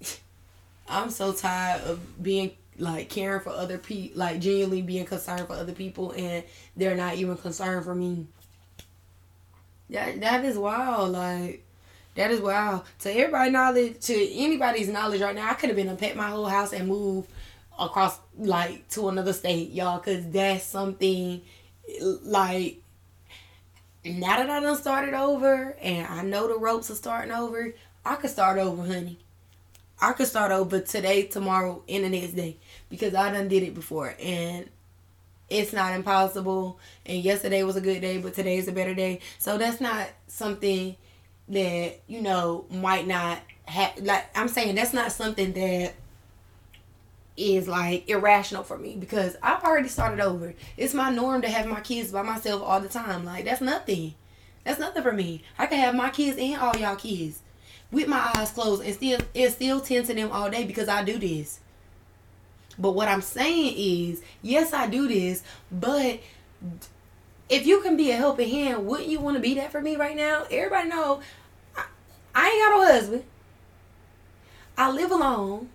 I'm 0.88 1.10
so 1.10 1.32
tired 1.32 1.82
of 1.82 2.22
being 2.22 2.52
like 2.78 3.08
caring 3.08 3.40
for 3.40 3.50
other 3.50 3.78
people, 3.78 4.18
like 4.18 4.40
genuinely 4.40 4.82
being 4.82 5.06
concerned 5.06 5.46
for 5.46 5.54
other 5.54 5.72
people, 5.72 6.12
and 6.12 6.44
they're 6.76 6.96
not 6.96 7.16
even 7.16 7.36
concerned 7.36 7.84
for 7.84 7.94
me. 7.94 8.26
That 9.90 10.20
that 10.20 10.44
is 10.44 10.58
wild. 10.58 11.12
Like, 11.12 11.65
that 12.16 12.30
is 12.30 12.40
wow. 12.40 12.82
To 13.00 13.10
everybody 13.10 13.50
knowledge, 13.50 14.00
to 14.00 14.34
anybody's 14.34 14.88
knowledge 14.88 15.20
right 15.20 15.34
now, 15.34 15.50
I 15.50 15.54
could 15.54 15.68
have 15.68 15.76
been 15.76 15.94
pet 15.96 16.16
my 16.16 16.28
whole 16.28 16.46
house 16.46 16.72
and 16.72 16.88
move 16.88 17.26
across 17.78 18.18
like 18.36 18.88
to 18.90 19.08
another 19.08 19.32
state, 19.32 19.70
y'all, 19.72 19.98
cause 20.00 20.28
that's 20.30 20.64
something 20.64 21.42
like 22.22 22.82
now 24.04 24.36
that 24.38 24.50
I 24.50 24.60
done 24.60 24.76
started 24.76 25.14
over 25.14 25.76
and 25.80 26.06
I 26.06 26.22
know 26.22 26.48
the 26.48 26.58
ropes 26.58 26.90
are 26.90 26.94
starting 26.94 27.32
over, 27.32 27.74
I 28.04 28.16
could 28.16 28.30
start 28.30 28.58
over, 28.58 28.82
honey. 28.82 29.18
I 30.00 30.12
could 30.12 30.26
start 30.26 30.52
over 30.52 30.80
today, 30.80 31.24
tomorrow, 31.24 31.82
and 31.88 32.04
the 32.04 32.08
next 32.10 32.32
day 32.32 32.56
because 32.88 33.14
I 33.14 33.32
done 33.32 33.48
did 33.48 33.62
it 33.62 33.74
before 33.74 34.14
and 34.22 34.68
it's 35.48 35.72
not 35.72 35.94
impossible. 35.94 36.78
And 37.04 37.22
yesterday 37.22 37.62
was 37.62 37.76
a 37.76 37.80
good 37.80 38.00
day, 38.00 38.18
but 38.18 38.34
today 38.34 38.58
is 38.58 38.68
a 38.68 38.72
better 38.72 38.94
day. 38.94 39.20
So 39.38 39.58
that's 39.58 39.80
not 39.80 40.08
something 40.28 40.96
that 41.48 42.00
you 42.06 42.20
know 42.20 42.64
might 42.70 43.06
not 43.06 43.38
have 43.66 43.96
like 43.98 44.26
i'm 44.36 44.48
saying 44.48 44.74
that's 44.74 44.92
not 44.92 45.12
something 45.12 45.52
that 45.52 45.94
is 47.36 47.68
like 47.68 48.08
irrational 48.08 48.62
for 48.62 48.78
me 48.78 48.96
because 48.96 49.36
i've 49.42 49.62
already 49.62 49.88
started 49.88 50.20
over. 50.20 50.54
It's 50.76 50.94
my 50.94 51.10
norm 51.10 51.42
to 51.42 51.48
have 51.48 51.66
my 51.66 51.80
kids 51.80 52.10
by 52.10 52.22
myself 52.22 52.62
all 52.62 52.80
the 52.80 52.88
time. 52.88 53.24
Like 53.24 53.44
that's 53.44 53.60
nothing. 53.60 54.14
That's 54.64 54.80
nothing 54.80 55.02
for 55.02 55.12
me. 55.12 55.42
I 55.58 55.66
can 55.66 55.78
have 55.78 55.94
my 55.94 56.10
kids 56.10 56.38
and 56.38 56.56
all 56.56 56.76
y'all 56.76 56.96
kids 56.96 57.40
with 57.92 58.08
my 58.08 58.32
eyes 58.34 58.50
closed 58.50 58.82
and 58.82 58.94
still 58.94 59.20
and 59.34 59.52
still 59.52 59.80
tend 59.80 60.06
to 60.06 60.14
them 60.14 60.32
all 60.32 60.50
day 60.50 60.64
because 60.64 60.88
i 60.88 61.04
do 61.04 61.18
this. 61.18 61.60
But 62.78 62.92
what 62.92 63.08
i'm 63.08 63.22
saying 63.22 63.74
is 63.76 64.22
yes 64.42 64.72
i 64.72 64.86
do 64.86 65.08
this 65.08 65.42
but 65.70 66.20
if 67.48 67.66
you 67.66 67.80
can 67.80 67.96
be 67.96 68.10
a 68.10 68.16
helping 68.16 68.48
hand, 68.48 68.86
wouldn't 68.86 69.08
you 69.08 69.20
want 69.20 69.36
to 69.36 69.40
be 69.40 69.54
that 69.54 69.72
for 69.72 69.80
me 69.80 69.96
right 69.96 70.16
now? 70.16 70.44
Everybody 70.50 70.88
know 70.88 71.20
I, 71.76 71.84
I 72.34 72.48
ain't 72.48 72.62
got 72.62 72.70
no 72.70 72.86
husband. 72.86 73.24
I 74.76 74.90
live 74.90 75.10
alone. 75.10 75.68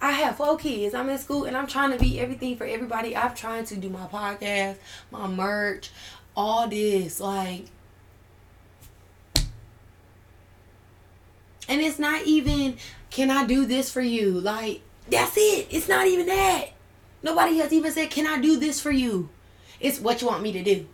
I 0.00 0.12
have 0.12 0.36
four 0.36 0.58
kids. 0.58 0.94
I'm 0.94 1.08
in 1.08 1.18
school 1.18 1.44
and 1.44 1.56
I'm 1.56 1.66
trying 1.66 1.92
to 1.92 1.98
be 1.98 2.20
everything 2.20 2.56
for 2.56 2.64
everybody. 2.64 3.16
I'm 3.16 3.34
trying 3.34 3.64
to 3.66 3.76
do 3.76 3.88
my 3.88 4.06
podcast, 4.06 4.76
my 5.10 5.26
merch, 5.26 5.90
all 6.36 6.68
this. 6.68 7.18
Like, 7.18 7.66
and 11.68 11.80
it's 11.80 11.98
not 11.98 12.26
even, 12.26 12.76
can 13.10 13.30
I 13.30 13.46
do 13.46 13.64
this 13.64 13.90
for 13.90 14.02
you? 14.02 14.32
Like, 14.40 14.82
that's 15.08 15.36
it. 15.36 15.68
It's 15.70 15.88
not 15.88 16.06
even 16.06 16.26
that. 16.26 16.70
Nobody 17.22 17.56
has 17.58 17.72
even 17.72 17.90
said, 17.92 18.10
can 18.10 18.26
I 18.26 18.40
do 18.40 18.58
this 18.58 18.80
for 18.80 18.90
you? 18.90 19.30
It's 19.80 19.98
what 19.98 20.20
you 20.20 20.28
want 20.28 20.42
me 20.42 20.52
to 20.52 20.62
do. 20.62 20.86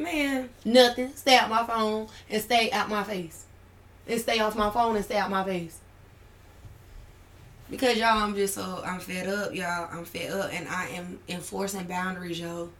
Man, 0.00 0.48
nothing. 0.64 1.12
Stay 1.14 1.36
out 1.36 1.50
my 1.50 1.62
phone 1.64 2.08
and 2.30 2.42
stay 2.42 2.70
out 2.70 2.88
my 2.88 3.02
face. 3.02 3.44
And 4.08 4.18
stay 4.18 4.38
off 4.40 4.56
my 4.56 4.70
phone 4.70 4.96
and 4.96 5.04
stay 5.04 5.18
out 5.18 5.30
my 5.30 5.44
face. 5.44 5.78
Because 7.68 7.98
y'all, 7.98 8.18
I'm 8.18 8.34
just 8.34 8.54
so 8.54 8.82
I'm 8.84 8.98
fed 8.98 9.28
up, 9.28 9.54
y'all. 9.54 9.88
I'm 9.92 10.06
fed 10.06 10.32
up, 10.32 10.52
and 10.54 10.66
I 10.68 10.88
am 10.88 11.18
enforcing 11.28 11.84
boundaries, 11.84 12.40
yo. 12.40 12.70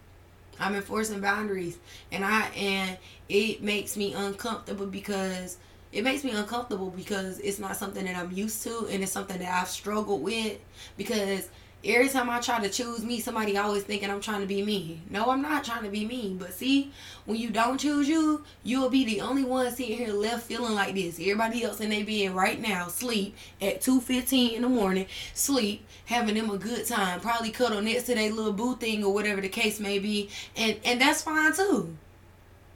I'm 0.58 0.74
enforcing 0.74 1.20
boundaries, 1.20 1.78
and 2.10 2.24
I 2.24 2.48
and 2.56 2.96
it 3.28 3.62
makes 3.62 3.98
me 3.98 4.14
uncomfortable 4.14 4.86
because 4.86 5.58
it 5.92 6.02
makes 6.02 6.24
me 6.24 6.30
uncomfortable 6.30 6.90
because 6.90 7.38
it's 7.40 7.58
not 7.58 7.76
something 7.76 8.06
that 8.06 8.16
I'm 8.16 8.32
used 8.32 8.62
to, 8.64 8.88
and 8.90 9.02
it's 9.02 9.12
something 9.12 9.38
that 9.38 9.60
I've 9.60 9.68
struggled 9.68 10.22
with 10.22 10.58
because 10.96 11.50
every 11.84 12.08
time 12.08 12.28
I 12.28 12.40
try 12.40 12.60
to 12.60 12.68
choose 12.68 13.02
me, 13.04 13.20
somebody 13.20 13.56
always 13.56 13.84
thinking 13.84 14.10
I'm 14.10 14.20
trying 14.20 14.40
to 14.40 14.46
be 14.46 14.62
me. 14.62 15.00
No, 15.08 15.30
I'm 15.30 15.40
not 15.40 15.64
trying 15.64 15.84
to 15.84 15.88
be 15.88 16.04
me. 16.04 16.36
But 16.38 16.52
see, 16.52 16.92
when 17.24 17.38
you 17.38 17.50
don't 17.50 17.78
choose 17.78 18.08
you, 18.08 18.44
you'll 18.62 18.90
be 18.90 19.04
the 19.04 19.22
only 19.22 19.44
one 19.44 19.70
sitting 19.70 19.96
here 19.96 20.12
left 20.12 20.44
feeling 20.44 20.74
like 20.74 20.94
this. 20.94 21.18
Everybody 21.18 21.64
else 21.64 21.80
in 21.80 21.90
their 21.90 22.04
bed 22.04 22.34
right 22.34 22.60
now, 22.60 22.88
sleep 22.88 23.36
at 23.62 23.80
2.15 23.80 24.54
in 24.54 24.62
the 24.62 24.68
morning, 24.68 25.06
sleep, 25.34 25.86
having 26.06 26.34
them 26.34 26.50
a 26.50 26.58
good 26.58 26.86
time. 26.86 27.20
Probably 27.20 27.50
cuddle 27.50 27.80
next 27.80 28.04
to 28.04 28.14
their 28.14 28.30
little 28.30 28.52
boo 28.52 28.76
thing 28.76 29.02
or 29.02 29.14
whatever 29.14 29.40
the 29.40 29.48
case 29.48 29.80
may 29.80 29.98
be. 29.98 30.28
And, 30.56 30.76
and 30.84 31.00
that's 31.00 31.22
fine 31.22 31.54
too. 31.54 31.96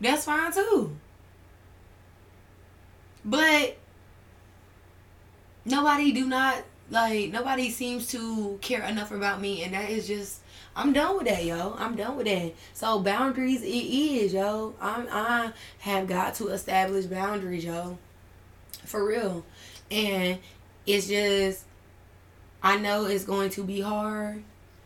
That's 0.00 0.24
fine 0.24 0.52
too. 0.52 0.96
But 3.24 3.76
nobody 5.64 6.12
do 6.12 6.26
not 6.26 6.62
like 6.90 7.30
nobody 7.32 7.70
seems 7.70 8.08
to 8.08 8.58
care 8.60 8.82
enough 8.82 9.10
about 9.12 9.40
me, 9.40 9.62
and 9.62 9.74
that 9.74 9.90
is 9.90 10.06
just 10.06 10.40
I'm 10.76 10.92
done 10.92 11.16
with 11.16 11.26
that, 11.26 11.44
yo. 11.44 11.74
I'm 11.78 11.96
done 11.96 12.16
with 12.16 12.26
that. 12.26 12.52
So 12.72 13.00
boundaries, 13.00 13.62
it 13.62 13.66
is, 13.66 14.34
yo. 14.34 14.74
I'm 14.80 15.06
I 15.10 15.52
have 15.80 16.06
got 16.06 16.34
to 16.36 16.48
establish 16.48 17.06
boundaries, 17.06 17.64
yo, 17.64 17.98
for 18.84 19.06
real, 19.06 19.44
and 19.90 20.38
it's 20.86 21.08
just 21.08 21.64
I 22.62 22.76
know 22.76 23.06
it's 23.06 23.24
going 23.24 23.50
to 23.50 23.62
be 23.62 23.80
hard. 23.80 24.42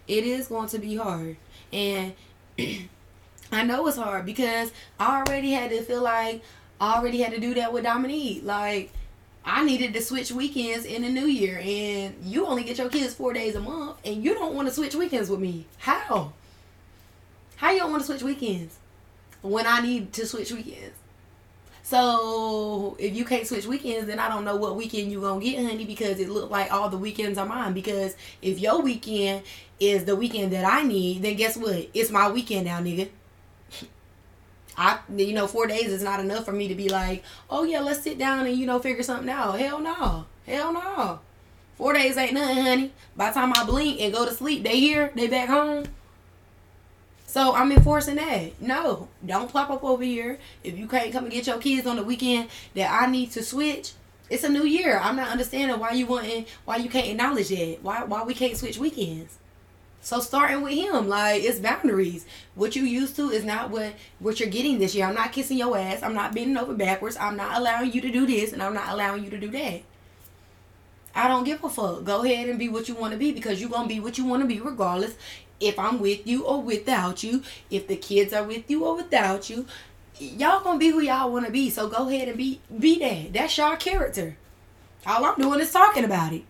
It 0.06 0.24
is 0.24 0.48
going 0.48 0.68
to 0.68 0.78
be 0.78 0.96
hard, 0.96 1.36
and 1.72 2.14
I 3.52 3.64
know 3.64 3.86
it's 3.86 3.96
hard 3.96 4.26
because 4.26 4.72
I 5.00 5.20
already 5.20 5.52
had 5.52 5.70
to 5.70 5.82
feel 5.82 6.02
like 6.02 6.42
I 6.80 6.96
already 6.96 7.22
had 7.22 7.32
to 7.32 7.40
do 7.40 7.54
that 7.54 7.72
with 7.72 7.84
Dominique, 7.84 8.42
like 8.44 8.92
I 9.48 9.64
needed 9.64 9.94
to 9.94 10.02
switch 10.02 10.30
weekends 10.30 10.84
in 10.84 11.02
the 11.02 11.08
new 11.08 11.26
year, 11.26 11.58
and 11.58 12.14
you 12.22 12.46
only 12.46 12.64
get 12.64 12.78
your 12.78 12.88
kids 12.88 13.14
four 13.14 13.32
days 13.32 13.54
a 13.54 13.60
month, 13.60 13.96
and 14.04 14.22
you 14.22 14.34
don't 14.34 14.54
want 14.54 14.68
to 14.68 14.74
switch 14.74 14.94
weekends 14.94 15.30
with 15.30 15.40
me. 15.40 15.66
How? 15.78 16.32
How 17.56 17.70
you 17.70 17.78
don't 17.78 17.90
want 17.90 18.02
to 18.02 18.06
switch 18.06 18.22
weekends 18.22 18.76
when 19.42 19.66
I 19.66 19.80
need 19.80 20.12
to 20.14 20.26
switch 20.26 20.52
weekends? 20.52 20.94
So 21.82 22.96
if 22.98 23.16
you 23.16 23.24
can't 23.24 23.46
switch 23.46 23.64
weekends, 23.64 24.06
then 24.08 24.18
I 24.18 24.28
don't 24.28 24.44
know 24.44 24.56
what 24.56 24.76
weekend 24.76 25.10
you 25.10 25.22
gonna 25.22 25.42
get, 25.42 25.64
honey, 25.64 25.86
because 25.86 26.20
it 26.20 26.28
looked 26.28 26.52
like 26.52 26.70
all 26.70 26.90
the 26.90 26.98
weekends 26.98 27.38
are 27.38 27.46
mine. 27.46 27.72
Because 27.72 28.14
if 28.42 28.58
your 28.58 28.82
weekend 28.82 29.42
is 29.80 30.04
the 30.04 30.14
weekend 30.14 30.52
that 30.52 30.66
I 30.70 30.82
need, 30.82 31.22
then 31.22 31.36
guess 31.36 31.56
what? 31.56 31.88
It's 31.94 32.10
my 32.10 32.30
weekend 32.30 32.66
now, 32.66 32.80
nigga. 32.80 33.08
I, 34.78 35.00
you 35.14 35.32
know, 35.32 35.48
four 35.48 35.66
days 35.66 35.88
is 35.88 36.04
not 36.04 36.20
enough 36.20 36.44
for 36.44 36.52
me 36.52 36.68
to 36.68 36.74
be 36.76 36.88
like, 36.88 37.24
oh 37.50 37.64
yeah, 37.64 37.80
let's 37.80 38.00
sit 38.00 38.16
down 38.16 38.46
and 38.46 38.56
you 38.56 38.64
know 38.64 38.78
figure 38.78 39.02
something 39.02 39.28
out. 39.28 39.58
Hell 39.58 39.80
no, 39.80 40.26
hell 40.46 40.72
no. 40.72 41.18
Four 41.76 41.94
days 41.94 42.16
ain't 42.16 42.32
nothing, 42.32 42.64
honey. 42.64 42.92
By 43.16 43.30
the 43.30 43.34
time 43.34 43.52
I 43.54 43.64
blink 43.64 44.00
and 44.00 44.12
go 44.12 44.24
to 44.24 44.32
sleep, 44.32 44.62
they 44.62 44.78
here, 44.78 45.12
they 45.16 45.26
back 45.26 45.48
home. 45.48 45.86
So 47.26 47.54
I'm 47.54 47.72
enforcing 47.72 48.14
that. 48.14 48.60
No, 48.62 49.08
don't 49.26 49.52
pop 49.52 49.68
up 49.70 49.82
over 49.82 50.02
here. 50.02 50.38
If 50.62 50.78
you 50.78 50.86
can't 50.86 51.12
come 51.12 51.24
and 51.24 51.32
get 51.32 51.46
your 51.46 51.58
kids 51.58 51.86
on 51.86 51.96
the 51.96 52.04
weekend 52.04 52.48
that 52.74 52.90
I 52.90 53.10
need 53.10 53.32
to 53.32 53.42
switch, 53.42 53.92
it's 54.30 54.44
a 54.44 54.48
new 54.48 54.64
year. 54.64 54.98
I'm 55.02 55.16
not 55.16 55.30
understanding 55.30 55.78
why 55.78 55.92
you 55.92 56.06
want 56.06 56.48
why 56.64 56.76
you 56.76 56.88
can't 56.88 57.08
acknowledge 57.08 57.48
that. 57.48 57.78
Why 57.82 58.04
why 58.04 58.22
we 58.22 58.34
can't 58.34 58.56
switch 58.56 58.78
weekends. 58.78 59.38
So 60.00 60.20
starting 60.20 60.62
with 60.62 60.74
him, 60.74 61.08
like 61.08 61.42
it's 61.42 61.58
boundaries. 61.58 62.24
What 62.54 62.76
you 62.76 62.84
used 62.84 63.16
to 63.16 63.30
is 63.30 63.44
not 63.44 63.70
what 63.70 63.94
what 64.20 64.40
you're 64.40 64.48
getting 64.48 64.78
this 64.78 64.94
year. 64.94 65.06
I'm 65.06 65.14
not 65.14 65.32
kissing 65.32 65.58
your 65.58 65.76
ass. 65.76 66.02
I'm 66.02 66.14
not 66.14 66.34
bending 66.34 66.56
over 66.56 66.74
backwards. 66.74 67.16
I'm 67.16 67.36
not 67.36 67.58
allowing 67.58 67.92
you 67.92 68.00
to 68.00 68.10
do 68.10 68.26
this, 68.26 68.52
and 68.52 68.62
I'm 68.62 68.74
not 68.74 68.88
allowing 68.90 69.24
you 69.24 69.30
to 69.30 69.38
do 69.38 69.50
that. 69.50 69.82
I 71.14 71.26
don't 71.26 71.44
give 71.44 71.64
a 71.64 71.68
fuck. 71.68 72.04
Go 72.04 72.24
ahead 72.24 72.48
and 72.48 72.58
be 72.58 72.68
what 72.68 72.88
you 72.88 72.94
want 72.94 73.12
to 73.12 73.18
be 73.18 73.32
because 73.32 73.60
you're 73.60 73.70
gonna 73.70 73.88
be 73.88 74.00
what 74.00 74.18
you 74.18 74.24
want 74.24 74.42
to 74.42 74.48
be 74.48 74.60
regardless. 74.60 75.16
If 75.60 75.78
I'm 75.78 75.98
with 75.98 76.26
you 76.26 76.44
or 76.44 76.62
without 76.62 77.24
you, 77.24 77.42
if 77.70 77.88
the 77.88 77.96
kids 77.96 78.32
are 78.32 78.44
with 78.44 78.70
you 78.70 78.84
or 78.84 78.94
without 78.94 79.50
you, 79.50 79.66
y'all 80.18 80.62
gonna 80.62 80.78
be 80.78 80.90
who 80.90 81.00
y'all 81.00 81.32
want 81.32 81.46
to 81.46 81.52
be. 81.52 81.70
So 81.70 81.88
go 81.88 82.08
ahead 82.08 82.28
and 82.28 82.38
be 82.38 82.60
be 82.78 82.98
that. 83.00 83.32
That's 83.32 83.58
your 83.58 83.76
character. 83.76 84.36
All 85.06 85.24
I'm 85.24 85.36
doing 85.40 85.60
is 85.60 85.72
talking 85.72 86.04
about 86.04 86.32
it. 86.32 86.44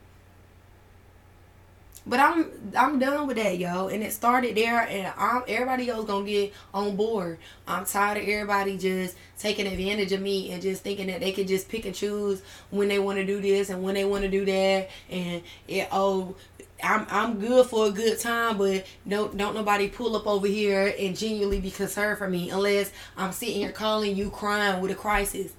But 2.08 2.20
I'm 2.20 2.50
I'm 2.74 2.98
done 2.98 3.26
with 3.26 3.36
that, 3.36 3.58
yo. 3.58 3.88
And 3.88 4.02
it 4.02 4.12
started 4.12 4.56
there, 4.56 4.80
and 4.80 5.12
I'm 5.18 5.42
everybody 5.46 5.90
else 5.90 6.06
gonna 6.06 6.24
get 6.24 6.54
on 6.72 6.96
board. 6.96 7.38
I'm 7.66 7.84
tired 7.84 8.16
of 8.16 8.26
everybody 8.26 8.78
just 8.78 9.14
taking 9.38 9.66
advantage 9.66 10.12
of 10.12 10.22
me 10.22 10.50
and 10.50 10.62
just 10.62 10.82
thinking 10.82 11.08
that 11.08 11.20
they 11.20 11.32
can 11.32 11.46
just 11.46 11.68
pick 11.68 11.84
and 11.84 11.94
choose 11.94 12.40
when 12.70 12.88
they 12.88 12.98
want 12.98 13.18
to 13.18 13.26
do 13.26 13.42
this 13.42 13.68
and 13.68 13.82
when 13.82 13.94
they 13.94 14.06
want 14.06 14.22
to 14.22 14.30
do 14.30 14.44
that, 14.46 14.88
and 15.10 15.42
it 15.68 15.88
oh. 15.92 16.34
I'm 16.80 17.08
I'm 17.10 17.40
good 17.40 17.66
for 17.66 17.88
a 17.88 17.90
good 17.90 18.20
time, 18.20 18.56
but 18.56 18.86
don't 19.06 19.36
don't 19.36 19.56
nobody 19.56 19.88
pull 19.88 20.14
up 20.14 20.28
over 20.28 20.46
here 20.46 20.94
and 20.96 21.18
genuinely 21.18 21.58
be 21.58 21.72
concerned 21.72 22.18
for 22.18 22.28
me 22.28 22.50
unless 22.50 22.92
I'm 23.16 23.32
sitting 23.32 23.56
here 23.56 23.72
calling 23.72 24.14
you 24.14 24.30
crying 24.30 24.80
with 24.80 24.92
a 24.92 24.94
crisis. 24.94 25.52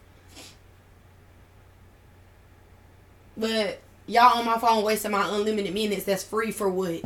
But 3.35 3.81
Y'all 4.09 4.39
on 4.39 4.45
my 4.45 4.57
phone 4.57 4.83
wasting 4.83 5.11
my 5.11 5.29
unlimited 5.35 5.71
minutes 5.71 6.05
that's 6.05 6.23
free 6.23 6.51
for 6.51 6.67
what? 6.67 7.03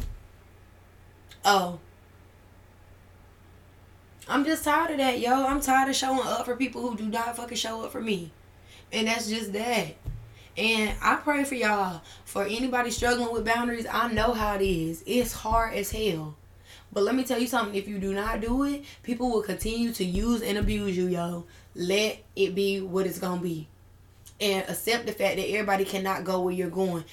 Oh. 1.43 1.79
I'm 4.25 4.45
just 4.45 4.63
tired 4.63 4.91
of 4.91 4.97
that, 4.99 5.19
yo. 5.19 5.45
I'm 5.45 5.59
tired 5.59 5.89
of 5.89 5.97
showing 5.97 6.25
up 6.25 6.45
for 6.45 6.55
people 6.55 6.81
who 6.81 6.95
do 6.95 7.09
not 7.09 7.35
fucking 7.35 7.57
show 7.57 7.83
up 7.83 7.91
for 7.91 7.99
me. 7.99 8.31
And 8.93 9.09
that's 9.09 9.27
just 9.27 9.51
that. 9.51 9.95
And 10.55 10.95
I 11.01 11.17
pray 11.17 11.43
for 11.43 11.55
y'all. 11.55 12.01
For 12.23 12.45
anybody 12.45 12.89
struggling 12.89 13.33
with 13.33 13.43
boundaries, 13.43 13.85
I 13.91 14.09
know 14.13 14.31
how 14.31 14.55
it 14.55 14.61
is. 14.61 15.03
It's 15.05 15.33
hard 15.33 15.73
as 15.73 15.91
hell. 15.91 16.37
But 16.93 17.03
let 17.03 17.15
me 17.15 17.25
tell 17.25 17.37
you 17.37 17.47
something. 17.47 17.75
If 17.75 17.85
you 17.85 17.99
do 17.99 18.13
not 18.13 18.39
do 18.39 18.63
it, 18.63 18.85
people 19.01 19.29
will 19.29 19.43
continue 19.43 19.91
to 19.91 20.05
use 20.05 20.41
and 20.41 20.57
abuse 20.57 20.95
you, 20.95 21.07
yo. 21.07 21.43
Let 21.75 22.23
it 22.37 22.55
be 22.55 22.79
what 22.79 23.07
it's 23.07 23.19
to 23.19 23.39
be 23.41 23.67
and 24.39 24.67
accept 24.69 25.05
the 25.05 25.11
fact 25.11 25.37
that 25.37 25.49
everybody 25.49 25.85
cannot 25.85 26.23
go 26.23 26.41
where 26.41 26.53
you're 26.53 26.69
going. 26.69 27.03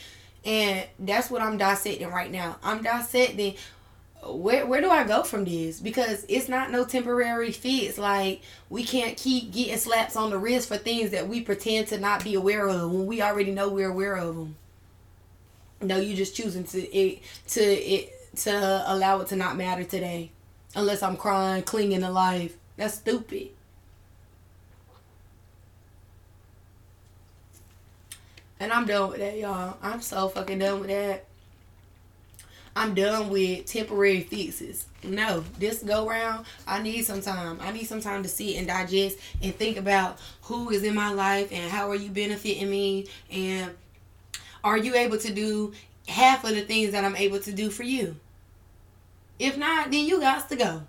And 0.44 0.86
that's 0.98 1.30
what 1.30 1.42
I'm 1.42 1.58
dissecting 1.58 2.08
right 2.08 2.30
now. 2.30 2.56
I'm 2.62 2.82
dissecting 2.82 3.56
where 4.22 4.66
where 4.66 4.80
do 4.80 4.90
I 4.90 5.04
go 5.04 5.22
from 5.22 5.44
this? 5.44 5.80
Because 5.80 6.24
it's 6.28 6.48
not 6.48 6.70
no 6.70 6.84
temporary 6.84 7.52
fix. 7.52 7.98
Like 7.98 8.42
we 8.68 8.84
can't 8.84 9.16
keep 9.16 9.52
getting 9.52 9.76
slaps 9.76 10.16
on 10.16 10.30
the 10.30 10.38
wrist 10.38 10.68
for 10.68 10.76
things 10.76 11.10
that 11.10 11.28
we 11.28 11.40
pretend 11.40 11.88
to 11.88 11.98
not 11.98 12.24
be 12.24 12.34
aware 12.34 12.68
of 12.68 12.92
when 12.92 13.06
we 13.06 13.22
already 13.22 13.50
know 13.50 13.68
we're 13.68 13.90
aware 13.90 14.16
of 14.16 14.36
them. 14.36 14.56
No, 15.82 15.98
you're 15.98 16.16
just 16.16 16.36
choosing 16.36 16.64
to 16.64 16.96
it 16.96 17.22
to 17.48 17.62
it 17.62 18.36
to 18.36 18.84
allow 18.86 19.20
it 19.20 19.28
to 19.28 19.36
not 19.36 19.56
matter 19.56 19.84
today, 19.84 20.30
unless 20.74 21.02
I'm 21.02 21.16
crying, 21.16 21.62
clinging 21.62 22.00
to 22.00 22.10
life. 22.10 22.56
That's 22.76 22.94
stupid. 22.94 23.50
And 28.60 28.72
I'm 28.72 28.84
done 28.84 29.10
with 29.10 29.20
that, 29.20 29.38
y'all. 29.38 29.78
I'm 29.82 30.02
so 30.02 30.28
fucking 30.28 30.58
done 30.58 30.80
with 30.80 30.90
that. 30.90 31.24
I'm 32.76 32.94
done 32.94 33.30
with 33.30 33.66
temporary 33.66 34.20
fixes. 34.20 34.86
No, 35.02 35.42
this 35.58 35.82
go 35.82 36.08
round, 36.08 36.46
I 36.66 36.82
need 36.82 37.02
some 37.02 37.20
time. 37.20 37.58
I 37.60 37.72
need 37.72 37.84
some 37.84 38.00
time 38.00 38.22
to 38.22 38.28
sit 38.28 38.56
and 38.56 38.66
digest 38.66 39.18
and 39.42 39.54
think 39.54 39.76
about 39.76 40.18
who 40.42 40.70
is 40.70 40.84
in 40.84 40.94
my 40.94 41.10
life 41.10 41.50
and 41.50 41.70
how 41.70 41.90
are 41.90 41.96
you 41.96 42.10
benefiting 42.10 42.70
me 42.70 43.08
and 43.30 43.72
are 44.62 44.76
you 44.76 44.94
able 44.94 45.18
to 45.18 45.32
do 45.32 45.72
half 46.06 46.44
of 46.44 46.54
the 46.54 46.60
things 46.60 46.92
that 46.92 47.04
I'm 47.04 47.16
able 47.16 47.40
to 47.40 47.52
do 47.52 47.70
for 47.70 47.82
you? 47.82 48.14
If 49.38 49.56
not, 49.56 49.90
then 49.90 50.04
you 50.06 50.20
got 50.20 50.48
to 50.50 50.56
go. 50.56 50.82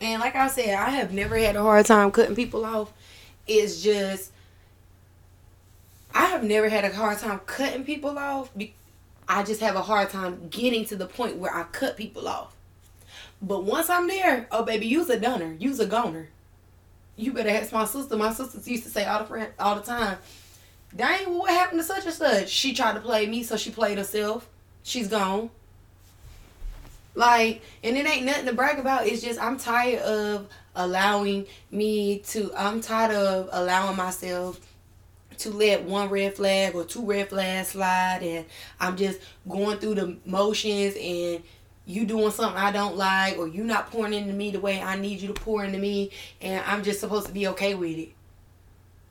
And 0.00 0.20
like 0.20 0.34
I 0.34 0.48
said, 0.48 0.74
I 0.74 0.90
have 0.90 1.12
never 1.12 1.36
had 1.36 1.56
a 1.56 1.62
hard 1.62 1.86
time 1.86 2.10
cutting 2.10 2.34
people 2.34 2.64
off. 2.64 2.92
It's 3.46 3.82
just 3.82 4.32
I 6.14 6.26
have 6.26 6.42
never 6.42 6.68
had 6.68 6.84
a 6.84 6.94
hard 6.94 7.18
time 7.18 7.40
cutting 7.46 7.84
people 7.84 8.18
off. 8.18 8.50
I 9.28 9.42
just 9.42 9.60
have 9.60 9.76
a 9.76 9.82
hard 9.82 10.10
time 10.10 10.48
getting 10.48 10.84
to 10.86 10.96
the 10.96 11.06
point 11.06 11.36
where 11.36 11.54
I 11.54 11.64
cut 11.64 11.96
people 11.96 12.28
off. 12.28 12.54
But 13.40 13.64
once 13.64 13.90
I'm 13.90 14.06
there, 14.06 14.46
oh 14.50 14.62
baby, 14.62 14.86
you's 14.86 15.10
a 15.10 15.18
dunner, 15.18 15.56
you's 15.58 15.80
a 15.80 15.86
goner. 15.86 16.28
You 17.16 17.32
better 17.32 17.50
ask 17.50 17.72
my 17.72 17.84
sister. 17.84 18.16
My 18.16 18.32
sisters 18.32 18.66
used 18.66 18.84
to 18.84 18.90
say 18.90 19.04
all 19.04 19.20
the 19.20 19.26
friend, 19.26 19.52
all 19.58 19.76
the 19.76 19.82
time. 19.82 20.18
Dang, 20.94 21.38
what 21.38 21.50
happened 21.50 21.80
to 21.80 21.84
such 21.84 22.04
and 22.04 22.14
such? 22.14 22.48
She 22.48 22.74
tried 22.74 22.94
to 22.94 23.00
play 23.00 23.26
me, 23.26 23.42
so 23.42 23.56
she 23.56 23.70
played 23.70 23.98
herself. 23.98 24.48
She's 24.82 25.08
gone. 25.08 25.50
Like, 27.14 27.62
and 27.84 27.96
it 27.96 28.06
ain't 28.06 28.24
nothing 28.24 28.46
to 28.46 28.52
brag 28.52 28.78
about. 28.78 29.06
It's 29.06 29.22
just 29.22 29.40
I'm 29.40 29.58
tired 29.58 30.00
of 30.00 30.48
allowing 30.74 31.46
me 31.70 32.18
to. 32.28 32.52
I'm 32.56 32.80
tired 32.80 33.14
of 33.14 33.48
allowing 33.52 33.96
myself 33.96 34.60
to 35.38 35.50
let 35.50 35.84
one 35.84 36.08
red 36.08 36.34
flag 36.34 36.74
or 36.74 36.84
two 36.84 37.04
red 37.04 37.28
flags 37.28 37.68
slide, 37.68 38.20
and 38.22 38.46
I'm 38.80 38.96
just 38.96 39.20
going 39.48 39.78
through 39.78 39.94
the 39.94 40.16
motions 40.24 40.94
and 41.00 41.42
you 41.84 42.04
doing 42.04 42.30
something 42.30 42.60
I 42.60 42.70
don't 42.70 42.96
like 42.96 43.38
or 43.38 43.48
you 43.48 43.64
not 43.64 43.90
pouring 43.90 44.14
into 44.14 44.32
me 44.32 44.50
the 44.50 44.60
way 44.60 44.80
I 44.80 44.96
need 44.96 45.20
you 45.20 45.28
to 45.28 45.34
pour 45.34 45.64
into 45.64 45.78
me 45.78 46.10
and 46.40 46.64
I'm 46.64 46.84
just 46.84 47.00
supposed 47.00 47.26
to 47.26 47.32
be 47.32 47.48
okay 47.48 47.74
with 47.74 47.98
it. 47.98 48.12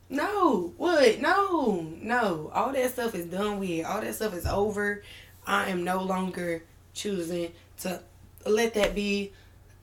No, 0.09 0.73
what? 0.77 1.21
No, 1.21 1.87
no. 2.01 2.51
All 2.53 2.73
that 2.73 2.91
stuff 2.91 3.15
is 3.15 3.25
done 3.25 3.59
with. 3.59 3.85
All 3.85 4.01
that 4.01 4.15
stuff 4.15 4.33
is 4.33 4.45
over. 4.45 5.03
I 5.47 5.69
am 5.69 5.83
no 5.83 6.01
longer 6.01 6.63
choosing 6.93 7.53
to 7.79 8.01
let 8.45 8.73
that 8.73 8.93
be 8.93 9.31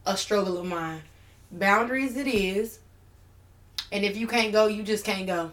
a 0.07 0.17
struggle 0.17 0.59
of 0.59 0.67
mine. 0.67 1.03
Boundaries 1.51 2.17
it 2.17 2.27
is. 2.27 2.79
And 3.91 4.05
if 4.05 4.19
you 4.19 4.27
can't 4.27 4.53
go, 4.53 4.67
you 4.67 4.83
just 4.83 5.05
can't 5.05 5.27
go. 5.27 5.53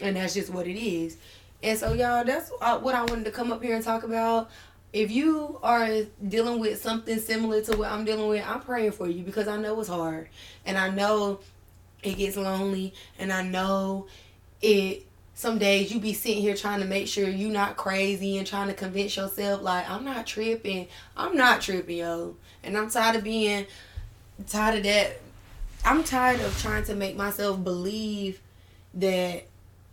And 0.00 0.16
that's 0.16 0.34
just 0.34 0.50
what 0.50 0.66
it 0.66 0.78
is. 0.78 1.16
And 1.62 1.78
so, 1.78 1.92
y'all, 1.92 2.24
that's 2.24 2.52
uh, 2.60 2.78
what 2.78 2.94
I 2.94 3.02
wanted 3.02 3.24
to 3.24 3.30
come 3.30 3.50
up 3.50 3.62
here 3.62 3.74
and 3.74 3.84
talk 3.84 4.04
about. 4.04 4.50
If 4.92 5.10
you 5.10 5.58
are 5.62 5.88
dealing 6.26 6.60
with 6.60 6.80
something 6.80 7.18
similar 7.18 7.60
to 7.62 7.76
what 7.76 7.90
I'm 7.90 8.04
dealing 8.04 8.28
with, 8.28 8.44
I'm 8.46 8.60
praying 8.60 8.92
for 8.92 9.06
you 9.06 9.22
because 9.22 9.46
I 9.48 9.56
know 9.56 9.78
it's 9.80 9.88
hard. 9.88 10.28
And 10.64 10.78
I 10.78 10.88
know 10.88 11.40
it 12.02 12.16
gets 12.16 12.36
lonely. 12.36 12.94
And 13.18 13.32
I 13.32 13.42
know 13.42 14.06
it 14.62 15.04
some 15.34 15.56
days 15.56 15.92
you 15.92 16.00
be 16.00 16.14
sitting 16.14 16.42
here 16.42 16.56
trying 16.56 16.80
to 16.80 16.86
make 16.86 17.06
sure 17.06 17.28
you 17.28 17.48
not 17.48 17.76
crazy 17.76 18.38
and 18.38 18.46
trying 18.46 18.66
to 18.66 18.74
convince 18.74 19.16
yourself 19.16 19.62
like 19.62 19.88
I'm 19.88 20.04
not 20.04 20.26
tripping. 20.26 20.88
I'm 21.16 21.36
not 21.36 21.60
tripping, 21.60 21.98
yo. 21.98 22.34
And 22.64 22.76
I'm 22.76 22.90
tired 22.90 23.14
of 23.14 23.22
being 23.22 23.66
tired 24.48 24.78
of 24.78 24.82
that. 24.82 25.20
I'm 25.84 26.02
tired 26.02 26.40
of 26.40 26.60
trying 26.60 26.82
to 26.84 26.96
make 26.96 27.14
myself 27.16 27.62
believe 27.62 28.40
that 28.94 29.46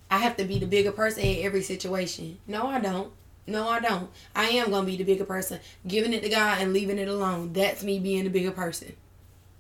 I 0.10 0.20
have 0.20 0.38
to 0.38 0.46
be 0.46 0.60
the 0.60 0.68
bigger 0.68 0.92
person 0.92 1.24
in 1.24 1.46
every 1.46 1.64
situation. 1.64 2.38
No, 2.48 2.68
I 2.68 2.80
don't. 2.80 3.12
No, 3.48 3.68
I 3.68 3.80
don't. 3.80 4.10
I 4.36 4.46
am 4.50 4.72
gonna 4.72 4.86
be 4.86 4.98
the 4.98 5.04
bigger 5.04 5.26
person, 5.26 5.60
giving 5.88 6.14
it 6.14 6.24
to 6.24 6.30
God 6.30 6.62
and 6.62 6.74
leaving 6.74 6.98
it 6.98 7.08
alone. 7.08 7.54
That's 7.54 7.84
me 7.84 8.00
being 8.00 8.24
the 8.24 8.30
bigger 8.30 8.52
person. 8.52 8.94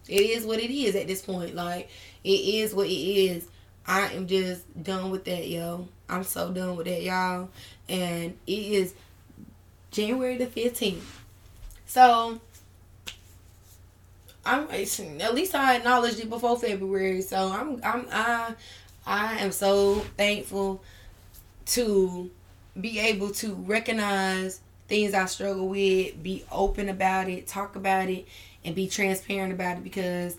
It 0.07 0.21
is 0.21 0.45
what 0.45 0.59
it 0.59 0.71
is 0.71 0.95
at 0.95 1.07
this 1.07 1.21
point. 1.21 1.55
Like 1.55 1.89
it 2.23 2.29
is 2.29 2.73
what 2.73 2.87
it 2.87 2.91
is. 2.91 3.47
I 3.87 4.07
am 4.13 4.27
just 4.27 4.83
done 4.83 5.11
with 5.11 5.25
that, 5.25 5.47
yo. 5.47 5.87
I'm 6.09 6.23
so 6.23 6.51
done 6.51 6.75
with 6.75 6.87
that, 6.87 7.03
y'all. 7.03 7.49
And 7.87 8.35
it 8.47 8.51
is 8.51 8.95
January 9.91 10.37
the 10.37 10.47
15th. 10.47 11.01
So, 11.85 12.39
I'm 14.43 14.67
at 14.71 15.35
least 15.35 15.55
I 15.55 15.75
acknowledged 15.75 16.19
it 16.19 16.29
before 16.29 16.57
February. 16.57 17.21
So, 17.21 17.51
I'm 17.51 17.79
I'm 17.83 18.07
I 18.11 18.55
I 19.05 19.37
am 19.37 19.51
so 19.51 19.99
thankful 20.17 20.83
to 21.67 22.29
be 22.79 22.99
able 22.99 23.31
to 23.31 23.53
recognize 23.53 24.59
things 24.87 25.13
I 25.13 25.25
struggle 25.25 25.67
with, 25.67 26.21
be 26.21 26.43
open 26.51 26.89
about 26.89 27.29
it, 27.29 27.47
talk 27.47 27.75
about 27.75 28.09
it, 28.09 28.27
and 28.63 28.75
be 28.75 28.87
transparent 28.87 29.53
about 29.53 29.77
it 29.77 29.83
because 29.83 30.37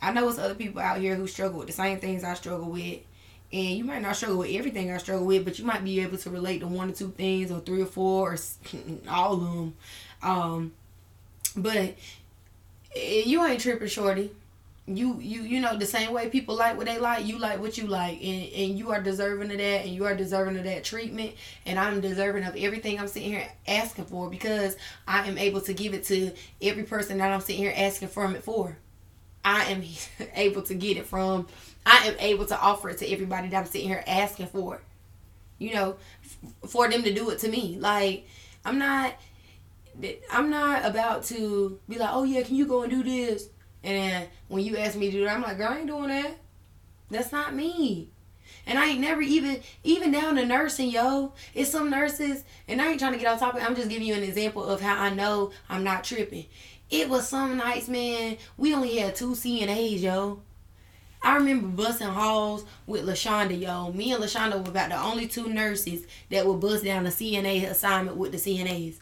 I 0.00 0.12
know 0.12 0.28
it's 0.28 0.38
other 0.38 0.54
people 0.54 0.80
out 0.80 0.98
here 0.98 1.14
who 1.14 1.26
struggle 1.26 1.58
with 1.58 1.68
the 1.68 1.72
same 1.74 1.98
things 1.98 2.24
I 2.24 2.34
struggle 2.34 2.70
with. 2.70 3.00
And 3.50 3.78
you 3.78 3.84
might 3.84 4.02
not 4.02 4.16
struggle 4.16 4.38
with 4.38 4.50
everything 4.50 4.90
I 4.90 4.98
struggle 4.98 5.26
with, 5.26 5.44
but 5.44 5.58
you 5.58 5.64
might 5.64 5.82
be 5.82 6.00
able 6.00 6.18
to 6.18 6.30
relate 6.30 6.58
to 6.60 6.66
one 6.66 6.90
or 6.90 6.92
two 6.92 7.10
things, 7.10 7.50
or 7.50 7.60
three 7.60 7.80
or 7.80 7.86
four, 7.86 8.32
or 8.32 8.38
all 9.08 9.32
of 9.34 9.40
them. 9.40 9.74
Um, 10.22 10.72
but 11.56 11.94
eh, 12.94 13.22
you 13.24 13.44
ain't 13.44 13.60
tripping, 13.60 13.88
shorty. 13.88 14.30
You 14.88 15.18
you 15.20 15.42
you 15.42 15.60
know 15.60 15.76
the 15.76 15.84
same 15.86 16.12
way 16.14 16.30
people 16.30 16.56
like 16.56 16.78
what 16.78 16.86
they 16.86 16.98
like, 16.98 17.26
you 17.26 17.38
like 17.38 17.60
what 17.60 17.76
you 17.76 17.86
like, 17.86 18.22
and 18.22 18.52
and 18.52 18.78
you 18.78 18.90
are 18.90 19.02
deserving 19.02 19.50
of 19.50 19.58
that, 19.58 19.84
and 19.84 19.90
you 19.94 20.06
are 20.06 20.14
deserving 20.14 20.56
of 20.56 20.64
that 20.64 20.82
treatment, 20.84 21.34
and 21.66 21.78
I'm 21.78 22.00
deserving 22.00 22.44
of 22.44 22.56
everything 22.56 22.98
I'm 22.98 23.08
sitting 23.08 23.30
here 23.30 23.46
asking 23.66 24.06
for 24.06 24.30
because 24.30 24.76
I 25.06 25.26
am 25.28 25.36
able 25.36 25.60
to 25.62 25.74
give 25.74 25.92
it 25.92 26.04
to 26.04 26.32
every 26.62 26.84
person 26.84 27.18
that 27.18 27.30
I'm 27.30 27.40
sitting 27.42 27.62
here 27.62 27.74
asking 27.76 28.08
from 28.08 28.34
it 28.34 28.42
for. 28.44 28.78
I 29.44 29.64
am 29.66 29.82
able 30.34 30.62
to 30.62 30.74
get 30.74 30.96
it 30.96 31.06
from. 31.06 31.46
I 31.86 32.06
am 32.08 32.16
able 32.18 32.46
to 32.46 32.58
offer 32.60 32.90
it 32.90 32.98
to 32.98 33.08
everybody 33.08 33.48
that 33.48 33.58
I'm 33.58 33.66
sitting 33.66 33.88
here 33.88 34.04
asking 34.06 34.46
for. 34.48 34.80
You 35.58 35.74
know, 35.74 35.96
for 36.68 36.88
them 36.88 37.02
to 37.02 37.12
do 37.14 37.30
it 37.30 37.40
to 37.40 37.48
me. 37.50 37.78
Like 37.80 38.26
I'm 38.64 38.78
not. 38.78 39.14
I'm 40.30 40.50
not 40.50 40.84
about 40.84 41.24
to 41.24 41.78
be 41.88 41.98
like, 41.98 42.10
oh 42.12 42.24
yeah, 42.24 42.42
can 42.42 42.54
you 42.56 42.66
go 42.66 42.82
and 42.82 42.90
do 42.90 43.02
this? 43.02 43.48
And 43.84 44.28
when 44.48 44.64
you 44.64 44.76
ask 44.76 44.96
me 44.96 45.10
to 45.10 45.18
do 45.18 45.24
that, 45.24 45.36
I'm 45.36 45.42
like, 45.42 45.58
girl, 45.58 45.68
I 45.72 45.78
ain't 45.78 45.86
doing 45.86 46.08
that. 46.08 46.36
That's 47.10 47.32
not 47.32 47.54
me. 47.54 48.10
And 48.66 48.78
I 48.78 48.86
ain't 48.88 49.00
never 49.00 49.22
even 49.22 49.60
even 49.82 50.10
down 50.10 50.36
to 50.36 50.44
nursing, 50.44 50.90
yo. 50.90 51.32
It's 51.54 51.70
some 51.70 51.90
nurses, 51.90 52.44
and 52.66 52.82
I 52.82 52.90
ain't 52.90 53.00
trying 53.00 53.12
to 53.12 53.18
get 53.18 53.28
off 53.28 53.40
topic. 53.40 53.62
I'm 53.62 53.74
just 53.74 53.88
giving 53.88 54.06
you 54.06 54.14
an 54.14 54.22
example 54.22 54.64
of 54.64 54.80
how 54.80 55.00
I 55.00 55.10
know 55.10 55.52
I'm 55.68 55.84
not 55.84 56.04
tripping. 56.04 56.46
It 56.90 57.08
was 57.08 57.28
some 57.28 57.56
nights, 57.56 57.88
man. 57.88 58.36
We 58.56 58.74
only 58.74 58.96
had 58.96 59.14
two 59.14 59.32
CNAs, 59.32 60.00
yo. 60.00 60.42
I 61.22 61.34
remember 61.34 61.66
busting 61.68 62.06
halls 62.06 62.64
with 62.86 63.04
Lashonda, 63.04 63.60
yo. 63.60 63.92
Me 63.92 64.12
and 64.12 64.22
Lashonda 64.22 64.52
were 64.62 64.70
about 64.70 64.90
the 64.90 65.02
only 65.02 65.26
two 65.26 65.48
nurses 65.48 66.06
that 66.30 66.46
would 66.46 66.60
bust 66.60 66.84
down 66.84 67.06
a 67.06 67.10
CNA 67.10 67.68
assignment 67.68 68.16
with 68.16 68.32
the 68.32 68.38
CNAs. 68.38 68.96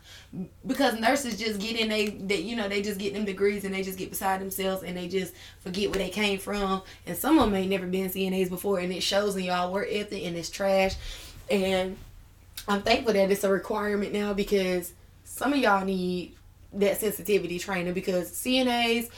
Because 0.66 0.98
nurses 0.98 1.38
just 1.38 1.60
get 1.60 1.78
in 1.78 1.88
they, 1.88 2.08
they 2.08 2.40
you 2.40 2.56
know, 2.56 2.68
they 2.68 2.80
just 2.82 2.98
get 2.98 3.12
them 3.12 3.24
degrees 3.26 3.64
and 3.64 3.74
they 3.74 3.82
just 3.82 3.98
get 3.98 4.10
beside 4.10 4.40
themselves 4.40 4.82
and 4.82 4.96
they 4.96 5.08
just 5.08 5.34
forget 5.60 5.90
where 5.90 5.98
they 5.98 6.08
came 6.08 6.38
from. 6.38 6.82
And 7.06 7.16
some 7.16 7.38
of 7.38 7.46
them 7.46 7.54
ain't 7.54 7.70
never 7.70 7.86
been 7.86 8.08
CNAs 8.08 8.48
before 8.48 8.78
and 8.78 8.92
it 8.92 9.02
shows 9.02 9.36
in 9.36 9.44
y'all 9.44 9.72
work 9.72 9.88
ethic 9.90 10.24
and 10.24 10.36
it's 10.36 10.50
trash. 10.50 10.94
And 11.50 11.96
I'm 12.66 12.82
thankful 12.82 13.12
that 13.12 13.30
it's 13.30 13.44
a 13.44 13.50
requirement 13.50 14.12
now 14.12 14.32
because 14.32 14.92
some 15.24 15.52
of 15.52 15.58
y'all 15.58 15.84
need 15.84 16.34
that 16.72 16.98
sensitivity 16.98 17.58
training 17.58 17.92
because 17.92 18.30
CNAs 18.30 19.10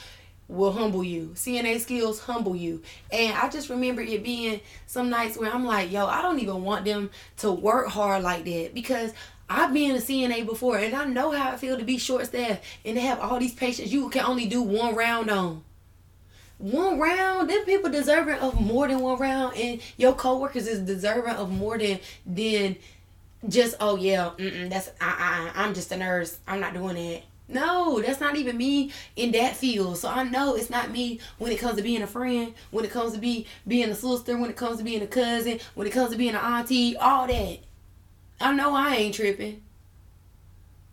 will 0.49 0.71
humble 0.71 1.03
you. 1.03 1.31
CNA 1.35 1.79
skills 1.79 2.19
humble 2.19 2.55
you. 2.55 2.81
And 3.11 3.33
I 3.37 3.47
just 3.49 3.69
remember 3.69 4.01
it 4.01 4.23
being 4.23 4.59
some 4.87 5.09
nights 5.09 5.37
where 5.37 5.51
I'm 5.51 5.63
like, 5.63 5.91
yo, 5.91 6.07
I 6.07 6.21
don't 6.21 6.39
even 6.39 6.63
want 6.63 6.83
them 6.83 7.11
to 7.37 7.51
work 7.51 7.87
hard 7.87 8.23
like 8.23 8.43
that 8.45 8.71
because 8.73 9.13
I've 9.49 9.73
been 9.73 9.95
a 9.95 9.99
CNA 9.99 10.45
before 10.45 10.77
and 10.77 10.95
I 10.95 11.05
know 11.05 11.31
how 11.31 11.53
it 11.53 11.59
feels 11.59 11.79
to 11.79 11.85
be 11.85 11.97
short 11.97 12.25
staffed 12.25 12.63
and 12.83 12.95
to 12.95 13.01
have 13.01 13.19
all 13.19 13.39
these 13.39 13.53
patients 13.53 13.93
you 13.93 14.09
can 14.09 14.25
only 14.25 14.47
do 14.47 14.61
one 14.61 14.95
round 14.95 15.29
on. 15.29 15.63
One 16.57 16.99
round, 16.99 17.49
them 17.49 17.63
people 17.63 17.89
deserving 17.89 18.39
of 18.39 18.59
more 18.59 18.87
than 18.89 18.99
one 18.99 19.17
round, 19.17 19.55
and 19.55 19.79
your 19.95 20.13
coworkers 20.13 20.67
is 20.67 20.81
deserving 20.81 21.35
of 21.35 21.49
more 21.49 21.77
than 21.77 22.01
than 22.25 22.75
just 23.47 23.75
oh 23.79 23.95
yeah, 23.95 24.31
that's 24.37 24.89
I 24.99 25.51
I 25.55 25.63
I'm 25.63 25.73
just 25.73 25.89
a 25.93 25.97
nurse. 25.97 26.37
I'm 26.45 26.59
not 26.59 26.73
doing 26.73 26.97
it. 26.97 27.23
No, 27.49 27.99
that's 27.99 28.21
not 28.21 28.35
even 28.35 28.57
me 28.57 28.91
in 29.15 29.31
that 29.31 29.55
field. 29.55 29.97
So 29.97 30.07
I 30.07 30.23
know 30.23 30.55
it's 30.55 30.69
not 30.69 30.91
me 30.91 31.19
when 31.39 31.51
it 31.51 31.59
comes 31.59 31.77
to 31.77 31.81
being 31.81 32.03
a 32.03 32.07
friend, 32.07 32.53
when 32.69 32.85
it 32.85 32.91
comes 32.91 33.13
to 33.13 33.19
be 33.19 33.47
being 33.67 33.89
a 33.89 33.95
sister, 33.95 34.37
when 34.37 34.51
it 34.51 34.55
comes 34.55 34.77
to 34.77 34.83
being 34.83 35.01
a 35.01 35.07
cousin, 35.07 35.59
when 35.73 35.87
it 35.87 35.93
comes 35.93 36.11
to 36.11 36.17
being 36.17 36.35
an 36.35 36.41
auntie, 36.41 36.95
all 36.95 37.25
that. 37.25 37.59
I 38.39 38.53
know 38.53 38.75
I 38.75 38.95
ain't 38.95 39.15
tripping. 39.15 39.63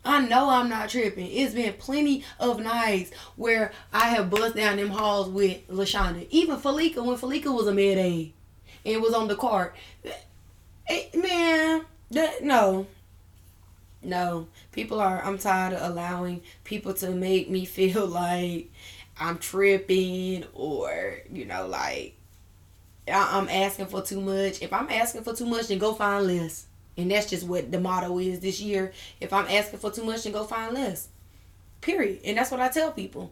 I 0.03 0.25
know 0.25 0.49
I'm 0.49 0.69
not 0.69 0.89
tripping. 0.89 1.27
It's 1.27 1.53
been 1.53 1.73
plenty 1.73 2.23
of 2.39 2.59
nights 2.59 3.11
where 3.35 3.71
I 3.93 4.07
have 4.09 4.31
bust 4.31 4.55
down 4.55 4.77
them 4.77 4.89
halls 4.89 5.29
with 5.29 5.67
Lashonda. 5.67 6.25
Even 6.31 6.57
Falika, 6.57 7.05
when 7.05 7.17
Falika 7.17 7.53
was 7.53 7.67
a 7.67 7.73
med 7.73 7.99
aide 7.99 8.33
and 8.83 9.01
was 9.01 9.13
on 9.13 9.27
the 9.27 9.35
cart. 9.35 9.75
Hey, 10.85 11.11
eh, 11.13 11.17
man, 11.17 11.85
that 12.11 12.41
no. 12.43 12.87
No, 14.03 14.47
people 14.71 14.99
are. 14.99 15.23
I'm 15.23 15.37
tired 15.37 15.73
of 15.73 15.91
allowing 15.91 16.41
people 16.63 16.93
to 16.95 17.11
make 17.11 17.49
me 17.49 17.65
feel 17.77 18.05
like 18.07 18.71
I'm 19.19 19.37
tripping 19.39 20.45
or 20.53 21.19
you 21.31 21.45
know 21.45 21.67
like 21.67 22.15
I'm 23.07 23.49
asking 23.49 23.87
for 23.87 24.01
too 24.01 24.21
much. 24.21 24.61
If 24.61 24.73
I'm 24.73 24.89
asking 24.89 25.23
for 25.23 25.33
too 25.33 25.45
much, 25.45 25.67
then 25.67 25.77
go 25.77 25.93
find 25.93 26.27
less. 26.27 26.65
And 26.97 27.11
that's 27.11 27.29
just 27.29 27.45
what 27.45 27.71
the 27.71 27.79
motto 27.79 28.17
is 28.19 28.39
this 28.39 28.59
year. 28.59 28.91
If 29.21 29.31
I'm 29.31 29.45
asking 29.47 29.79
for 29.79 29.91
too 29.91 30.03
much, 30.03 30.23
then 30.23 30.33
go 30.33 30.43
find 30.43 30.73
less. 30.73 31.07
Period. 31.81 32.21
And 32.25 32.37
that's 32.37 32.51
what 32.51 32.59
I 32.59 32.69
tell 32.69 32.91
people. 32.91 33.31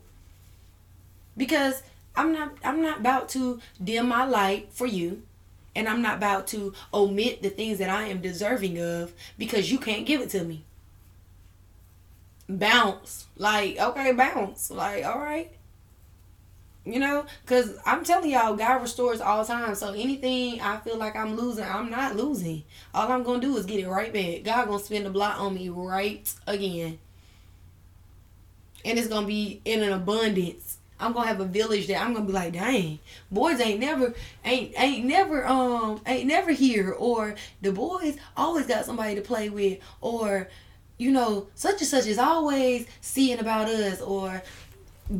Because 1.35 1.81
I'm 2.15 2.31
not 2.31 2.53
I'm 2.63 2.81
not 2.81 2.99
about 2.99 3.29
to 3.29 3.59
dim 3.83 4.07
my 4.07 4.25
light 4.25 4.69
for 4.71 4.87
you. 4.87 5.23
And 5.75 5.87
I'm 5.89 6.01
not 6.01 6.17
about 6.17 6.47
to 6.47 6.73
omit 6.93 7.41
the 7.43 7.49
things 7.49 7.79
that 7.79 7.89
I 7.89 8.05
am 8.07 8.21
deserving 8.21 8.79
of 8.79 9.13
because 9.37 9.71
you 9.71 9.77
can't 9.79 10.05
give 10.05 10.21
it 10.21 10.29
to 10.31 10.43
me. 10.43 10.63
bounce. 12.49 13.25
Like, 13.37 13.77
okay, 13.79 14.13
bounce. 14.13 14.71
Like, 14.71 15.05
all 15.05 15.19
right. 15.19 15.51
You 16.85 16.99
know, 16.99 17.25
because 17.43 17.77
I'm 17.85 18.03
telling 18.03 18.29
y'all, 18.29 18.55
God 18.55 18.81
restores 18.81 19.19
all 19.19 19.43
time. 19.43 19.73
So 19.75 19.91
anything 19.93 20.61
I 20.61 20.77
feel 20.77 20.97
like 20.97 21.15
I'm 21.15 21.35
losing, 21.35 21.63
I'm 21.65 21.89
not 21.89 22.15
losing. 22.15 22.63
All 22.93 23.11
I'm 23.11 23.23
going 23.23 23.41
to 23.41 23.47
do 23.47 23.57
is 23.57 23.65
get 23.65 23.79
it 23.79 23.89
right 23.89 24.13
back. 24.13 24.43
God 24.43 24.67
going 24.67 24.79
to 24.79 24.85
spend 24.85 25.05
the 25.05 25.09
block 25.09 25.39
on 25.39 25.55
me 25.55 25.69
right 25.69 26.31
again. 26.45 26.99
And 28.85 28.99
it's 28.99 29.07
going 29.07 29.23
to 29.23 29.27
be 29.27 29.61
in 29.65 29.81
an 29.81 29.93
abundance. 29.93 30.64
I'm 30.99 31.13
gonna 31.13 31.27
have 31.27 31.41
a 31.41 31.45
village 31.45 31.87
that 31.87 32.01
I'm 32.01 32.13
gonna 32.13 32.25
be 32.25 32.33
like, 32.33 32.53
dang, 32.53 32.99
boys 33.29 33.59
ain't 33.59 33.79
never 33.79 34.13
ain't 34.43 34.73
ain't 34.77 35.05
never 35.05 35.45
um 35.45 36.01
ain't 36.05 36.27
never 36.27 36.51
here 36.51 36.91
or 36.91 37.35
the 37.61 37.71
boys 37.71 38.17
always 38.37 38.65
got 38.65 38.85
somebody 38.85 39.15
to 39.15 39.21
play 39.21 39.49
with 39.49 39.79
or 40.01 40.47
you 40.97 41.11
know, 41.11 41.47
such 41.55 41.81
and 41.81 41.87
such 41.87 42.07
is 42.07 42.17
always 42.17 42.87
seeing 43.01 43.39
about 43.39 43.67
us 43.67 44.01
or 44.01 44.41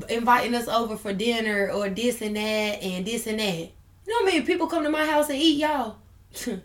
inviting 0.09 0.55
us 0.55 0.67
over 0.67 0.95
for 0.95 1.13
dinner 1.13 1.69
or 1.69 1.89
this 1.89 2.21
and 2.21 2.35
that 2.35 2.81
and 2.81 3.05
this 3.05 3.27
and 3.27 3.39
that. 3.39 3.57
You 3.57 3.69
know 4.07 4.25
what 4.25 4.33
I 4.33 4.37
mean? 4.37 4.45
People 4.45 4.67
come 4.67 4.83
to 4.83 4.89
my 4.89 5.05
house 5.05 5.29
and 5.29 5.37
eat 5.37 5.59
y'all. 5.59 5.97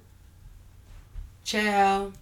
Child. 1.45 2.15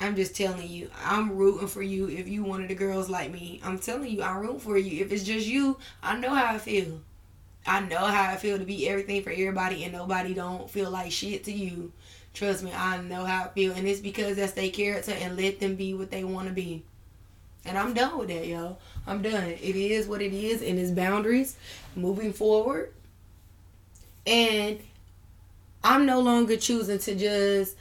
I'm 0.00 0.16
just 0.16 0.34
telling 0.34 0.68
you, 0.68 0.90
I'm 1.04 1.36
rooting 1.36 1.68
for 1.68 1.82
you 1.82 2.08
if 2.08 2.28
you 2.28 2.42
one 2.42 2.62
of 2.62 2.68
the 2.68 2.74
girls 2.74 3.08
like 3.08 3.32
me. 3.32 3.60
I'm 3.64 3.78
telling 3.78 4.10
you, 4.10 4.22
I'm 4.22 4.38
rooting 4.38 4.58
for 4.58 4.76
you. 4.76 5.04
If 5.04 5.12
it's 5.12 5.22
just 5.22 5.46
you, 5.46 5.78
I 6.02 6.16
know 6.18 6.34
how 6.34 6.54
I 6.54 6.58
feel. 6.58 7.00
I 7.66 7.80
know 7.80 8.04
how 8.04 8.30
I 8.30 8.36
feel 8.36 8.58
to 8.58 8.64
be 8.64 8.88
everything 8.88 9.22
for 9.22 9.30
everybody 9.30 9.84
and 9.84 9.92
nobody 9.92 10.34
don't 10.34 10.68
feel 10.68 10.90
like 10.90 11.12
shit 11.12 11.44
to 11.44 11.52
you. 11.52 11.92
Trust 12.34 12.64
me, 12.64 12.72
I 12.74 13.00
know 13.00 13.24
how 13.24 13.44
I 13.44 13.48
feel. 13.48 13.72
And 13.72 13.86
it's 13.86 14.00
because 14.00 14.36
that's 14.36 14.52
their 14.52 14.70
character 14.70 15.12
and 15.12 15.36
let 15.36 15.60
them 15.60 15.76
be 15.76 15.94
what 15.94 16.10
they 16.10 16.24
want 16.24 16.48
to 16.48 16.54
be. 16.54 16.82
And 17.64 17.78
I'm 17.78 17.94
done 17.94 18.18
with 18.18 18.28
that, 18.28 18.46
yo. 18.46 18.76
I'm 19.06 19.22
done. 19.22 19.44
It 19.44 19.76
is 19.76 20.06
what 20.06 20.20
it 20.20 20.34
is 20.34 20.60
and 20.60 20.78
its 20.78 20.90
boundaries 20.90 21.56
moving 21.96 22.32
forward. 22.32 22.92
And 24.26 24.80
I'm 25.82 26.04
no 26.04 26.20
longer 26.20 26.56
choosing 26.56 26.98
to 26.98 27.14
just 27.14 27.76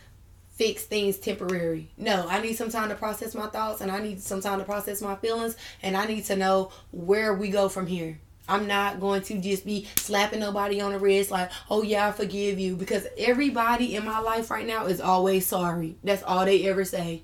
fix 0.63 0.85
things 0.85 1.17
temporary. 1.17 1.89
No, 1.97 2.25
I 2.29 2.39
need 2.39 2.53
some 2.53 2.69
time 2.69 2.87
to 2.87 2.95
process 2.95 3.35
my 3.35 3.47
thoughts 3.47 3.81
and 3.81 3.91
I 3.91 3.99
need 3.99 4.21
some 4.21 4.39
time 4.39 4.59
to 4.59 4.63
process 4.63 5.01
my 5.01 5.13
feelings 5.15 5.57
and 5.81 5.97
I 5.97 6.05
need 6.05 6.23
to 6.25 6.37
know 6.37 6.71
where 6.93 7.33
we 7.33 7.49
go 7.49 7.67
from 7.67 7.85
here. 7.85 8.17
I'm 8.47 8.65
not 8.65 9.01
going 9.01 9.23
to 9.23 9.41
just 9.41 9.65
be 9.65 9.89
slapping 9.97 10.39
nobody 10.39 10.79
on 10.79 10.93
the 10.93 10.99
wrist 10.99 11.31
like, 11.31 11.51
oh 11.69 11.83
yeah, 11.83 12.07
I 12.07 12.13
forgive 12.13 12.59
you. 12.59 12.77
Because 12.77 13.05
everybody 13.17 13.97
in 13.97 14.05
my 14.05 14.19
life 14.19 14.49
right 14.49 14.65
now 14.65 14.85
is 14.85 15.01
always 15.01 15.45
sorry. 15.45 15.97
That's 16.01 16.23
all 16.23 16.45
they 16.45 16.65
ever 16.69 16.85
say. 16.85 17.23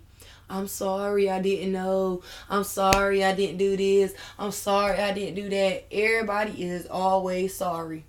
I'm 0.49 0.67
sorry 0.67 1.29
I 1.29 1.41
didn't 1.41 1.71
know. 1.71 2.23
I'm 2.49 2.65
sorry 2.65 3.23
I 3.23 3.33
didn't 3.33 3.55
do 3.55 3.77
this. 3.77 4.13
I'm 4.37 4.51
sorry 4.51 4.97
I 4.97 5.13
didn't 5.13 5.35
do 5.35 5.47
that. 5.47 5.85
Everybody 5.93 6.61
is 6.61 6.87
always 6.87 7.55
sorry. 7.55 8.03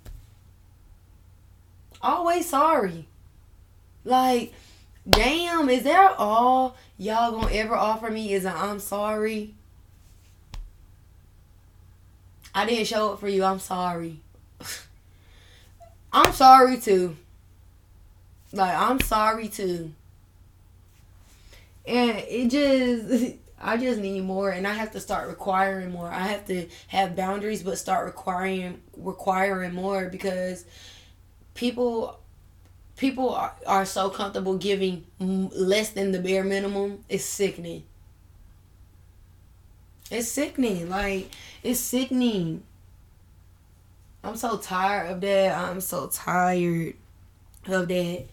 Always 2.02 2.48
sorry. 2.48 3.06
Like, 4.04 4.54
damn, 5.08 5.68
is 5.68 5.84
that 5.84 6.14
all 6.18 6.76
y'all 6.98 7.32
gonna 7.32 7.52
ever 7.54 7.74
offer 7.74 8.10
me 8.10 8.32
is 8.32 8.44
an 8.44 8.54
I'm 8.56 8.80
sorry? 8.80 9.54
I 12.54 12.66
didn't 12.66 12.86
show 12.86 13.12
up 13.12 13.20
for 13.20 13.28
you. 13.28 13.44
I'm 13.44 13.60
sorry. 13.60 14.20
I'm 16.12 16.32
sorry 16.32 16.80
too. 16.80 17.16
Like 18.52 18.74
I'm 18.74 19.00
sorry 19.00 19.48
too. 19.48 19.92
And 21.86 22.18
it 22.28 22.50
just 22.50 23.36
I 23.62 23.76
just 23.76 24.00
need 24.00 24.22
more 24.22 24.50
and 24.50 24.66
I 24.66 24.72
have 24.72 24.92
to 24.92 25.00
start 25.00 25.28
requiring 25.28 25.90
more. 25.90 26.08
I 26.08 26.26
have 26.26 26.46
to 26.46 26.66
have 26.88 27.14
boundaries 27.14 27.62
but 27.62 27.78
start 27.78 28.06
requiring 28.06 28.80
requiring 28.96 29.74
more 29.74 30.08
because 30.08 30.64
people 31.54 32.19
people 33.00 33.30
are, 33.30 33.54
are 33.66 33.86
so 33.86 34.10
comfortable 34.10 34.58
giving 34.58 35.06
less 35.18 35.88
than 35.88 36.12
the 36.12 36.18
bare 36.18 36.44
minimum. 36.44 37.02
It's 37.08 37.24
sickening. 37.24 37.82
It's 40.10 40.28
sickening. 40.28 40.90
Like, 40.90 41.30
it's 41.62 41.80
sickening. 41.80 42.62
I'm 44.22 44.36
so 44.36 44.58
tired 44.58 45.12
of 45.12 45.22
that. 45.22 45.56
I'm 45.56 45.80
so 45.80 46.08
tired 46.08 46.94
of 47.66 47.88
that. 47.88 48.26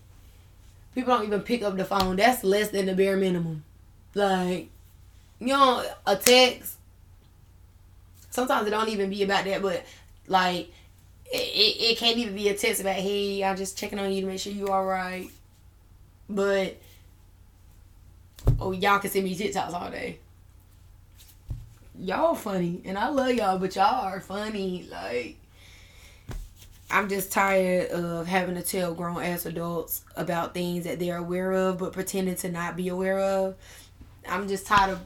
People 0.93 1.15
don't 1.15 1.25
even 1.25 1.41
pick 1.41 1.63
up 1.63 1.77
the 1.77 1.85
phone. 1.85 2.17
That's 2.17 2.43
less 2.43 2.69
than 2.69 2.87
the 2.87 2.93
bare 2.93 3.15
minimum. 3.15 3.63
Like, 4.15 4.67
you 5.39 5.47
know, 5.47 5.85
a 6.05 6.17
text. 6.17 6.75
Sometimes 8.31 8.67
it 8.67 8.71
don't 8.71 8.89
even 8.89 9.09
be 9.09 9.23
about 9.23 9.45
that, 9.45 9.61
but 9.61 9.85
like, 10.27 10.71
it, 11.31 11.91
it, 11.91 11.97
can't 11.97 12.17
even 12.17 12.35
be 12.35 12.49
a 12.49 12.55
text 12.55 12.81
about, 12.81 12.95
hey, 12.95 13.43
I'm 13.43 13.57
just 13.57 13.77
checking 13.77 13.99
on 13.99 14.11
you 14.11 14.21
to 14.21 14.27
make 14.27 14.39
sure 14.39 14.53
you 14.53 14.67
all 14.67 14.85
right. 14.85 15.29
But, 16.29 16.77
oh, 18.59 18.71
y'all 18.71 18.99
can 18.99 19.09
send 19.09 19.25
me 19.25 19.37
TikToks 19.37 19.73
all 19.73 19.91
day 19.91 20.19
y'all 21.99 22.35
funny 22.35 22.81
and 22.85 22.97
I 22.97 23.09
love 23.09 23.33
y'all, 23.33 23.57
but 23.57 23.75
y'all 23.75 24.05
are 24.05 24.19
funny. 24.19 24.87
Like 24.89 25.37
I'm 26.89 27.09
just 27.09 27.31
tired 27.31 27.91
of 27.91 28.27
having 28.27 28.55
to 28.55 28.61
tell 28.61 28.93
grown 28.93 29.21
ass 29.21 29.45
adults 29.45 30.03
about 30.15 30.53
things 30.53 30.85
that 30.85 30.99
they're 30.99 31.17
aware 31.17 31.51
of 31.51 31.79
but 31.79 31.93
pretending 31.93 32.35
to 32.35 32.49
not 32.49 32.75
be 32.75 32.87
aware 32.89 33.19
of. 33.19 33.55
I'm 34.27 34.47
just 34.47 34.67
tired 34.67 34.91
of 34.91 34.99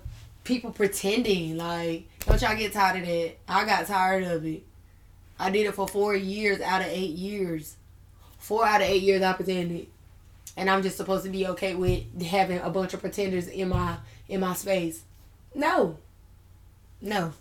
people 0.43 0.71
pretending. 0.71 1.57
Like, 1.57 2.07
don't 2.25 2.41
y'all 2.41 2.55
get 2.55 2.73
tired 2.73 3.01
of 3.01 3.07
that? 3.07 3.35
I 3.47 3.65
got 3.65 3.87
tired 3.87 4.23
of 4.23 4.45
it. 4.45 4.63
I 5.41 5.49
did 5.49 5.65
it 5.65 5.73
for 5.73 5.87
four 5.87 6.15
years 6.15 6.61
out 6.61 6.81
of 6.81 6.87
eight 6.87 7.15
years. 7.15 7.75
Four 8.37 8.63
out 8.63 8.81
of 8.81 8.87
eight 8.87 9.01
years 9.01 9.23
I 9.23 9.33
pretended. 9.33 9.87
And 10.55 10.69
I'm 10.69 10.83
just 10.83 10.97
supposed 10.97 11.23
to 11.23 11.31
be 11.31 11.47
okay 11.47 11.73
with 11.73 12.21
having 12.21 12.59
a 12.59 12.69
bunch 12.69 12.93
of 12.93 13.01
pretenders 13.01 13.47
in 13.47 13.69
my 13.69 13.97
in 14.29 14.39
my 14.41 14.53
space. 14.53 15.01
No. 15.55 15.97
No. 17.01 17.33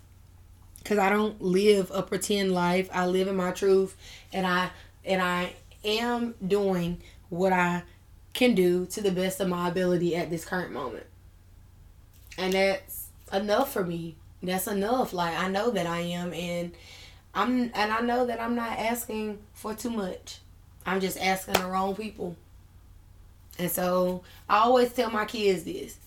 Cause 0.83 0.97
I 0.97 1.09
don't 1.09 1.39
live 1.43 1.91
a 1.93 2.01
pretend 2.01 2.53
life. 2.53 2.89
I 2.91 3.05
live 3.05 3.27
in 3.27 3.35
my 3.35 3.51
truth 3.51 3.95
and 4.33 4.47
I 4.47 4.71
and 5.05 5.21
I 5.21 5.53
am 5.85 6.33
doing 6.45 7.03
what 7.29 7.53
I 7.53 7.83
can 8.33 8.55
do 8.55 8.87
to 8.87 9.01
the 9.01 9.11
best 9.11 9.39
of 9.39 9.47
my 9.47 9.69
ability 9.69 10.15
at 10.15 10.31
this 10.31 10.43
current 10.43 10.71
moment. 10.71 11.05
And 12.35 12.53
that's 12.53 13.09
enough 13.31 13.71
for 13.71 13.85
me. 13.85 14.15
That's 14.41 14.65
enough. 14.65 15.13
Like 15.13 15.37
I 15.37 15.49
know 15.49 15.69
that 15.69 15.85
I 15.85 15.99
am 15.99 16.33
and 16.33 16.71
I'm 17.33 17.71
and 17.73 17.91
I 17.91 18.01
know 18.01 18.25
that 18.25 18.41
I'm 18.41 18.55
not 18.55 18.77
asking 18.77 19.39
for 19.53 19.73
too 19.73 19.89
much. 19.89 20.39
I'm 20.85 20.99
just 20.99 21.19
asking 21.19 21.55
the 21.55 21.67
wrong 21.67 21.95
people. 21.95 22.35
And 23.59 23.69
so 23.69 24.23
I 24.49 24.59
always 24.59 24.91
tell 24.91 25.11
my 25.11 25.25
kids 25.25 25.63
this. 25.63 25.97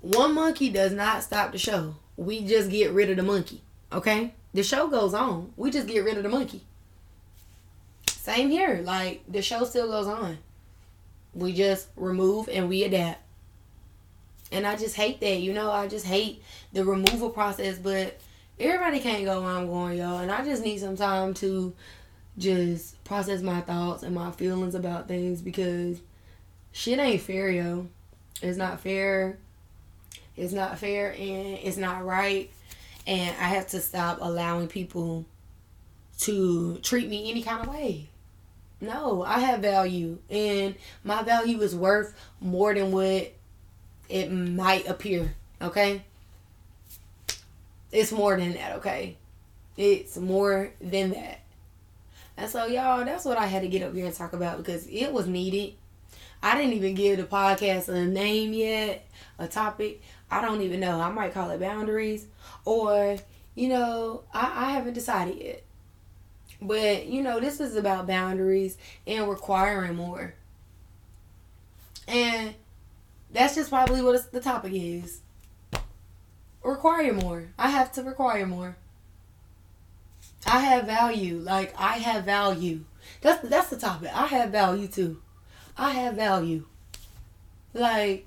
One 0.00 0.34
monkey 0.34 0.70
does 0.70 0.92
not 0.92 1.22
stop 1.22 1.52
the 1.52 1.58
show 1.58 1.94
we 2.16 2.44
just 2.44 2.70
get 2.70 2.92
rid 2.92 3.10
of 3.10 3.16
the 3.16 3.22
monkey. 3.22 3.62
Okay? 3.92 4.34
The 4.52 4.62
show 4.62 4.88
goes 4.88 5.14
on. 5.14 5.52
We 5.56 5.70
just 5.70 5.86
get 5.86 6.04
rid 6.04 6.16
of 6.16 6.22
the 6.22 6.28
monkey. 6.28 6.62
Same 8.08 8.50
here. 8.50 8.80
Like 8.84 9.22
the 9.28 9.42
show 9.42 9.64
still 9.64 9.88
goes 9.88 10.06
on. 10.06 10.38
We 11.34 11.52
just 11.52 11.88
remove 11.96 12.48
and 12.48 12.68
we 12.68 12.84
adapt. 12.84 13.20
And 14.52 14.66
I 14.66 14.76
just 14.76 14.94
hate 14.94 15.20
that. 15.20 15.40
You 15.40 15.52
know, 15.52 15.70
I 15.70 15.88
just 15.88 16.06
hate 16.06 16.42
the 16.72 16.84
removal 16.84 17.30
process, 17.30 17.78
but 17.78 18.18
everybody 18.58 19.00
can't 19.00 19.24
go 19.24 19.42
where 19.42 19.50
I'm 19.50 19.66
going, 19.66 19.98
y'all. 19.98 20.18
And 20.18 20.30
I 20.30 20.44
just 20.44 20.64
need 20.64 20.78
some 20.78 20.96
time 20.96 21.34
to 21.34 21.74
just 22.38 23.02
process 23.04 23.42
my 23.42 23.60
thoughts 23.60 24.02
and 24.02 24.14
my 24.14 24.30
feelings 24.32 24.74
about 24.74 25.08
things 25.08 25.40
because 25.40 26.00
shit 26.72 26.98
ain't 26.98 27.20
fair, 27.20 27.50
yo. 27.50 27.88
It's 28.42 28.58
not 28.58 28.80
fair 28.80 29.38
it's 30.36 30.52
not 30.52 30.78
fair 30.78 31.12
and 31.12 31.58
it's 31.62 31.76
not 31.76 32.04
right. 32.04 32.50
And 33.06 33.36
I 33.36 33.48
have 33.48 33.68
to 33.68 33.80
stop 33.80 34.18
allowing 34.20 34.68
people 34.68 35.26
to 36.20 36.78
treat 36.78 37.08
me 37.08 37.30
any 37.30 37.42
kind 37.42 37.62
of 37.62 37.68
way. 37.68 38.08
No, 38.80 39.22
I 39.22 39.38
have 39.40 39.60
value 39.60 40.18
and 40.28 40.74
my 41.04 41.22
value 41.22 41.60
is 41.60 41.74
worth 41.74 42.14
more 42.40 42.74
than 42.74 42.92
what 42.92 43.32
it 44.08 44.30
might 44.30 44.88
appear, 44.88 45.34
okay? 45.62 46.02
It's 47.94 48.10
more 48.10 48.36
than 48.36 48.54
that, 48.54 48.76
okay? 48.76 49.16
It's 49.76 50.16
more 50.16 50.72
than 50.80 51.10
that. 51.10 51.40
And 52.36 52.50
so, 52.50 52.66
y'all, 52.66 53.04
that's 53.04 53.24
what 53.24 53.38
I 53.38 53.46
had 53.46 53.62
to 53.62 53.68
get 53.68 53.82
up 53.82 53.94
here 53.94 54.06
and 54.06 54.14
talk 54.14 54.32
about 54.32 54.58
because 54.58 54.86
it 54.88 55.12
was 55.12 55.28
needed. 55.28 55.74
I 56.42 56.56
didn't 56.56 56.72
even 56.72 56.94
give 56.94 57.18
the 57.18 57.22
podcast 57.22 57.88
a 57.88 58.04
name 58.04 58.52
yet, 58.52 59.06
a 59.38 59.46
topic. 59.46 60.02
I 60.28 60.42
don't 60.42 60.60
even 60.62 60.80
know. 60.80 61.00
I 61.00 61.08
might 61.10 61.32
call 61.32 61.50
it 61.50 61.60
boundaries 61.60 62.26
or, 62.64 63.16
you 63.54 63.68
know, 63.68 64.24
I, 64.34 64.66
I 64.66 64.72
haven't 64.72 64.94
decided 64.94 65.36
yet. 65.40 65.62
But, 66.60 67.06
you 67.06 67.22
know, 67.22 67.38
this 67.38 67.60
is 67.60 67.76
about 67.76 68.08
boundaries 68.08 68.76
and 69.06 69.28
requiring 69.28 69.94
more. 69.94 70.34
And 72.08 72.54
that's 73.32 73.54
just 73.54 73.70
probably 73.70 74.02
what 74.02 74.32
the 74.32 74.40
topic 74.40 74.72
is. 74.74 75.20
Require 76.64 77.12
more. 77.12 77.48
I 77.58 77.70
have 77.70 77.92
to 77.92 78.02
require 78.02 78.46
more. 78.46 78.76
I 80.46 80.60
have 80.60 80.86
value. 80.86 81.38
Like 81.38 81.74
I 81.78 81.98
have 81.98 82.24
value. 82.24 82.84
That's 83.20 83.46
that's 83.48 83.70
the 83.70 83.76
topic. 83.76 84.10
I 84.14 84.26
have 84.26 84.50
value 84.50 84.88
too. 84.88 85.20
I 85.76 85.90
have 85.90 86.14
value. 86.14 86.66
Like 87.72 88.26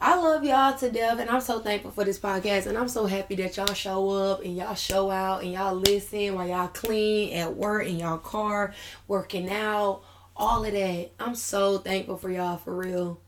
I 0.00 0.16
love 0.16 0.44
y'all 0.44 0.78
to 0.78 0.90
death 0.90 1.18
and 1.18 1.28
I'm 1.28 1.42
so 1.42 1.60
thankful 1.60 1.90
for 1.90 2.04
this 2.04 2.18
podcast 2.18 2.66
and 2.66 2.78
I'm 2.78 2.88
so 2.88 3.04
happy 3.04 3.34
that 3.36 3.56
y'all 3.56 3.74
show 3.74 4.08
up 4.08 4.42
and 4.42 4.56
y'all 4.56 4.74
show 4.74 5.10
out 5.10 5.42
and 5.42 5.52
y'all 5.52 5.74
listen 5.74 6.34
while 6.34 6.48
y'all 6.48 6.68
clean 6.68 7.34
at 7.34 7.54
work 7.54 7.86
in 7.86 7.98
y'all 7.98 8.16
car, 8.16 8.72
working 9.08 9.50
out, 9.50 10.02
all 10.34 10.64
of 10.64 10.72
that. 10.72 11.10
I'm 11.20 11.34
so 11.34 11.78
thankful 11.78 12.16
for 12.16 12.30
y'all 12.30 12.56
for 12.56 12.74
real. 12.74 13.20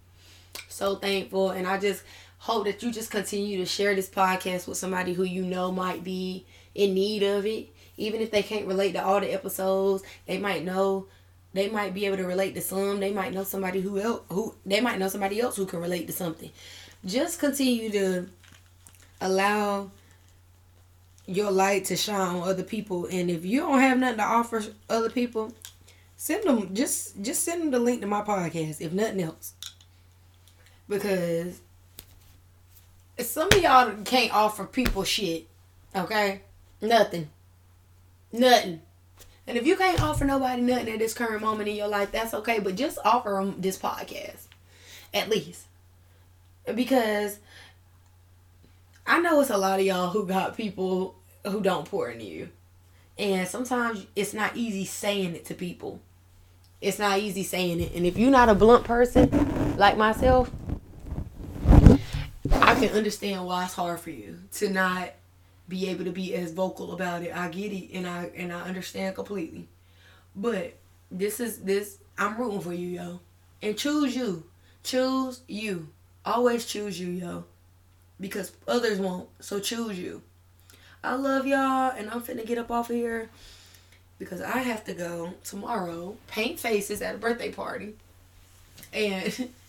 So 0.68 0.96
thankful 0.96 1.50
and 1.50 1.66
I 1.66 1.78
just 1.78 2.04
hope 2.42 2.64
that 2.64 2.82
you 2.82 2.90
just 2.90 3.12
continue 3.12 3.56
to 3.56 3.64
share 3.64 3.94
this 3.94 4.10
podcast 4.10 4.66
with 4.66 4.76
somebody 4.76 5.12
who 5.12 5.22
you 5.22 5.42
know 5.42 5.70
might 5.70 6.02
be 6.02 6.44
in 6.74 6.92
need 6.92 7.22
of 7.22 7.46
it. 7.46 7.68
Even 7.96 8.20
if 8.20 8.32
they 8.32 8.42
can't 8.42 8.66
relate 8.66 8.94
to 8.94 9.04
all 9.04 9.20
the 9.20 9.32
episodes, 9.32 10.02
they 10.26 10.38
might 10.38 10.64
know 10.64 11.06
they 11.52 11.68
might 11.68 11.94
be 11.94 12.04
able 12.04 12.16
to 12.16 12.26
relate 12.26 12.56
to 12.56 12.60
some. 12.60 12.98
They 12.98 13.12
might 13.12 13.32
know 13.32 13.44
somebody 13.44 13.80
who 13.80 14.00
else 14.00 14.22
who 14.28 14.56
they 14.66 14.80
might 14.80 14.98
know 14.98 15.06
somebody 15.06 15.40
else 15.40 15.54
who 15.54 15.66
can 15.66 15.80
relate 15.80 16.08
to 16.08 16.12
something. 16.12 16.50
Just 17.04 17.38
continue 17.38 17.90
to 17.92 18.28
allow 19.20 19.92
your 21.26 21.52
light 21.52 21.84
to 21.86 21.96
shine 21.96 22.36
on 22.36 22.48
other 22.48 22.64
people. 22.64 23.06
And 23.06 23.30
if 23.30 23.44
you 23.44 23.60
don't 23.60 23.78
have 23.78 23.98
nothing 23.98 24.16
to 24.16 24.24
offer 24.24 24.64
other 24.90 25.10
people, 25.10 25.52
send 26.16 26.42
them 26.42 26.74
just 26.74 27.22
just 27.22 27.44
send 27.44 27.62
them 27.62 27.70
the 27.70 27.78
link 27.78 28.00
to 28.00 28.08
my 28.08 28.22
podcast, 28.22 28.80
if 28.80 28.92
nothing 28.92 29.22
else. 29.22 29.52
Because 30.88 31.60
some 33.18 33.48
of 33.48 33.62
y'all 33.62 33.94
can't 34.04 34.34
offer 34.34 34.64
people 34.64 35.04
shit. 35.04 35.48
Okay? 35.94 36.42
Nothing. 36.80 37.30
Nothing. 38.32 38.82
And 39.46 39.58
if 39.58 39.66
you 39.66 39.76
can't 39.76 40.02
offer 40.02 40.24
nobody 40.24 40.62
nothing 40.62 40.88
at 40.88 40.98
this 40.98 41.14
current 41.14 41.42
moment 41.42 41.68
in 41.68 41.76
your 41.76 41.88
life, 41.88 42.12
that's 42.12 42.34
okay. 42.34 42.60
But 42.60 42.76
just 42.76 42.98
offer 43.04 43.30
them 43.30 43.56
this 43.58 43.76
podcast, 43.76 44.46
at 45.12 45.28
least, 45.28 45.66
because 46.74 47.38
I 49.06 49.20
know 49.20 49.40
it's 49.40 49.50
a 49.50 49.58
lot 49.58 49.80
of 49.80 49.86
y'all 49.86 50.10
who 50.10 50.26
got 50.26 50.56
people 50.56 51.16
who 51.44 51.60
don't 51.60 51.88
pour 51.88 52.08
into 52.08 52.24
you, 52.24 52.50
and 53.18 53.48
sometimes 53.48 54.06
it's 54.14 54.32
not 54.32 54.56
easy 54.56 54.84
saying 54.84 55.34
it 55.34 55.44
to 55.46 55.54
people. 55.54 56.00
It's 56.80 57.00
not 57.00 57.18
easy 57.18 57.42
saying 57.42 57.80
it, 57.80 57.94
and 57.94 58.06
if 58.06 58.16
you're 58.16 58.30
not 58.30 58.48
a 58.48 58.54
blunt 58.54 58.84
person 58.84 59.76
like 59.76 59.96
myself, 59.96 60.50
I 62.54 62.74
can 62.74 62.90
understand 62.90 63.46
why 63.46 63.64
it's 63.64 63.74
hard 63.74 64.00
for 64.00 64.10
you 64.10 64.38
to 64.52 64.68
not 64.68 65.12
be 65.68 65.88
able 65.88 66.04
to 66.04 66.10
be 66.10 66.34
as 66.34 66.52
vocal 66.52 66.92
about 66.92 67.22
it. 67.22 67.36
I 67.36 67.48
get 67.48 67.72
it 67.72 67.92
and 67.94 68.06
I 68.06 68.30
and 68.36 68.52
I 68.52 68.62
understand 68.62 69.14
completely. 69.14 69.68
But 70.34 70.74
this 71.10 71.40
is 71.40 71.58
this 71.58 71.98
I'm 72.18 72.36
rooting 72.36 72.60
for 72.60 72.72
you, 72.72 72.88
yo. 72.88 73.20
And 73.62 73.76
choose 73.76 74.14
you. 74.14 74.44
Choose 74.82 75.42
you. 75.46 75.88
Always 76.24 76.66
choose 76.66 76.98
you, 77.00 77.08
yo. 77.08 77.44
Because 78.20 78.52
others 78.68 78.98
won't. 78.98 79.28
So 79.40 79.60
choose 79.60 79.98
you. 79.98 80.22
I 81.04 81.14
love 81.14 81.46
y'all 81.46 81.92
and 81.96 82.10
I'm 82.10 82.22
finna 82.22 82.46
get 82.46 82.58
up 82.58 82.70
off 82.70 82.90
of 82.90 82.96
here 82.96 83.28
because 84.18 84.40
I 84.40 84.58
have 84.58 84.84
to 84.84 84.94
go 84.94 85.34
tomorrow 85.42 86.16
paint 86.28 86.60
faces 86.60 87.02
at 87.02 87.16
a 87.16 87.18
birthday 87.18 87.50
party. 87.50 87.94
And 88.92 89.48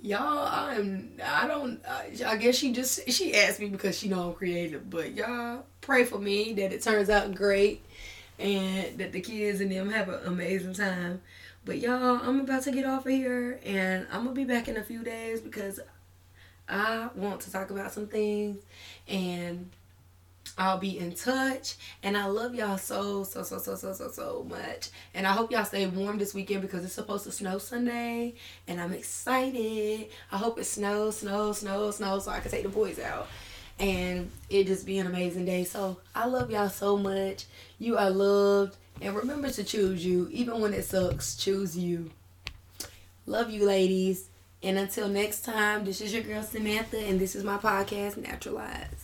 y'all 0.00 0.46
i'm 0.46 1.10
i 1.24 1.46
don't 1.46 1.80
i 2.24 2.36
guess 2.36 2.54
she 2.54 2.72
just 2.72 3.10
she 3.10 3.34
asked 3.34 3.58
me 3.58 3.68
because 3.68 3.98
she 3.98 4.08
know 4.08 4.28
i'm 4.28 4.34
creative 4.34 4.88
but 4.88 5.12
y'all 5.14 5.64
pray 5.80 6.04
for 6.04 6.18
me 6.18 6.52
that 6.52 6.72
it 6.72 6.80
turns 6.82 7.10
out 7.10 7.34
great 7.34 7.82
and 8.38 8.98
that 8.98 9.12
the 9.12 9.20
kids 9.20 9.60
and 9.60 9.72
them 9.72 9.90
have 9.90 10.08
an 10.08 10.20
amazing 10.26 10.74
time. 10.74 11.20
But 11.64 11.78
y'all 11.78 12.20
i'm 12.22 12.40
about 12.40 12.62
to 12.62 12.72
get 12.72 12.86
off 12.86 13.04
of 13.04 13.12
here 13.12 13.60
and 13.64 14.06
i'm 14.10 14.24
gonna 14.24 14.34
be 14.34 14.44
back 14.44 14.68
in 14.68 14.76
a 14.76 14.82
few 14.82 15.02
days 15.02 15.40
because 15.40 15.80
i 16.68 17.08
want 17.14 17.40
to 17.42 17.52
talk 17.52 17.70
about 17.70 17.92
some 17.92 18.06
things 18.06 18.62
and 19.06 19.70
I'll 20.58 20.78
be 20.78 20.98
in 20.98 21.14
touch. 21.14 21.76
And 22.02 22.16
I 22.16 22.26
love 22.26 22.54
y'all 22.54 22.76
so, 22.78 23.24
so, 23.24 23.42
so, 23.42 23.58
so, 23.58 23.76
so, 23.76 23.92
so, 23.92 24.08
so 24.08 24.46
much. 24.48 24.90
And 25.14 25.26
I 25.26 25.32
hope 25.32 25.50
y'all 25.50 25.64
stay 25.64 25.86
warm 25.86 26.18
this 26.18 26.34
weekend 26.34 26.62
because 26.62 26.84
it's 26.84 26.92
supposed 26.92 27.24
to 27.24 27.32
snow 27.32 27.58
Sunday. 27.58 28.34
And 28.66 28.80
I'm 28.80 28.92
excited. 28.92 30.08
I 30.32 30.36
hope 30.36 30.58
it 30.58 30.64
snows, 30.64 31.18
snows, 31.18 31.58
snows, 31.60 31.96
snows 31.96 32.24
so 32.24 32.32
I 32.32 32.40
can 32.40 32.50
take 32.50 32.64
the 32.64 32.68
boys 32.68 32.98
out. 32.98 33.28
And 33.78 34.30
it 34.50 34.66
just 34.66 34.84
be 34.84 34.98
an 34.98 35.06
amazing 35.06 35.44
day. 35.44 35.62
So 35.64 35.98
I 36.14 36.26
love 36.26 36.50
y'all 36.50 36.68
so 36.68 36.96
much. 36.96 37.46
You 37.78 37.96
are 37.96 38.10
loved. 38.10 38.76
And 39.00 39.14
remember 39.14 39.50
to 39.50 39.62
choose 39.62 40.04
you. 40.04 40.28
Even 40.32 40.60
when 40.60 40.74
it 40.74 40.84
sucks, 40.84 41.36
choose 41.36 41.78
you. 41.78 42.10
Love 43.26 43.50
you, 43.50 43.64
ladies. 43.64 44.28
And 44.60 44.76
until 44.76 45.06
next 45.06 45.44
time, 45.44 45.84
this 45.84 46.00
is 46.00 46.12
your 46.12 46.22
girl 46.22 46.42
Samantha, 46.42 46.98
and 46.98 47.20
this 47.20 47.36
is 47.36 47.44
my 47.44 47.58
podcast, 47.58 48.16
Naturalize. 48.16 48.97